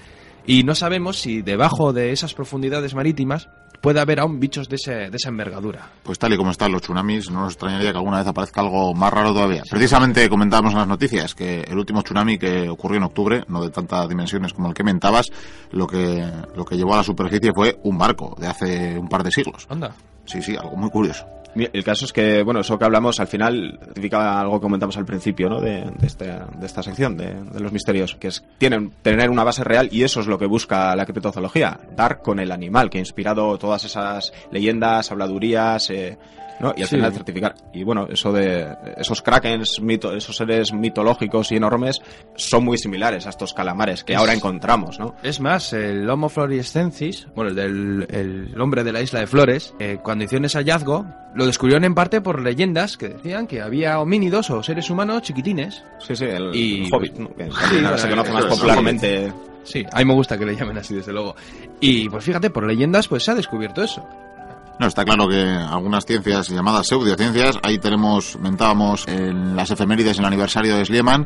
[0.47, 3.49] Y no sabemos si debajo de esas profundidades marítimas
[3.81, 5.89] puede haber aún bichos de, ese, de esa envergadura.
[6.03, 8.93] Pues tal y como están los tsunamis, no nos extrañaría que alguna vez aparezca algo
[8.93, 9.63] más raro todavía.
[9.69, 13.69] Precisamente comentábamos en las noticias que el último tsunami que ocurrió en octubre, no de
[13.69, 15.29] tantas dimensiones como el que mentabas,
[15.71, 16.25] lo que,
[16.55, 19.67] lo que llevó a la superficie fue un barco de hace un par de siglos.
[19.69, 19.93] Anda.
[20.25, 21.25] Sí, sí, algo muy curioso.
[21.55, 25.05] El caso es que, bueno, eso que hablamos al final significa algo que comentamos al
[25.05, 25.59] principio, ¿no?
[25.59, 29.43] De, de este- de esta sección, de, de los misterios, que es tienen, tener una
[29.43, 32.97] base real y eso es lo que busca la criptozoología, dar con el animal que
[32.99, 36.17] ha inspirado todas esas leyendas, habladurías, eh,
[36.59, 36.73] ¿no?
[36.77, 36.95] Y al Sí.
[36.95, 37.55] final certificar.
[37.73, 38.67] Y bueno, eso de
[38.97, 42.01] esos krakens, mito, esos seres mitológicos y enormes
[42.35, 45.15] son muy similares a estos calamares que Es- ahora encontramos, ¿no?
[45.23, 48.07] Es más, el Homo floresiensis, bueno, el del
[48.53, 51.05] el hombre de la isla de Flores, eh, cuando hicieron ese hallazgo,
[51.35, 55.83] lo descubrieron en parte por leyendas que decían que había homínidos o seres humanos chiquitines.
[55.99, 57.29] Sí, sí, el, Y- el hobbit, ¿no?
[57.35, 59.31] Que Sí, ahora se conoce más popularmente.
[59.63, 61.35] Sí, a mí me gusta que le llamen así, desde luego.
[61.81, 64.07] Y pues fíjate, por leyendas, pues se ha descubierto eso.
[64.79, 70.23] No, está claro que algunas ciencias llamadas pseudociencias, ahí tenemos, mentábamos en las efemérides en
[70.23, 71.25] el aniversario de Schliemann,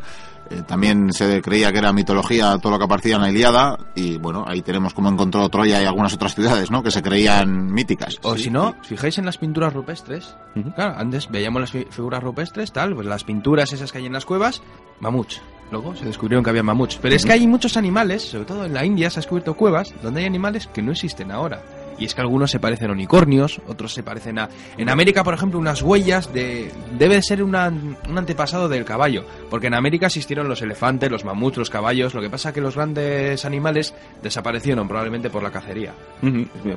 [0.49, 4.17] eh, también se creía que era mitología todo lo que aparecía en la Iliada, y
[4.17, 6.81] bueno, ahí tenemos como encontró Troya y algunas otras ciudades, ¿no?
[6.81, 8.15] Que se creían míticas.
[8.21, 10.33] O si no, fijáis en las pinturas rupestres.
[10.75, 14.13] Claro, antes veíamos las fi- figuras rupestres, tal, pues las pinturas esas que hay en
[14.13, 14.61] las cuevas,
[15.01, 15.41] mamuts.
[15.71, 16.99] Luego se descubrieron que había mamuts.
[17.01, 19.93] Pero es que hay muchos animales, sobre todo en la India se ha descubierto cuevas
[20.03, 21.61] donde hay animales que no existen ahora.
[22.01, 24.49] Y es que algunos se parecen a unicornios, otros se parecen a...
[24.75, 26.71] En América, por ejemplo, unas huellas de...
[26.97, 31.57] Debe ser una- un antepasado del caballo, porque en América existieron los elefantes, los mamuts,
[31.57, 35.93] los caballos, lo que pasa que los grandes animales desaparecieron probablemente por la cacería.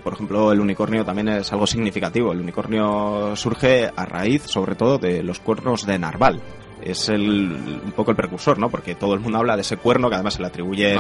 [0.02, 2.30] Por ejemplo, el unicornio también es algo significativo.
[2.32, 6.42] El unicornio surge a raíz, sobre todo, de los cuernos de narval.
[6.84, 8.68] Es el, un poco el precursor, ¿no?
[8.68, 10.98] Porque todo el mundo habla de ese cuerno que además se le atribuyen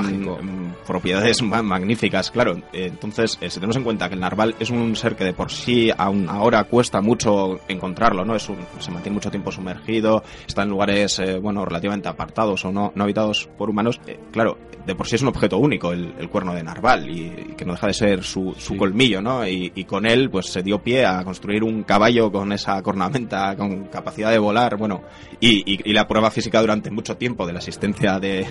[0.86, 2.56] propiedades ma- magníficas, claro.
[2.72, 5.50] Entonces, eh, si tenemos en cuenta que el narval es un ser que de por
[5.50, 8.34] sí aún ahora cuesta mucho encontrarlo, ¿no?
[8.34, 12.72] Es un, se mantiene mucho tiempo sumergido, está en lugares, eh, bueno, relativamente apartados o
[12.72, 14.00] no, no habitados por humanos.
[14.06, 14.56] Eh, claro,
[14.86, 17.64] de por sí es un objeto único el, el cuerno de narval y, y que
[17.64, 19.46] no deja de ser su, su colmillo, ¿no?
[19.46, 23.54] Y, y con él, pues se dio pie a construir un caballo con esa cornamenta,
[23.56, 25.02] con capacidad de volar, bueno,
[25.40, 28.46] y, y- y la prueba física durante mucho tiempo de la existencia de,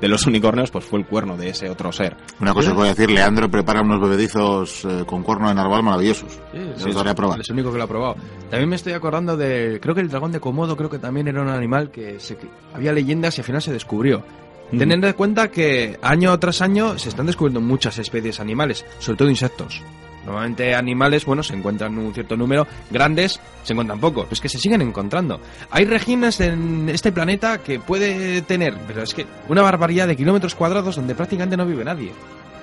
[0.00, 2.16] de los unicornios, pues fue el cuerno de ese otro ser.
[2.40, 5.82] Una cosa que voy a decir, Leandro prepara unos bebedizos eh, con cuerno de narval
[5.82, 6.40] maravillosos.
[6.52, 7.40] Sí, Los daré a probar.
[7.40, 8.16] Es el único que lo ha probado.
[8.50, 9.78] También me estoy acordando de.
[9.80, 12.48] Creo que el dragón de Komodo, creo que también era un animal que se, que
[12.74, 14.22] había leyendas y al final se descubrió.
[14.76, 19.28] Tened en cuenta que año tras año se están descubriendo muchas especies animales, sobre todo
[19.28, 19.82] insectos.
[20.24, 24.58] Normalmente animales, bueno, se encuentran un cierto número, grandes se encuentran pocos, es que se
[24.58, 25.40] siguen encontrando.
[25.70, 30.54] Hay regiones en este planeta que puede tener, pero es que una barbaridad de kilómetros
[30.54, 32.12] cuadrados donde prácticamente no vive nadie.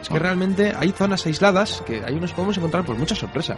[0.01, 3.57] Es que realmente hay zonas aisladas que ahí nos podemos encontrar pues muchas sorpresas.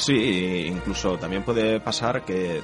[0.00, 2.62] Sí, incluso también puede pasar que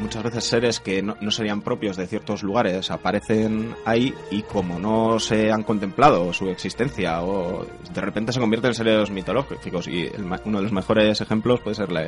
[0.00, 5.20] muchas veces seres que no, serían propios de ciertos lugares aparecen ahí y como no
[5.20, 10.24] se han contemplado su existencia o de repente se convierten en seres mitológicos y el
[10.46, 12.06] uno de los mejores ejemplos puede ser la,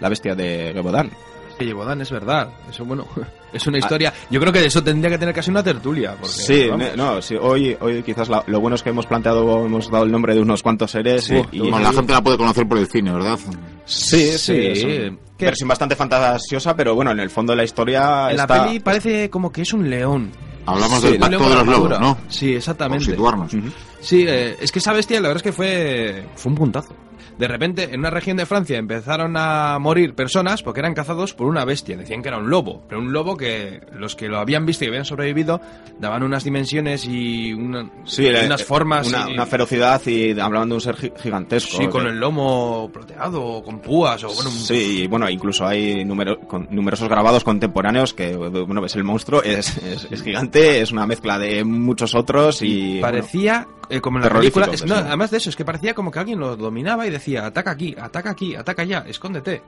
[0.00, 1.10] la bestia de Gebodan.
[1.58, 3.06] Que Yebodan es verdad, eso bueno,
[3.52, 4.12] es una historia.
[4.30, 6.12] Yo creo que de eso tendría que tener casi una tertulia.
[6.18, 6.96] Porque, Sí, vamos.
[6.96, 10.10] no, sí, hoy, hoy quizás la- lo bueno es que hemos planteado, hemos dado el
[10.12, 12.86] nombre de unos cuantos seres Sí, y, bueno, la gente la puede conocer por el
[12.86, 13.38] cine, ¿verdad?
[13.84, 15.08] Sí, sí, Sí, es ¿qué?
[15.10, 15.18] una
[15.50, 18.56] versión bastante fantasiosa, pero bueno, en el fondo de la historia En está...
[18.58, 20.30] la peli parece como que es un león.
[20.64, 22.00] Hablamos Sí, del pacto de los lobos.
[22.00, 22.18] ¿no?
[22.28, 23.04] Sí, exactamente.
[23.06, 23.52] Por situarnos.
[24.00, 26.94] Sí, eh, es que esa bestia la verdad es que fue, fue un puntazo.
[27.38, 31.46] De repente, en una región de Francia empezaron a morir personas porque eran cazados por
[31.48, 31.96] una bestia.
[31.96, 34.88] Decían que era un lobo, pero un lobo que los que lo habían visto y
[34.88, 35.60] habían sobrevivido
[35.98, 39.08] daban unas dimensiones y una- Sí, eh, unas formas.
[39.08, 41.76] Una, y- una ferocidad y hablaban de un ser gi- gigantesco.
[41.78, 45.66] Sí, con que- el lomo plateado, con púas o bueno, un- Sí, y bueno, incluso
[45.66, 50.80] hay número- con numerosos grabados contemporáneos que, bueno, ves el monstruo, es, es, es gigante,
[50.80, 53.00] es una mezcla de muchos otros y...
[53.00, 54.68] parecía eh, como en la película.
[54.72, 55.00] es- no, ¿no?
[55.08, 57.96] además de eso, es que parecía como que alguien lo dominaba y decía: ataca aquí,
[57.98, 59.62] ataca aquí, ataca allá, escóndete.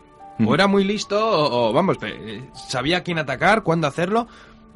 [0.44, 4.26] O era muy listo, o, o, vamos, eh, sabía quién atacar, cuándo hacerlo.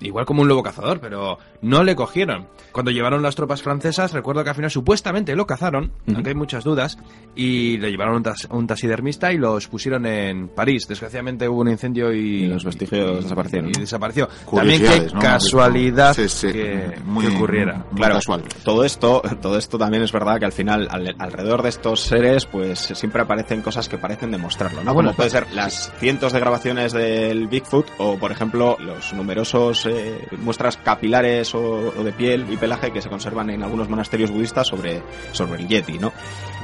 [0.01, 2.47] Igual como un lobo cazador, pero no le cogieron.
[2.73, 6.63] Cuando llevaron las tropas francesas, recuerdo que al final supuestamente lo cazaron, aunque hay muchas
[6.63, 6.99] dudas,
[7.35, 10.87] y le llevaron a un, tas- a un taxidermista y los pusieron en París.
[10.89, 13.71] Desgraciadamente hubo un incendio y, Y los vestigios desaparecieron.
[13.71, 14.29] Y desapareció.
[14.55, 15.21] También qué ¿no?
[15.21, 16.53] casualidad Sí, sí.
[16.53, 17.85] que, Muy- que ocurriera.
[17.97, 18.19] Claro,
[18.65, 22.47] todo esto, todo esto también es verdad que al final, al- alrededor de estos seres,
[22.47, 24.91] pues siempre aparecen cosas que parecen demostrarlo, ¿no?
[24.91, 29.13] Ah, bueno, Como puede ser las cientos de grabaciones del Bigfoot o, por ejemplo, los
[29.13, 31.61] numerosos eh, muestras capilares o,
[31.97, 35.03] o de piel y pelaje que se conservan en algunos monasterios budistas sobre,
[35.33, 36.13] sobre el Yeti, ¿no?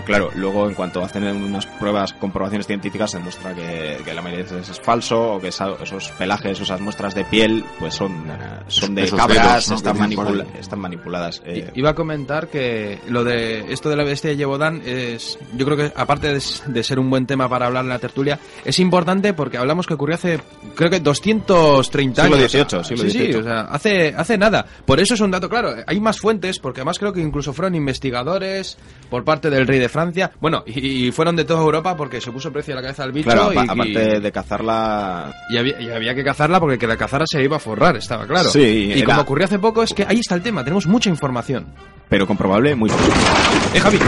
[0.05, 4.45] Claro, luego en cuanto hacen unas pruebas, comprobaciones científicas, se demuestra que, que la mayoría
[4.45, 8.13] de veces es falso o que esa- esos pelajes, esas muestras de piel, pues son,
[8.29, 8.35] eh,
[8.67, 9.77] son de Esos cabras, dedos, ¿no?
[9.77, 11.41] están, manipula- están manipuladas.
[11.47, 15.65] eh, Iba a comentar que lo de esto de la bestia de Yebodan es, yo
[15.65, 18.79] creo que aparte de, de ser un buen tema para hablar en la tertulia, es
[18.81, 20.39] importante porque hablamos que ocurrió hace,
[20.75, 22.51] creo que 230 Siglo años.
[22.53, 24.65] XVIII, o sea, siglo sí, sí, o sea, hace, hace nada.
[24.87, 25.75] Por eso es un dato claro.
[25.87, 28.77] Hay más fuentes, porque además creo que incluso fueron investigadores
[29.11, 30.31] por parte del rey de Francia.
[30.41, 33.13] Bueno, y, y fueron de toda Europa porque se puso precio a la cabeza del
[33.13, 33.31] bicho.
[33.31, 35.33] claro, y, apa- y- aparte de cazarla...
[35.51, 38.27] y había, y había que cazarla porque que la cazara se iba a forrar, estaba
[38.27, 38.49] claro.
[38.51, 41.11] Sí, y era- como ocurrió hace poco, es que ahí está el tema, tenemos mucha
[41.11, 41.67] información.
[42.09, 43.99] Pero comprobable, muy Eh, Javi,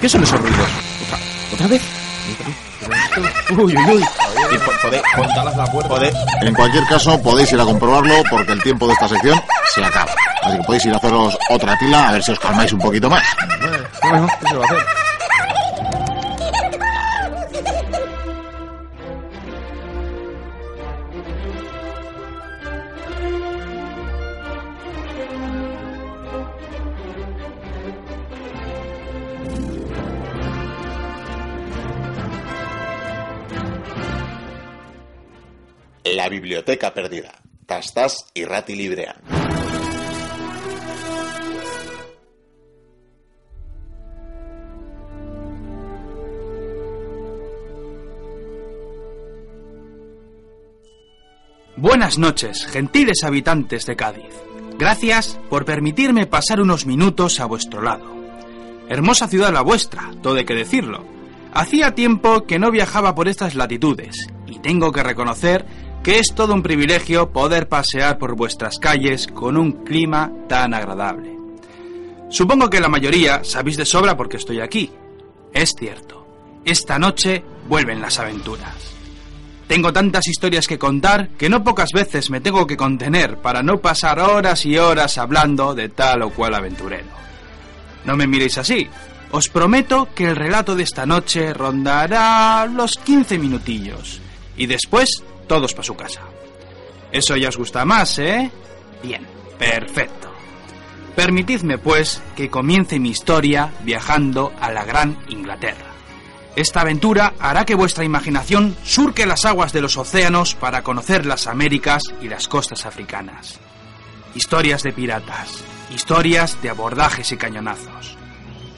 [0.00, 0.68] ¿qué son esos ruidos?
[1.54, 1.82] ¿Otra vez?
[3.56, 4.02] Uy, uy, uy.
[6.42, 9.40] En cualquier caso, podéis ir a comprobarlo porque el tiempo de esta sección
[9.74, 10.12] se acaba.
[10.42, 13.10] Así que podéis ir a haceros otra tila a ver si os calmáis un poquito
[13.10, 13.22] más.
[14.02, 15.05] Bueno, ¿qué se va a hacer?
[36.16, 37.30] La Biblioteca Perdida.
[37.66, 39.16] Tastas irrati librean.
[51.76, 54.24] Buenas noches, gentiles habitantes de Cádiz.
[54.78, 58.06] Gracias por permitirme pasar unos minutos a vuestro lado.
[58.88, 61.04] Hermosa ciudad la vuestra, todo hay que decirlo.
[61.52, 65.66] Hacía tiempo que no viajaba por estas latitudes y tengo que reconocer
[66.06, 71.36] que es todo un privilegio poder pasear por vuestras calles con un clima tan agradable.
[72.30, 74.88] Supongo que la mayoría sabéis de sobra porque estoy aquí.
[75.52, 76.24] Es cierto,
[76.64, 78.94] esta noche vuelven las aventuras.
[79.66, 83.78] Tengo tantas historias que contar que no pocas veces me tengo que contener para no
[83.78, 87.08] pasar horas y horas hablando de tal o cual aventurero.
[88.04, 88.88] No me miréis así.
[89.32, 94.20] Os prometo que el relato de esta noche rondará los 15 minutillos.
[94.56, 96.22] Y después, todos para su casa.
[97.12, 98.50] Eso ya os gusta más, ¿eh?
[99.02, 99.26] Bien,
[99.58, 100.32] perfecto.
[101.14, 105.86] Permitidme, pues, que comience mi historia viajando a la Gran Inglaterra.
[106.56, 111.46] Esta aventura hará que vuestra imaginación surque las aguas de los océanos para conocer las
[111.46, 113.60] Américas y las costas africanas.
[114.34, 115.64] Historias de piratas,
[115.94, 118.16] historias de abordajes y cañonazos.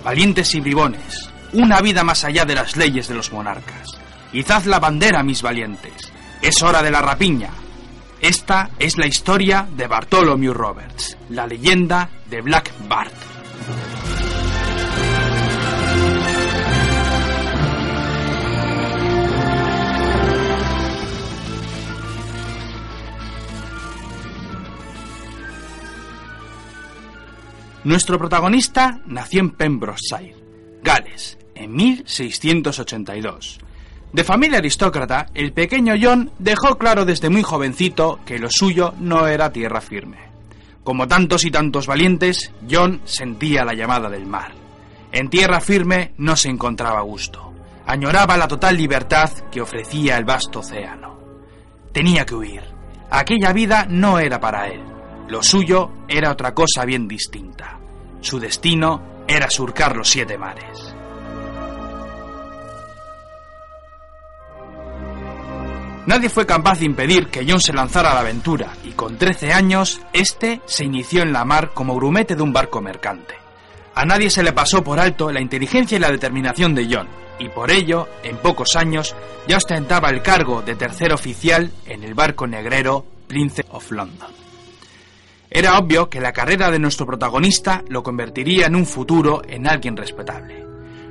[0.04, 3.88] Valientes y bribones, una vida más allá de las leyes de los monarcas.
[4.32, 6.12] Izad la bandera, mis valientes.
[6.40, 7.50] Es hora de la rapiña.
[8.20, 13.12] Esta es la historia de Bartholomew Roberts, la leyenda de Black Bart.
[27.84, 30.36] Nuestro protagonista nació en Pembrokeshire,
[30.82, 33.60] Gales, en 1682.
[34.12, 39.26] De familia aristócrata, el pequeño John dejó claro desde muy jovencito que lo suyo no
[39.26, 40.18] era tierra firme.
[40.82, 44.52] Como tantos y tantos valientes, John sentía la llamada del mar.
[45.12, 47.52] En tierra firme no se encontraba gusto.
[47.86, 51.18] Añoraba la total libertad que ofrecía el vasto océano.
[51.92, 52.62] Tenía que huir.
[53.10, 54.82] Aquella vida no era para él.
[55.28, 57.78] Lo suyo era otra cosa bien distinta.
[58.20, 60.87] Su destino era surcar los siete mares.
[66.08, 69.52] Nadie fue capaz de impedir que John se lanzara a la aventura y con 13
[69.52, 73.34] años, este se inició en la mar como grumete de un barco mercante.
[73.94, 77.08] A nadie se le pasó por alto la inteligencia y la determinación de John,
[77.38, 79.14] y por ello, en pocos años,
[79.46, 84.30] ya ostentaba el cargo de tercer oficial en el barco negrero Prince of London.
[85.50, 89.94] Era obvio que la carrera de nuestro protagonista lo convertiría en un futuro en alguien
[89.94, 90.67] respetable.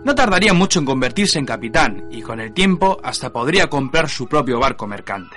[0.08, 4.26] No tardaría mucho en convertirse en capitán y con el tiempo hasta podría comprar su
[4.26, 5.36] propio barco mercante.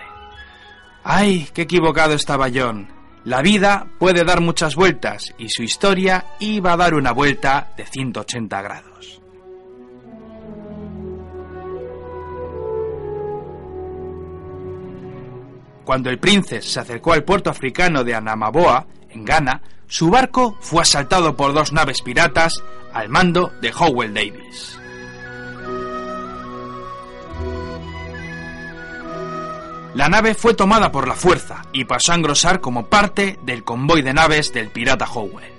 [1.03, 2.87] ¡Ay, qué equivocado estaba John!
[3.25, 7.85] La vida puede dar muchas vueltas y su historia iba a dar una vuelta de
[7.85, 9.21] 180 grados.
[15.85, 19.61] Cuando el príncipe se acercó al puerto africano de Anamaboa, en Ghana,
[19.91, 22.63] su barco fue asaltado por dos naves piratas
[22.93, 24.79] al mando de Howell Davis.
[29.95, 34.03] La nave fue tomada por la fuerza y pasó a engrosar como parte del convoy
[34.03, 35.53] de naves del pirata Howell.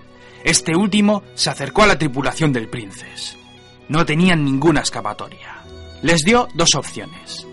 [0.45, 3.37] Este último se acercó a la tripulación del Princess.
[3.89, 5.57] No tenían ninguna escapatoria.
[6.03, 7.45] Les dio dos opciones.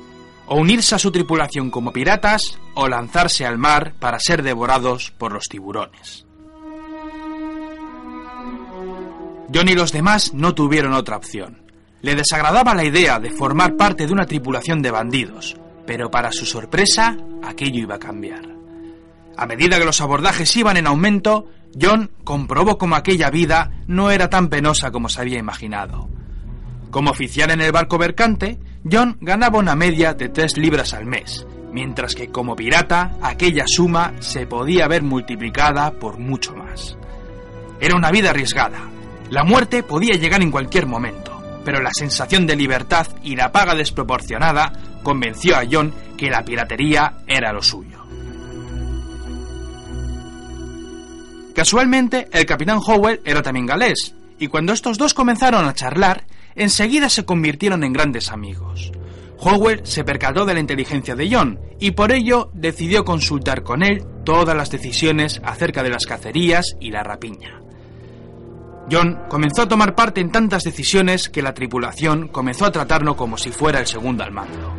[0.46, 5.32] O unirse a su tripulación como piratas o lanzarse al mar para ser devorados por
[5.32, 6.27] los tiburones.
[9.52, 11.62] John y los demás no tuvieron otra opción.
[12.02, 15.56] Le desagradaba la idea de formar parte de una tripulación de bandidos,
[15.86, 18.42] pero para su sorpresa, aquello iba a cambiar.
[19.36, 21.48] A medida que los abordajes iban en aumento,
[21.80, 26.08] John comprobó cómo aquella vida no era tan penosa como se había imaginado.
[26.90, 28.58] Como oficial en el barco mercante,
[28.90, 34.14] John ganaba una media de 3 libras al mes, mientras que como pirata aquella suma
[34.20, 36.96] se podía ver multiplicada por mucho más.
[37.80, 38.78] Era una vida arriesgada.
[39.30, 43.74] La muerte podía llegar en cualquier momento, pero la sensación de libertad y la paga
[43.74, 44.72] desproporcionada
[45.02, 47.98] convenció a John que la piratería era lo suyo.
[51.54, 56.24] Casualmente, el capitán Howell era también galés, y cuando estos dos comenzaron a charlar,
[56.54, 58.92] enseguida se convirtieron en grandes amigos.
[59.40, 64.04] Howell se percató de la inteligencia de John y por ello decidió consultar con él
[64.24, 67.60] todas las decisiones acerca de las cacerías y la rapiña.
[68.90, 73.36] John comenzó a tomar parte en tantas decisiones que la tripulación comenzó a tratarlo como
[73.36, 74.74] si fuera el segundo al mando.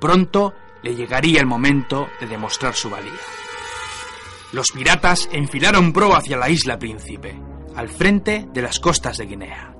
[0.00, 3.12] Pronto le llegaría el momento de demostrar su valía.
[4.52, 7.40] Los piratas enfilaron pro hacia la isla Príncipe,
[7.74, 9.74] al frente de las costas de Guinea.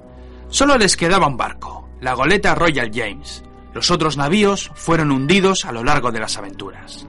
[0.49, 3.45] Solo les quedaba un barco, la goleta Royal James.
[3.73, 7.07] Los otros navíos fueron hundidos a lo largo de las aventuras.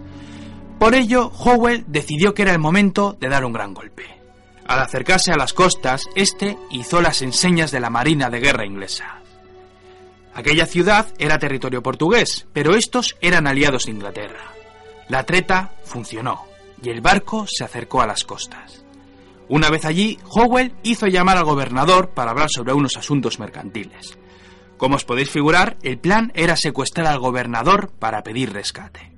[0.79, 4.24] Por ello, Howell decidió que era el momento de dar un gran golpe.
[4.67, 9.21] Al acercarse a las costas, este hizo las enseñas de la Marina de Guerra inglesa.
[10.33, 14.51] Aquella ciudad era territorio portugués, pero estos eran aliados de Inglaterra.
[15.07, 16.45] La treta funcionó
[16.81, 18.83] y el barco se acercó a las costas.
[19.47, 24.17] Una vez allí, Howell hizo llamar al gobernador para hablar sobre unos asuntos mercantiles.
[24.77, 29.14] Como os podéis figurar, el plan era secuestrar al gobernador para pedir rescate.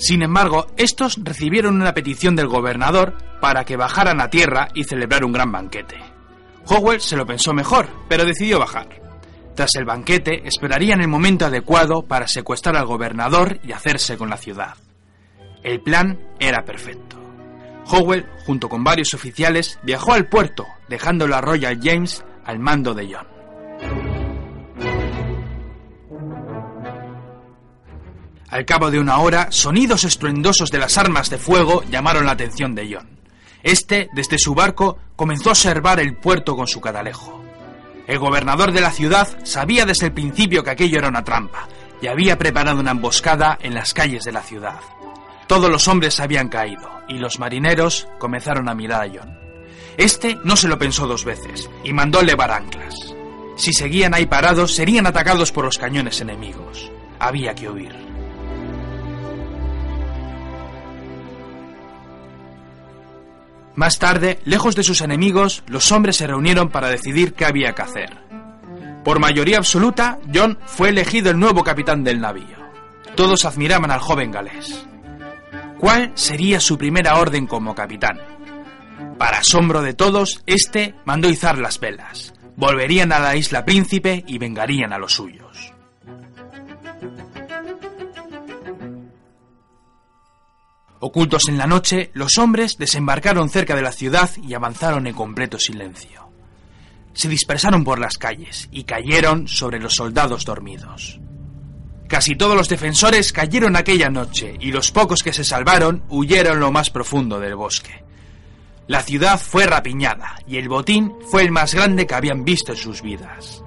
[0.00, 5.26] Sin embargo, estos recibieron una petición del gobernador para que bajaran a tierra y celebrar
[5.26, 6.00] un gran banquete.
[6.66, 8.88] Howell se lo pensó mejor, pero decidió bajar.
[9.54, 14.38] Tras el banquete, esperarían el momento adecuado para secuestrar al gobernador y hacerse con la
[14.38, 14.74] ciudad.
[15.62, 17.18] El plan era perfecto.
[17.86, 23.12] Howell, junto con varios oficiales, viajó al puerto, dejando la Royal James al mando de
[23.12, 23.39] John.
[28.50, 32.74] Al cabo de una hora, sonidos estruendosos de las armas de fuego llamaron la atención
[32.74, 33.08] de John.
[33.62, 37.40] Este, desde su barco, comenzó a observar el puerto con su cadalejo.
[38.08, 41.68] El gobernador de la ciudad sabía desde el principio que aquello era una trampa
[42.02, 44.80] y había preparado una emboscada en las calles de la ciudad.
[45.46, 49.38] Todos los hombres habían caído y los marineros comenzaron a mirar a John.
[49.96, 52.94] Este no se lo pensó dos veces y mandó levar anclas.
[53.56, 56.90] Si seguían ahí parados, serían atacados por los cañones enemigos.
[57.20, 58.09] Había que huir.
[63.74, 67.82] Más tarde, lejos de sus enemigos, los hombres se reunieron para decidir qué había que
[67.82, 68.18] hacer.
[69.04, 72.58] Por mayoría absoluta, John fue elegido el nuevo capitán del navío.
[73.14, 74.86] Todos admiraban al joven galés.
[75.78, 78.20] ¿Cuál sería su primera orden como capitán?
[79.18, 82.34] Para asombro de todos, este mandó izar las velas.
[82.56, 85.72] Volverían a la isla Príncipe y vengarían a los suyos.
[91.02, 95.58] Ocultos en la noche, los hombres desembarcaron cerca de la ciudad y avanzaron en completo
[95.58, 96.28] silencio.
[97.14, 101.18] Se dispersaron por las calles y cayeron sobre los soldados dormidos.
[102.06, 106.70] Casi todos los defensores cayeron aquella noche y los pocos que se salvaron huyeron lo
[106.70, 108.04] más profundo del bosque.
[108.86, 112.78] La ciudad fue rapiñada y el botín fue el más grande que habían visto en
[112.78, 113.62] sus vidas.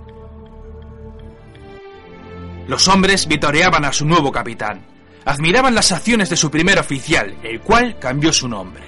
[2.68, 4.93] Los hombres vitoreaban a su nuevo capitán,
[5.26, 8.84] admiraban las acciones de su primer oficial, el cual cambió su nombre.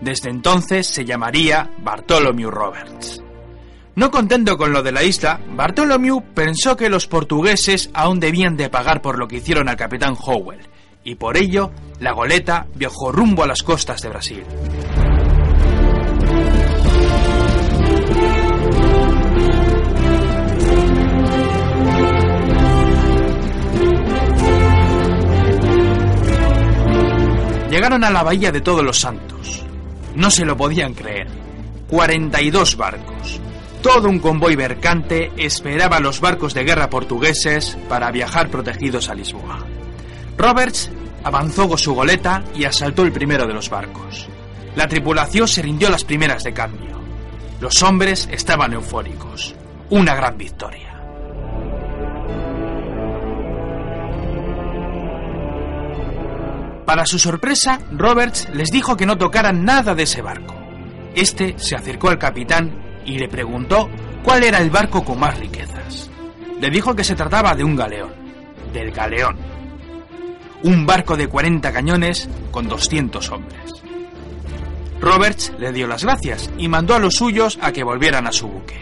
[0.00, 3.22] Desde entonces se llamaría Bartholomew Roberts.
[3.96, 8.68] No contento con lo de la isla, Bartholomew pensó que los portugueses aún debían de
[8.68, 10.66] pagar por lo que hicieron al capitán Howell,
[11.04, 11.70] y por ello
[12.00, 14.44] la goleta viajó rumbo a las costas de Brasil.
[27.74, 29.64] Llegaron a la bahía de Todos los Santos.
[30.14, 31.26] No se lo podían creer.
[31.88, 33.40] 42 barcos.
[33.82, 39.58] Todo un convoy mercante esperaba los barcos de guerra portugueses para viajar protegidos a Lisboa.
[40.38, 40.88] Roberts
[41.24, 44.28] avanzó con su goleta y asaltó el primero de los barcos.
[44.76, 47.00] La tripulación se rindió a las primeras de cambio.
[47.60, 49.52] Los hombres estaban eufóricos.
[49.90, 50.93] Una gran victoria.
[56.86, 60.54] Para su sorpresa, Roberts les dijo que no tocaran nada de ese barco.
[61.14, 63.88] Este se acercó al capitán y le preguntó
[64.22, 66.10] cuál era el barco con más riquezas.
[66.60, 68.12] Le dijo que se trataba de un galeón,
[68.72, 69.36] del galeón.
[70.62, 73.70] Un barco de 40 cañones con 200 hombres.
[75.00, 78.48] Roberts le dio las gracias y mandó a los suyos a que volvieran a su
[78.48, 78.80] buque.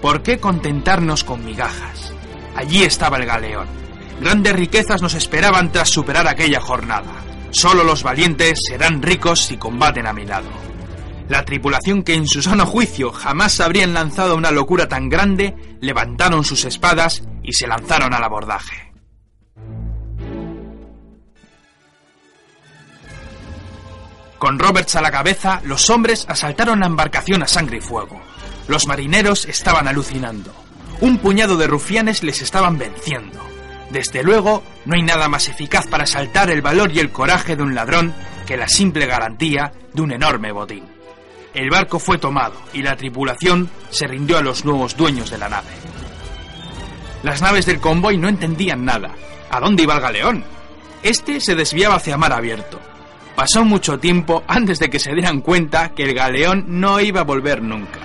[0.00, 2.12] ¿Por qué contentarnos con migajas?
[2.54, 3.66] Allí estaba el galeón,
[4.20, 7.12] Grandes riquezas nos esperaban tras superar aquella jornada.
[7.50, 10.48] Solo los valientes serán ricos si combaten a mi lado.
[11.28, 16.44] La tripulación que en su sano juicio jamás habrían lanzado una locura tan grande, levantaron
[16.44, 18.92] sus espadas y se lanzaron al abordaje.
[24.38, 28.20] Con Roberts a la cabeza, los hombres asaltaron la embarcación a sangre y fuego.
[28.68, 30.54] Los marineros estaban alucinando.
[31.00, 33.55] Un puñado de rufianes les estaban venciendo.
[33.90, 37.62] Desde luego, no hay nada más eficaz para saltar el valor y el coraje de
[37.62, 38.14] un ladrón
[38.46, 40.84] que la simple garantía de un enorme botín.
[41.54, 45.48] El barco fue tomado y la tripulación se rindió a los nuevos dueños de la
[45.48, 45.70] nave.
[47.22, 49.14] Las naves del convoy no entendían nada.
[49.50, 50.44] ¿A dónde iba el galeón?
[51.02, 52.80] Este se desviaba hacia mar abierto.
[53.34, 57.24] Pasó mucho tiempo antes de que se dieran cuenta que el galeón no iba a
[57.24, 58.00] volver nunca.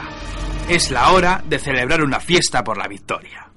[0.70, 3.49] Es la hora de celebrar una fiesta por la victoria.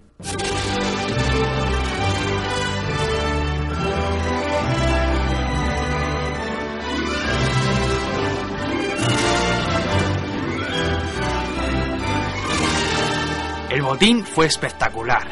[13.74, 15.26] El botín fue espectacular.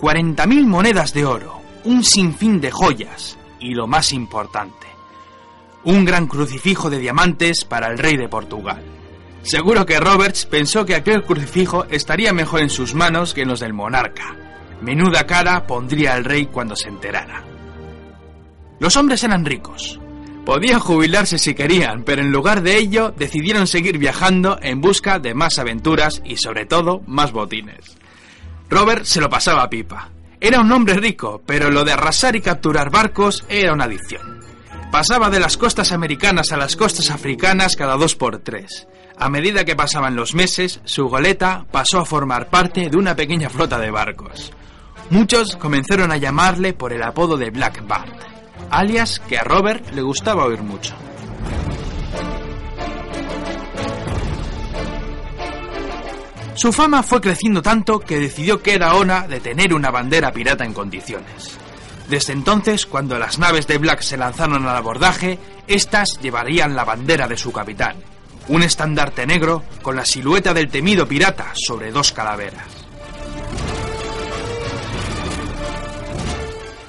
[0.00, 4.88] 40.000 monedas de oro, un sinfín de joyas y lo más importante,
[5.84, 8.82] un gran crucifijo de diamantes para el rey de Portugal.
[9.44, 13.60] Seguro que Roberts pensó que aquel crucifijo estaría mejor en sus manos que en los
[13.60, 14.34] del monarca.
[14.80, 17.44] Menuda cara pondría el rey cuando se enterara.
[18.80, 20.00] Los hombres eran ricos.
[20.44, 25.34] Podían jubilarse si querían, pero en lugar de ello decidieron seguir viajando en busca de
[25.34, 27.96] más aventuras y sobre todo más botines.
[28.68, 30.10] Robert se lo pasaba pipa.
[30.40, 34.40] Era un hombre rico, pero lo de arrasar y capturar barcos era una adicción.
[34.92, 38.86] Pasaba de las costas americanas a las costas africanas cada dos por tres.
[39.16, 43.48] A medida que pasaban los meses, su goleta pasó a formar parte de una pequeña
[43.48, 44.52] flota de barcos.
[45.08, 48.33] Muchos comenzaron a llamarle por el apodo de Black Bart,
[48.70, 50.94] alias que a Robert le gustaba oír mucho.
[56.54, 60.64] Su fama fue creciendo tanto que decidió que era hora de tener una bandera pirata
[60.64, 61.58] en condiciones.
[62.08, 67.26] Desde entonces, cuando las naves de Black se lanzaron al abordaje, éstas llevarían la bandera
[67.26, 67.96] de su capitán,
[68.48, 72.83] un estandarte negro con la silueta del temido pirata sobre dos calaveras.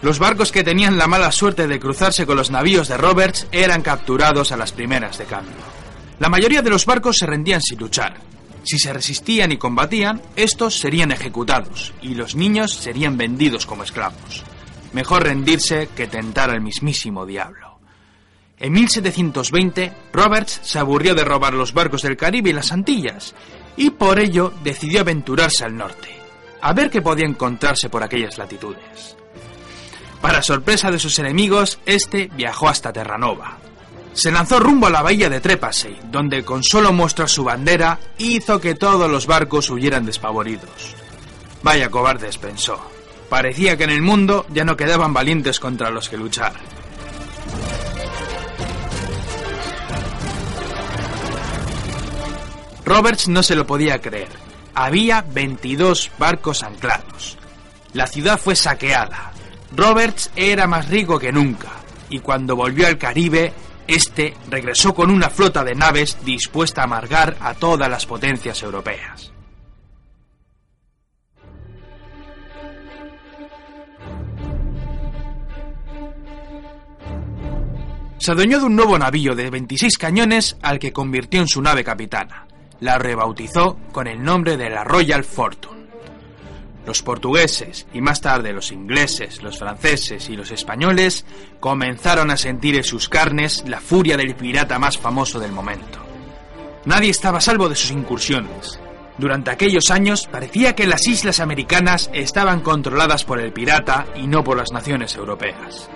[0.05, 3.81] Los barcos que tenían la mala suerte de cruzarse con los navíos de Roberts eran
[3.81, 5.55] capturados a las primeras de cambio.
[6.19, 8.17] La mayoría de los barcos se rendían sin luchar.
[8.61, 14.43] Si se resistían y combatían, estos serían ejecutados y los niños serían vendidos como esclavos.
[14.93, 17.79] Mejor rendirse que tentar al mismísimo diablo.
[18.59, 23.33] En 1720, Roberts se aburrió de robar los barcos del Caribe y las Antillas,
[23.75, 26.09] y por ello decidió aventurarse al norte,
[26.61, 29.15] a ver qué podía encontrarse por aquellas latitudes.
[30.25, 33.59] Para sorpresa de sus enemigos, este viajó hasta Terranova.
[34.13, 38.59] Se lanzó rumbo a la bahía de Trepasey, donde con solo mostrar su bandera hizo
[38.59, 40.95] que todos los barcos huyeran despavoridos.
[41.61, 42.83] Vaya cobardes, pensó.
[43.29, 46.53] Parecía que en el mundo ya no quedaban valientes contra los que luchar.
[52.83, 54.29] Roberts no se lo podía creer.
[54.73, 57.37] Había 22 barcos anclados.
[57.93, 59.34] La ciudad fue saqueada.
[59.75, 61.71] Roberts era más rico que nunca,
[62.09, 63.51] y cuando volvió al Caribe,
[63.87, 69.31] este regresó con una flota de naves dispuesta a amargar a todas las potencias europeas.
[78.17, 81.83] Se adueñó de un nuevo navío de 26 cañones al que convirtió en su nave
[81.83, 82.47] capitana.
[82.79, 85.74] La rebautizó con el nombre de la Royal Fortune.
[86.85, 91.25] Los portugueses y más tarde los ingleses, los franceses y los españoles
[91.59, 95.99] comenzaron a sentir en sus carnes la furia del pirata más famoso del momento.
[96.85, 98.79] Nadie estaba a salvo de sus incursiones.
[99.17, 104.43] Durante aquellos años parecía que las islas americanas estaban controladas por el pirata y no
[104.43, 105.89] por las naciones europeas.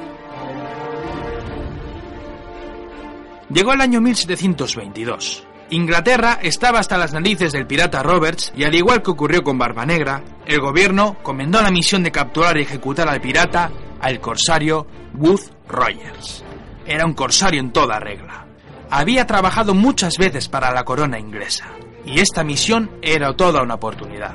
[3.52, 5.49] Llegó el año 1722.
[5.72, 9.86] Inglaterra estaba hasta las narices del pirata Roberts y al igual que ocurrió con Barba
[9.86, 13.72] Negra, el gobierno comendó la misión de capturar y ejecutar al pirata
[14.02, 16.44] al corsario Wood Rogers.
[16.88, 18.48] Era un corsario en toda regla.
[18.90, 21.68] Había trabajado muchas veces para la corona inglesa
[22.04, 24.34] y esta misión era toda una oportunidad.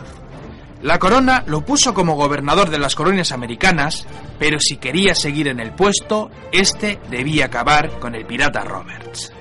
[0.82, 4.06] La corona lo puso como gobernador de las colonias americanas,
[4.39, 9.32] pero si quería seguir en el puesto, este debía acabar con el pirata Roberts.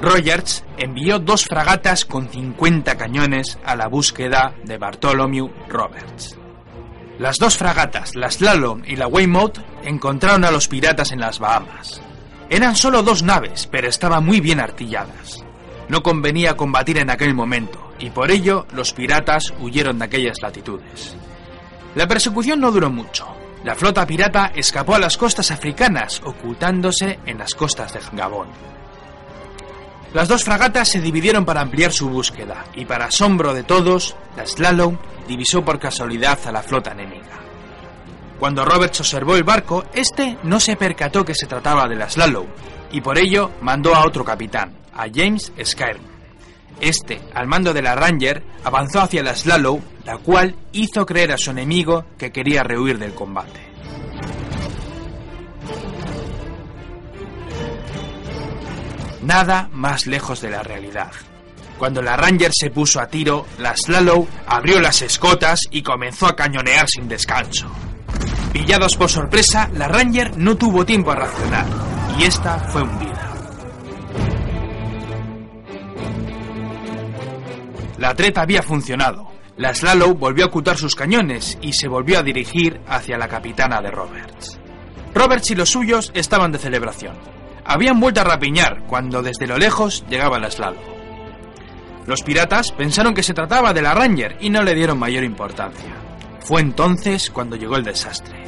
[0.00, 6.38] Rogers envió dos fragatas con 50 cañones a la búsqueda de Bartholomew Roberts.
[7.18, 12.00] Las dos fragatas, la Slalom y la Weymouth, encontraron a los piratas en las Bahamas.
[12.48, 15.44] Eran solo dos naves, pero estaban muy bien artilladas.
[15.90, 21.14] No convenía combatir en aquel momento, y por ello los piratas huyeron de aquellas latitudes.
[21.94, 23.26] La persecución no duró mucho.
[23.64, 28.48] La flota pirata escapó a las costas africanas, ocultándose en las costas de Gabón.
[30.12, 34.44] Las dos fragatas se dividieron para ampliar su búsqueda, y para asombro de todos, la
[34.44, 34.96] Slalom
[35.28, 37.38] divisó por casualidad a la flota enemiga.
[38.40, 42.46] Cuando Roberts observó el barco, este no se percató que se trataba de la Slalom,
[42.90, 46.02] y por ello mandó a otro capitán, a James Skyrm.
[46.80, 51.38] Este, al mando de la Ranger, avanzó hacia la Slallow, la cual hizo creer a
[51.38, 53.69] su enemigo que quería rehuir del combate.
[59.22, 61.12] Nada más lejos de la realidad.
[61.78, 66.36] Cuando la Ranger se puso a tiro, la Slallow abrió las escotas y comenzó a
[66.36, 67.70] cañonear sin descanso.
[68.52, 71.66] Pillados por sorpresa, la Ranger no tuvo tiempo a reaccionar
[72.18, 73.30] y esta fue hundida.
[77.98, 79.30] La treta había funcionado.
[79.56, 83.80] La Slallow volvió a ocultar sus cañones y se volvió a dirigir hacia la capitana
[83.82, 84.58] de Roberts.
[85.14, 87.39] Roberts y los suyos estaban de celebración.
[87.70, 90.82] Habían vuelto a rapiñar cuando desde lo lejos llegaba la Slallow.
[92.04, 95.94] Los piratas pensaron que se trataba de la Ranger y no le dieron mayor importancia.
[96.40, 98.42] Fue entonces cuando llegó el desastre.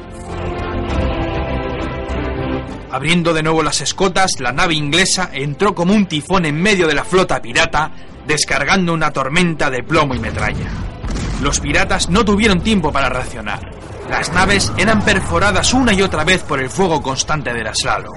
[2.90, 6.94] Abriendo de nuevo las escotas, la nave inglesa entró como un tifón en medio de
[6.94, 7.92] la flota pirata,
[8.26, 10.68] descargando una tormenta de plomo y metralla.
[11.40, 13.81] Los piratas no tuvieron tiempo para reaccionar.
[14.12, 18.12] Las naves eran perforadas una y otra vez por el fuego constante de la Slalom.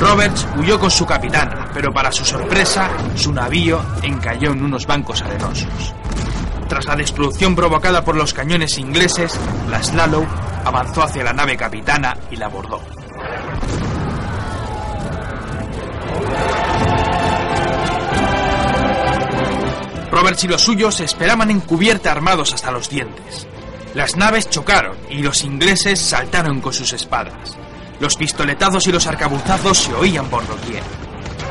[0.00, 5.22] Roberts huyó con su capitana, pero para su sorpresa, su navío encalló en unos bancos
[5.22, 5.94] arenosos.
[6.68, 9.38] Tras la destrucción provocada por los cañones ingleses,
[9.70, 10.26] la Slalom
[10.64, 12.82] avanzó hacia la nave capitana y la abordó.
[20.10, 23.46] Roberts y los suyos esperaban en cubierta armados hasta los dientes.
[23.98, 27.58] Las naves chocaron y los ingleses saltaron con sus espadas.
[27.98, 30.84] Los pistoletazos y los arcabuzazos se oían por doquier.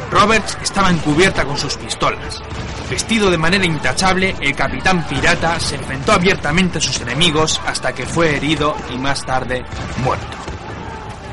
[0.09, 2.41] Roberts estaba en cubierta con sus pistolas.
[2.89, 8.05] Vestido de manera intachable, el capitán pirata se enfrentó abiertamente a sus enemigos hasta que
[8.05, 9.65] fue herido y más tarde
[9.97, 10.37] muerto.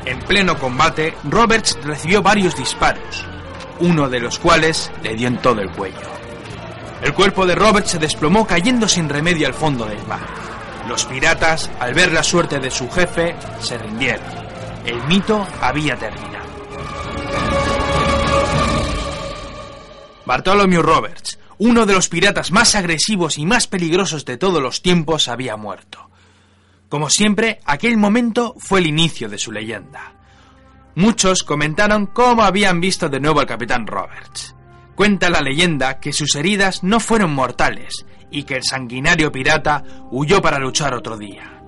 [0.03, 3.25] En pleno combate, Roberts recibió varios disparos,
[3.79, 6.11] uno de los cuales le dio en todo el cuello.
[7.01, 10.44] El cuerpo de Roberts se desplomó cayendo sin remedio al fondo del mar.
[10.87, 14.25] Los piratas, al ver la suerte de su jefe, se rindieron.
[14.85, 16.45] El mito había terminado.
[20.25, 25.27] Bartholomew Roberts, uno de los piratas más agresivos y más peligrosos de todos los tiempos,
[25.27, 26.09] había muerto.
[26.87, 30.13] Como siempre, aquel momento fue el inicio de su leyenda.
[30.93, 34.55] Muchos comentaron cómo habían visto de nuevo al capitán Roberts.
[34.95, 40.41] Cuenta la leyenda que sus heridas no fueron mortales y que el sanguinario pirata huyó
[40.41, 41.61] para luchar otro día.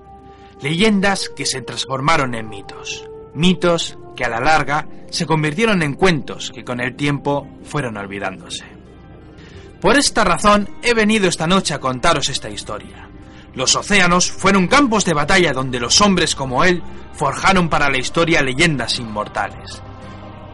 [0.60, 3.08] Leyendas que se transformaron en mitos.
[3.34, 8.64] Mitos que a la larga se convirtieron en cuentos que con el tiempo fueron olvidándose.
[9.80, 13.08] Por esta razón he venido esta noche a contaros esta historia.
[13.54, 16.82] Los océanos fueron campos de batalla donde los hombres como él
[17.12, 19.82] forjaron para la historia leyendas inmortales.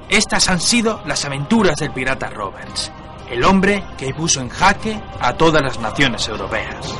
[0.09, 2.93] Estas han sido las aventuras del pirata Roberts,
[3.35, 6.95] el hombre que puso en jaque a todas las naciones europeas.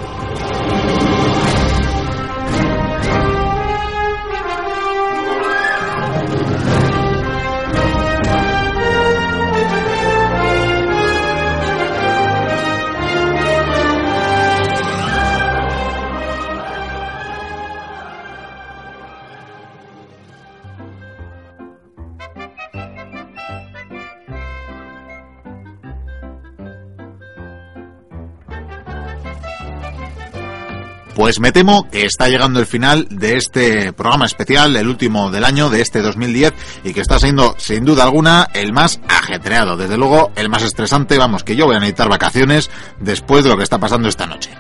[31.15, 35.45] Pues me temo que está llegando el final de este programa especial, el último del
[35.45, 39.97] año de este 2010 y que está siendo sin duda alguna el más ajetreado, desde
[39.97, 42.69] luego el más estresante, vamos, que yo voy a necesitar vacaciones
[42.99, 44.51] después de lo que está pasando esta noche.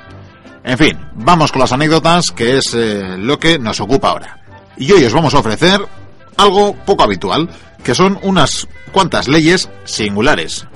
[0.63, 4.41] En fin, vamos con las anécdotas, que es eh, lo que nos ocupa ahora.
[4.77, 5.81] Y hoy os vamos a ofrecer
[6.37, 7.51] algo poco habitual,
[7.83, 10.67] que son unas cuantas leyes singulares.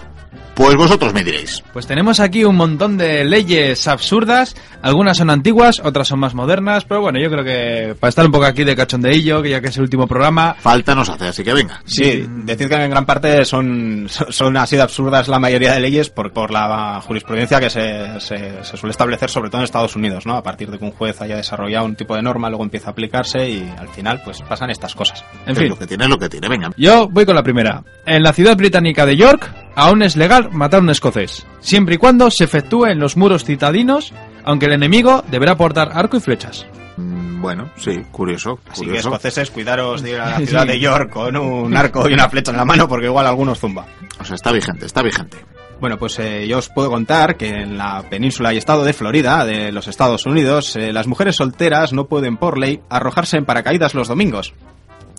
[0.59, 1.63] Pues vosotros me diréis.
[1.73, 4.57] Pues tenemos aquí un montón de leyes absurdas.
[4.83, 6.85] Algunas son antiguas, otras son más modernas.
[6.85, 9.69] Pero bueno, yo creo que para estar un poco aquí de cachondeillo, que ya que
[9.69, 10.57] es el último programa.
[10.59, 11.81] Falta nos hace, así que venga.
[11.85, 16.11] Sí, decid que en gran parte son, son así de absurdas la mayoría de leyes
[16.11, 20.27] por, por la jurisprudencia que se, se, se suele establecer, sobre todo en Estados Unidos,
[20.27, 20.35] ¿no?
[20.35, 22.91] A partir de que un juez haya desarrollado un tipo de norma, luego empieza a
[22.91, 25.25] aplicarse y al final, pues pasan estas cosas.
[25.47, 25.69] En fin.
[25.69, 26.73] Lo que tiene es lo que tiene, venga.
[26.77, 27.85] Yo voy con la primera.
[28.05, 31.99] En la ciudad británica de York, aún es legal matar a un escocés, siempre y
[31.99, 34.13] cuando se efectúe en los muros citadinos,
[34.45, 36.67] aunque el enemigo deberá portar arco y flechas.
[36.97, 38.59] Mm, Bueno, sí, curioso.
[38.71, 40.69] Así que escoceses, cuidaros de ir a la ciudad Sí.
[40.69, 43.87] de York con un arco y una flecha en la mano porque igual algunos zumba.
[44.21, 45.37] O sea, está vigente, está vigente.
[45.81, 49.45] Bueno, pues eh, yo os puedo contar que en la península y estado de Florida,
[49.45, 53.95] de los Estados Unidos, eh, las mujeres solteras no pueden por ley arrojarse en paracaídas
[53.95, 54.55] los domingos.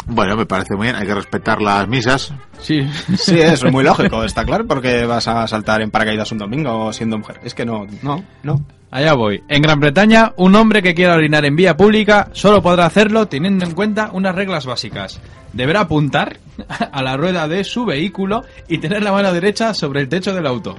[0.10, 2.34] Bueno, me parece muy bien, hay que respetar las misas.
[2.60, 2.88] Sí.
[3.16, 7.18] Sí, es muy lógico, está claro, porque vas a saltar en paracaídas un domingo siendo
[7.18, 7.40] mujer.
[7.44, 8.66] Es que no, no, no.
[8.92, 9.44] Allá voy.
[9.48, 13.66] En Gran Bretaña, un hombre que quiera orinar en vía pública solo podrá hacerlo teniendo
[13.66, 15.22] en cuenta unas reglas básicas.
[15.54, 16.40] Deberá apuntar
[16.92, 20.48] a la rueda de su vehículo y tener la mano derecha sobre el techo del
[20.48, 20.76] auto.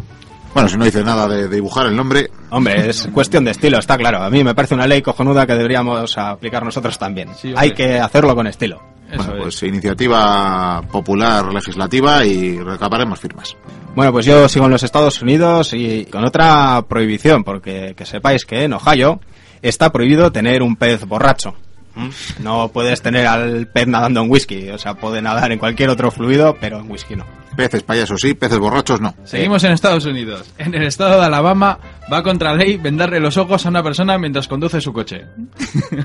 [0.53, 3.97] Bueno, si no dice nada de, dibujar el nombre, Hombre, es cuestión de estilo, está
[3.97, 4.21] claro.
[4.21, 7.29] A mí me parece una ley cojonuda que deberíamos aplicar nosotros también.
[7.55, 8.83] Hay que hacerlo con estilo.
[9.17, 13.57] Bueno, pues iniciativa popular legislativa y recabaremos firmas.
[13.95, 18.45] Bueno, pues yo sigo en los Estados Unidos y con otra prohibición, porque que sepáis
[18.45, 19.21] que en Ohio
[19.63, 21.55] está prohibido tener un pez borracho.
[21.95, 22.09] ¿Mm?
[22.43, 26.11] No puedes tener al pez nadando en whisky, o sea, puede nadar en cualquier otro
[26.11, 27.25] fluido, pero en whisky no.
[27.57, 29.15] Peces payasos sí, peces borrachos no.
[29.25, 30.49] Seguimos en Estados Unidos.
[30.57, 31.79] En el estado de Alabama
[32.11, 35.27] va contra ley vendarle los ojos a una persona mientras conduce su coche.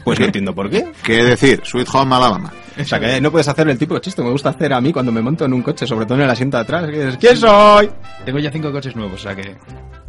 [0.04, 0.92] Pues no entiendo por qué.
[1.04, 1.62] ¿Qué decir?
[1.64, 2.52] Sweet Home Alabama.
[2.80, 4.82] O sea, que no puedes hacer el tipo de chiste que me gusta hacer a
[4.82, 6.86] mí cuando me monto en un coche, sobre todo en el asiento de atrás.
[6.86, 7.90] que dices, ¿Quién soy?
[8.26, 9.56] Tengo ya cinco coches nuevos, o sea que...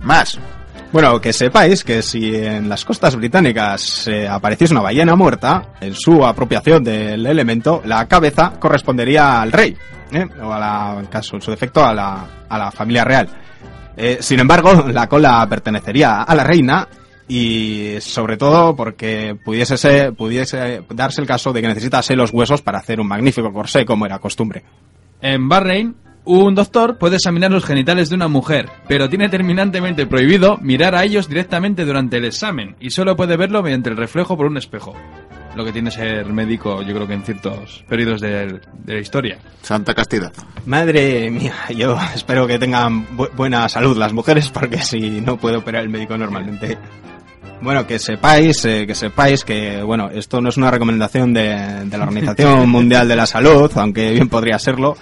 [0.00, 0.38] Más.
[0.92, 5.94] Bueno, que sepáis que si en las costas británicas eh, apareciese una ballena muerta, en
[5.94, 9.76] su apropiación del elemento, la cabeza correspondería al rey,
[10.12, 10.26] ¿eh?
[10.42, 13.28] o a la, en caso, en su defecto, a la, a la familia real.
[13.96, 16.86] Eh, sin embargo, la cola pertenecería a la reina
[17.28, 22.62] y sobre todo porque pudiese, ser- pudiese darse el caso de que necesitase los huesos
[22.62, 24.62] para hacer un magnífico corsé como era costumbre.
[25.20, 25.96] En Bahrein,
[26.26, 31.04] un doctor puede examinar los genitales de una mujer, pero tiene terminantemente prohibido mirar a
[31.04, 34.94] ellos directamente durante el examen y solo puede verlo mediante el reflejo por un espejo.
[35.54, 39.38] Lo que tiene ser médico, yo creo que en ciertos periodos de, de la historia.
[39.62, 40.30] Santa castidad.
[40.66, 45.56] Madre mía, yo espero que tengan bu- buena salud las mujeres porque si no puede
[45.56, 46.76] operar el médico normalmente.
[47.62, 51.96] Bueno, que sepáis, eh, que sepáis que, bueno, esto no es una recomendación de, de
[51.96, 54.94] la Organización Mundial de la Salud, aunque bien podría serlo,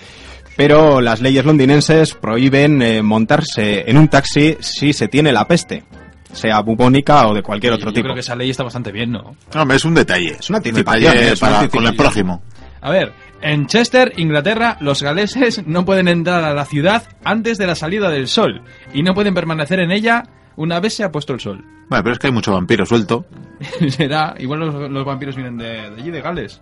[0.57, 5.85] pero las leyes londinenses prohíben eh, montarse en un taxi si se tiene la peste,
[6.33, 8.05] sea bubónica o de cualquier otro Yo tipo.
[8.05, 9.37] creo que esa ley está bastante bien, ¿no?
[9.55, 10.37] No, hombre, es un detalle.
[10.39, 12.43] Es una Un anticipación, detalle es una para, con el prójimo.
[12.81, 17.67] A ver, en Chester, Inglaterra, los galeses no pueden entrar a la ciudad antes de
[17.67, 18.63] la salida del sol
[18.93, 20.25] y no pueden permanecer en ella
[20.57, 21.65] una vez se ha puesto el sol.
[21.89, 23.27] Bueno, pero es que hay mucho vampiro suelto.
[23.89, 26.61] Será, igual los, los vampiros vienen de, de allí, de Gales.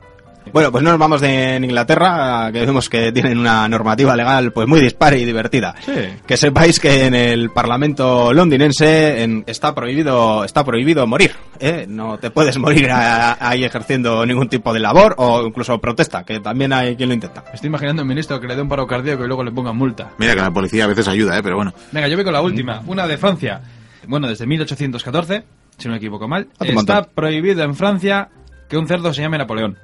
[0.52, 4.66] Bueno, pues no nos vamos de Inglaterra, que vemos que tienen una normativa legal pues
[4.66, 5.74] muy dispar y divertida.
[5.84, 5.92] Sí.
[6.26, 11.32] Que sepáis que en el Parlamento londinense en- está prohibido está prohibido morir.
[11.60, 11.86] ¿eh?
[11.88, 16.40] No te puedes morir a- ahí ejerciendo ningún tipo de labor o incluso protesta, que
[16.40, 17.42] también hay quien lo intenta.
[17.48, 19.52] Me estoy imaginando a un ministro que le dé un paro cardíaco y luego le
[19.52, 20.10] pongan multa.
[20.18, 21.42] Mira que la policía a veces ayuda, ¿eh?
[21.42, 21.72] pero bueno.
[21.92, 22.82] Venga, yo voy con la última.
[22.86, 23.60] Una de Francia.
[24.06, 25.44] Bueno, desde 1814,
[25.78, 27.06] si no me equivoco mal, está montón.
[27.14, 28.28] prohibido en Francia
[28.68, 29.76] que un cerdo se llame Napoleón.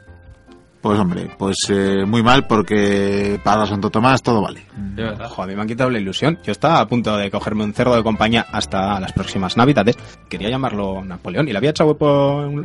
[0.80, 4.62] Pues hombre, pues eh, muy mal porque para Santo Tomás todo vale.
[4.76, 5.28] De verdad.
[5.28, 6.38] Joder, a mí me han quitado la ilusión.
[6.44, 9.96] Yo estaba a punto de cogerme un cerdo de compañía hasta las próximas navidades.
[10.28, 11.96] Quería llamarlo Napoleón y le había echado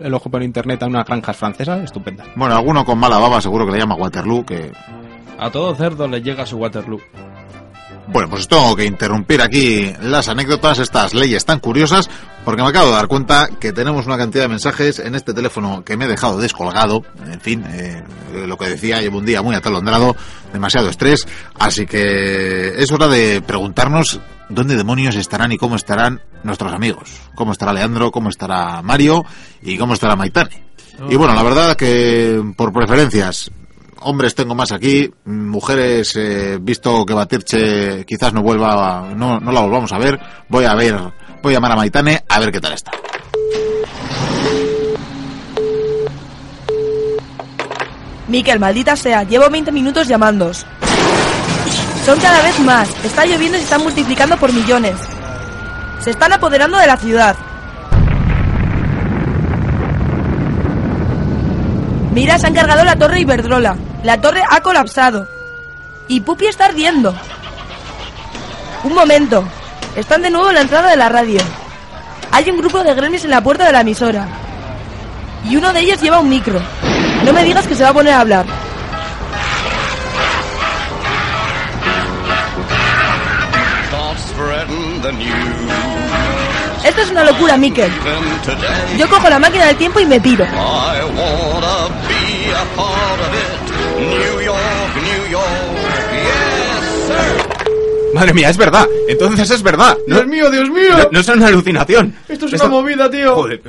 [0.03, 2.27] el ojo por internet a unas granjas francesas estupendas.
[2.35, 4.71] Bueno, alguno con mala baba seguro que le llama Waterloo, que...
[5.39, 7.01] A todo cerdo le llega su Waterloo.
[8.07, 12.09] Bueno, pues tengo que interrumpir aquí las anécdotas, estas leyes tan curiosas,
[12.43, 15.83] porque me acabo de dar cuenta que tenemos una cantidad de mensajes en este teléfono
[15.85, 17.03] que me he dejado descolgado.
[17.31, 18.03] En fin, eh,
[18.45, 20.17] lo que decía, llevo un día muy atolondrado,
[20.51, 21.25] demasiado estrés,
[21.57, 24.19] así que es hora de preguntarnos
[24.49, 27.09] dónde demonios estarán y cómo estarán nuestros amigos.
[27.35, 29.23] Cómo estará Leandro, cómo estará Mario
[29.61, 30.63] y cómo estará Maitane.
[31.09, 33.49] Y bueno, la verdad que por preferencias,
[34.03, 39.61] hombres tengo más aquí, mujeres, eh, visto que Batirche quizás no vuelva, no, no la
[39.61, 40.19] volvamos a ver,
[40.49, 40.95] voy a ver,
[41.41, 42.91] voy a llamar a Maitane a ver qué tal está.
[48.27, 50.65] Miquel, maldita sea, llevo 20 minutos llamándos.
[52.05, 52.89] Son cada vez más.
[53.05, 54.95] Está lloviendo y se están multiplicando por millones.
[55.99, 57.35] Se están apoderando de la ciudad.
[62.13, 63.75] Mira, se han cargado la torre Iberdrola.
[64.03, 65.27] La torre ha colapsado.
[66.09, 67.15] Y Pupi está ardiendo.
[68.83, 69.45] Un momento.
[69.95, 71.39] Están de nuevo en la entrada de la radio.
[72.31, 74.27] Hay un grupo de gremios en la puerta de la emisora.
[75.49, 76.59] Y uno de ellos lleva un micro.
[77.23, 78.45] No me digas que se va a poner a hablar.
[86.83, 87.91] Esto es una locura, Mikel.
[88.97, 90.45] Yo cojo la máquina del tiempo y me piro.
[94.09, 95.45] New York, New York,
[96.11, 98.13] yes, sir.
[98.13, 98.87] Madre mía, es verdad.
[99.07, 99.97] Entonces es verdad.
[100.07, 100.97] No, Dios mío, Dios mío.
[100.97, 102.15] no, no es una alucinación.
[102.27, 103.35] Esto es Esto- una movida, tío.
[103.35, 103.61] Joder,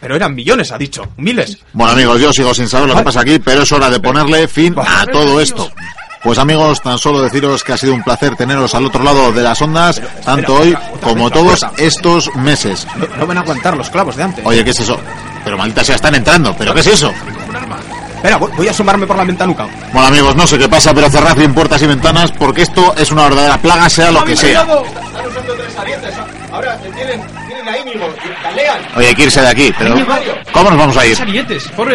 [0.00, 1.04] pero, eran millones, ha dicho.
[1.16, 1.58] Miles.
[1.72, 4.46] Bueno amigos, yo sigo sin saber lo que pasa aquí, pero es hora de ponerle
[4.46, 5.70] fin a todo esto.
[6.22, 9.40] Pues amigos, tan solo deciros que ha sido un placer teneros al otro lado de
[9.42, 12.86] las ondas, tanto hoy como todos estos meses.
[12.96, 14.44] No, no van a aguantar los clavos de antes.
[14.44, 14.98] Oye, ¿qué es eso?
[15.44, 16.54] Pero maldita sea, están entrando.
[16.58, 17.12] ¿Pero qué es eso?
[18.18, 19.64] Espera, voy, voy a asomarme por la ventanuca.
[19.92, 23.12] Bueno amigos, no sé qué pasa, pero cerrad bien puertas y ventanas porque esto es
[23.12, 24.66] una verdadera plaga, sea lo que sea.
[26.50, 28.06] Ahora tienen, tienen ahí mismo.
[28.42, 28.80] Talean.
[28.96, 29.94] Oye, hay que irse de aquí, pero
[30.52, 31.16] ¿cómo nos vamos a ir?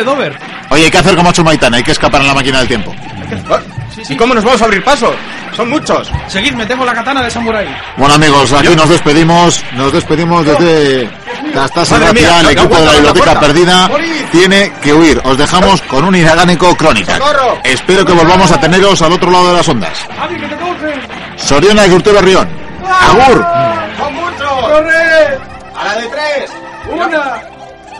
[0.06, 0.38] Dover.
[0.70, 2.68] Oye, hay que hacer como ha hecho Maitana, hay que escapar en la máquina del
[2.70, 2.96] tiempo.
[4.08, 5.14] ¿Y cómo nos vamos a abrir paso?
[5.56, 6.12] Son muchos.
[6.28, 7.68] Seguidme, tengo la katana de Samurai.
[7.98, 11.10] Bueno amigos, aquí nos despedimos, nos despedimos desde
[11.54, 14.26] Castasa Gracia, el equipo de la biblioteca perdida Morid.
[14.32, 15.22] tiene que huir.
[15.24, 17.18] Os dejamos con un Iragánico Crónica.
[17.18, 17.60] ¡Socorro!
[17.64, 19.98] Espero que volvamos a teneros al otro lado de las ondas.
[21.38, 22.48] Soriona y Urtero Rión.
[22.84, 23.46] ¡Agur!
[23.98, 24.52] ¡Son muchos!
[24.62, 25.38] ¡Corre!
[25.76, 26.52] ¡A la de tres!
[26.92, 27.44] ¡Una!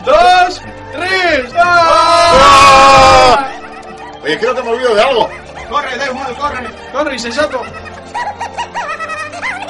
[0.04, 0.60] ¡Dos!
[0.92, 1.52] ¡Tres!
[4.24, 5.43] Oye, creo que me olvido de algo.
[5.74, 6.70] ¡Corre, Desmond, corre!
[6.92, 7.60] ¡Corre, insensato!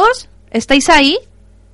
[0.00, 1.18] Chicos, ¿estáis ahí?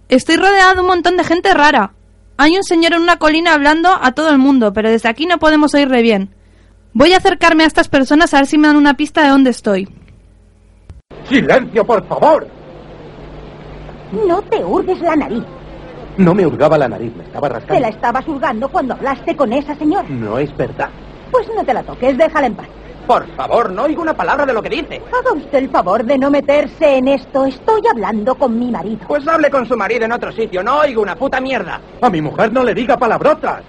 [0.09, 1.93] Estoy rodeado de un montón de gente rara.
[2.39, 5.39] Hay un señor en una colina hablando a todo el mundo, pero desde aquí no
[5.39, 6.35] podemos oírle bien.
[6.93, 9.51] Voy a acercarme a estas personas a ver si me dan una pista de dónde
[9.51, 9.89] estoy.
[11.29, 12.49] ¡Silencio, por favor!
[14.27, 15.45] No te hurgues la nariz.
[16.17, 17.81] No me hurgaba la nariz, me estaba Te rascando.
[17.81, 20.09] la estabas hurgando cuando hablaste con esa señora.
[20.09, 20.89] No es verdad.
[21.31, 22.67] Pues no te la toques, déjala en paz.
[23.07, 25.01] Por favor, no oigo una palabra de lo que dice.
[25.13, 27.47] Haga usted el favor de no meterse en esto.
[27.47, 29.07] Estoy hablando con mi marido.
[29.07, 31.81] Pues hable con su marido en otro sitio, no oigo una puta mierda.
[32.01, 33.63] A mi mujer no le diga palabrotas.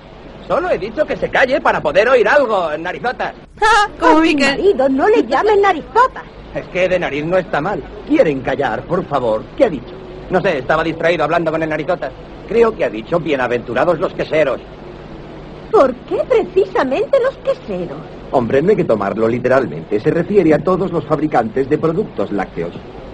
[0.48, 3.34] Solo he dicho que se calle para poder oír algo, narizotas.
[4.00, 6.24] Como a mi marido no le llamen narizotas.
[6.56, 7.84] Es que de nariz no está mal.
[8.08, 9.44] ¿Quieren callar, por favor?
[9.56, 9.94] ¿Qué ha dicho?
[10.32, 12.12] No sé, estaba distraído hablando con el narizotas.
[12.48, 14.62] Creo que ha dicho bienaventurados los queseros.
[15.78, 17.98] ¿Por qué precisamente los queseros?
[18.32, 20.00] Hombre, no hay que tomarlo literalmente.
[20.00, 22.74] Se refiere a todos los fabricantes de productos lácteos.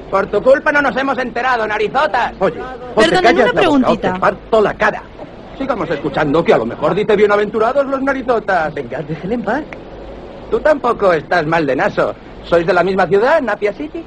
[0.09, 2.33] Por tu culpa no nos hemos enterado, narizotas.
[2.39, 2.61] Oye,
[2.95, 4.13] Perdóname, callas una boca preguntita.
[4.13, 5.03] te parto la cara.
[5.57, 8.73] Sigamos escuchando que a lo mejor dice bienaventurados los narizotas.
[8.73, 9.63] Venga, déjele en paz.
[10.49, 12.13] Tú tampoco estás mal de naso.
[12.45, 14.03] ¿Sois de la misma ciudad, Napia City?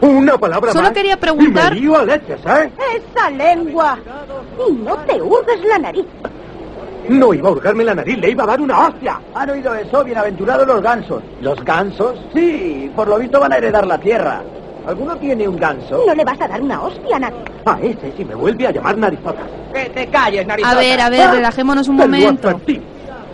[0.00, 0.92] Una palabra Solo más.
[0.92, 2.70] quería preguntar- Y me lío a leches, ¿eh?
[2.96, 3.98] Esa lengua.
[4.68, 6.04] Y no te hurgues la nariz.
[7.08, 9.20] No iba a hurgarme la nariz, le iba a dar una hostia.
[9.34, 10.02] ¿Han oído eso?
[10.04, 11.22] Bienaventurados los gansos.
[11.40, 12.18] ¿Los gansos?
[12.34, 14.42] Sí, por lo visto van a heredar la tierra.
[14.86, 16.02] ¿Alguno tiene un ganso?
[16.06, 17.38] No le vas a dar una hostia a nadie.
[17.66, 19.46] A ese si me vuelve a llamar narizotas.
[19.72, 22.60] Que te calles, A ver, a ver, relajémonos un momento.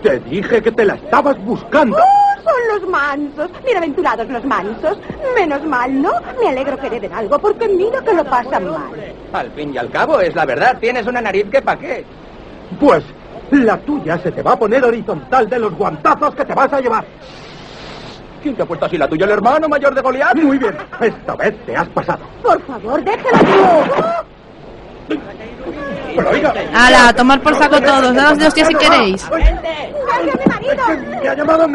[0.03, 1.97] Te dije que te la estabas buscando.
[1.97, 3.51] ¡Oh, son los mansos!
[3.65, 4.99] Bienaventurados los mansos.
[5.37, 6.13] Menos mal, ¿no?
[6.41, 9.15] Me alegro que hereden algo porque mira que lo pasan mal.
[9.33, 10.79] Al fin y al cabo, es la verdad.
[10.81, 12.05] Tienes una nariz que pa' qué.
[12.79, 13.05] Pues
[13.59, 16.81] la tuya se te va a poner horizontal de los guantazos que te vas a
[16.81, 17.05] llevar.
[18.43, 20.35] ¿Quién te ha puesto así la tuya, el hermano mayor de Goliat?
[20.37, 22.21] Muy bien, esta vez te has pasado.
[22.43, 24.25] Por favor, déjala.
[26.17, 29.29] Pero oiga, Ala, a tomar por saco todos, daos de hostia si queréis.
[31.23, 31.67] me ha llamado...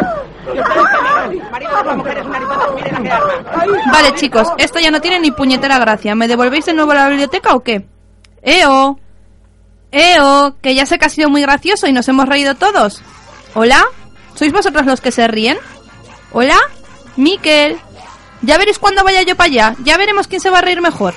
[3.92, 6.16] Vale, chicos, esto ya no tiene ni puñetera gracia.
[6.16, 7.86] ¿Me devolvéis de nuevo a la biblioteca o qué?
[8.42, 9.00] ¡Eo!
[9.96, 10.58] ¡Eo!
[10.62, 13.02] Que ya sé que ha sido muy gracioso y nos hemos reído todos.
[13.54, 13.86] ¿Hola?
[14.36, 15.58] ¿Sois vosotros los que se ríen?
[16.34, 16.58] ¿Hola?
[17.16, 17.78] Miquel.
[18.42, 19.76] Ya veréis cuando vaya yo para allá.
[19.86, 21.14] Ya veremos quién se va a reír mejor.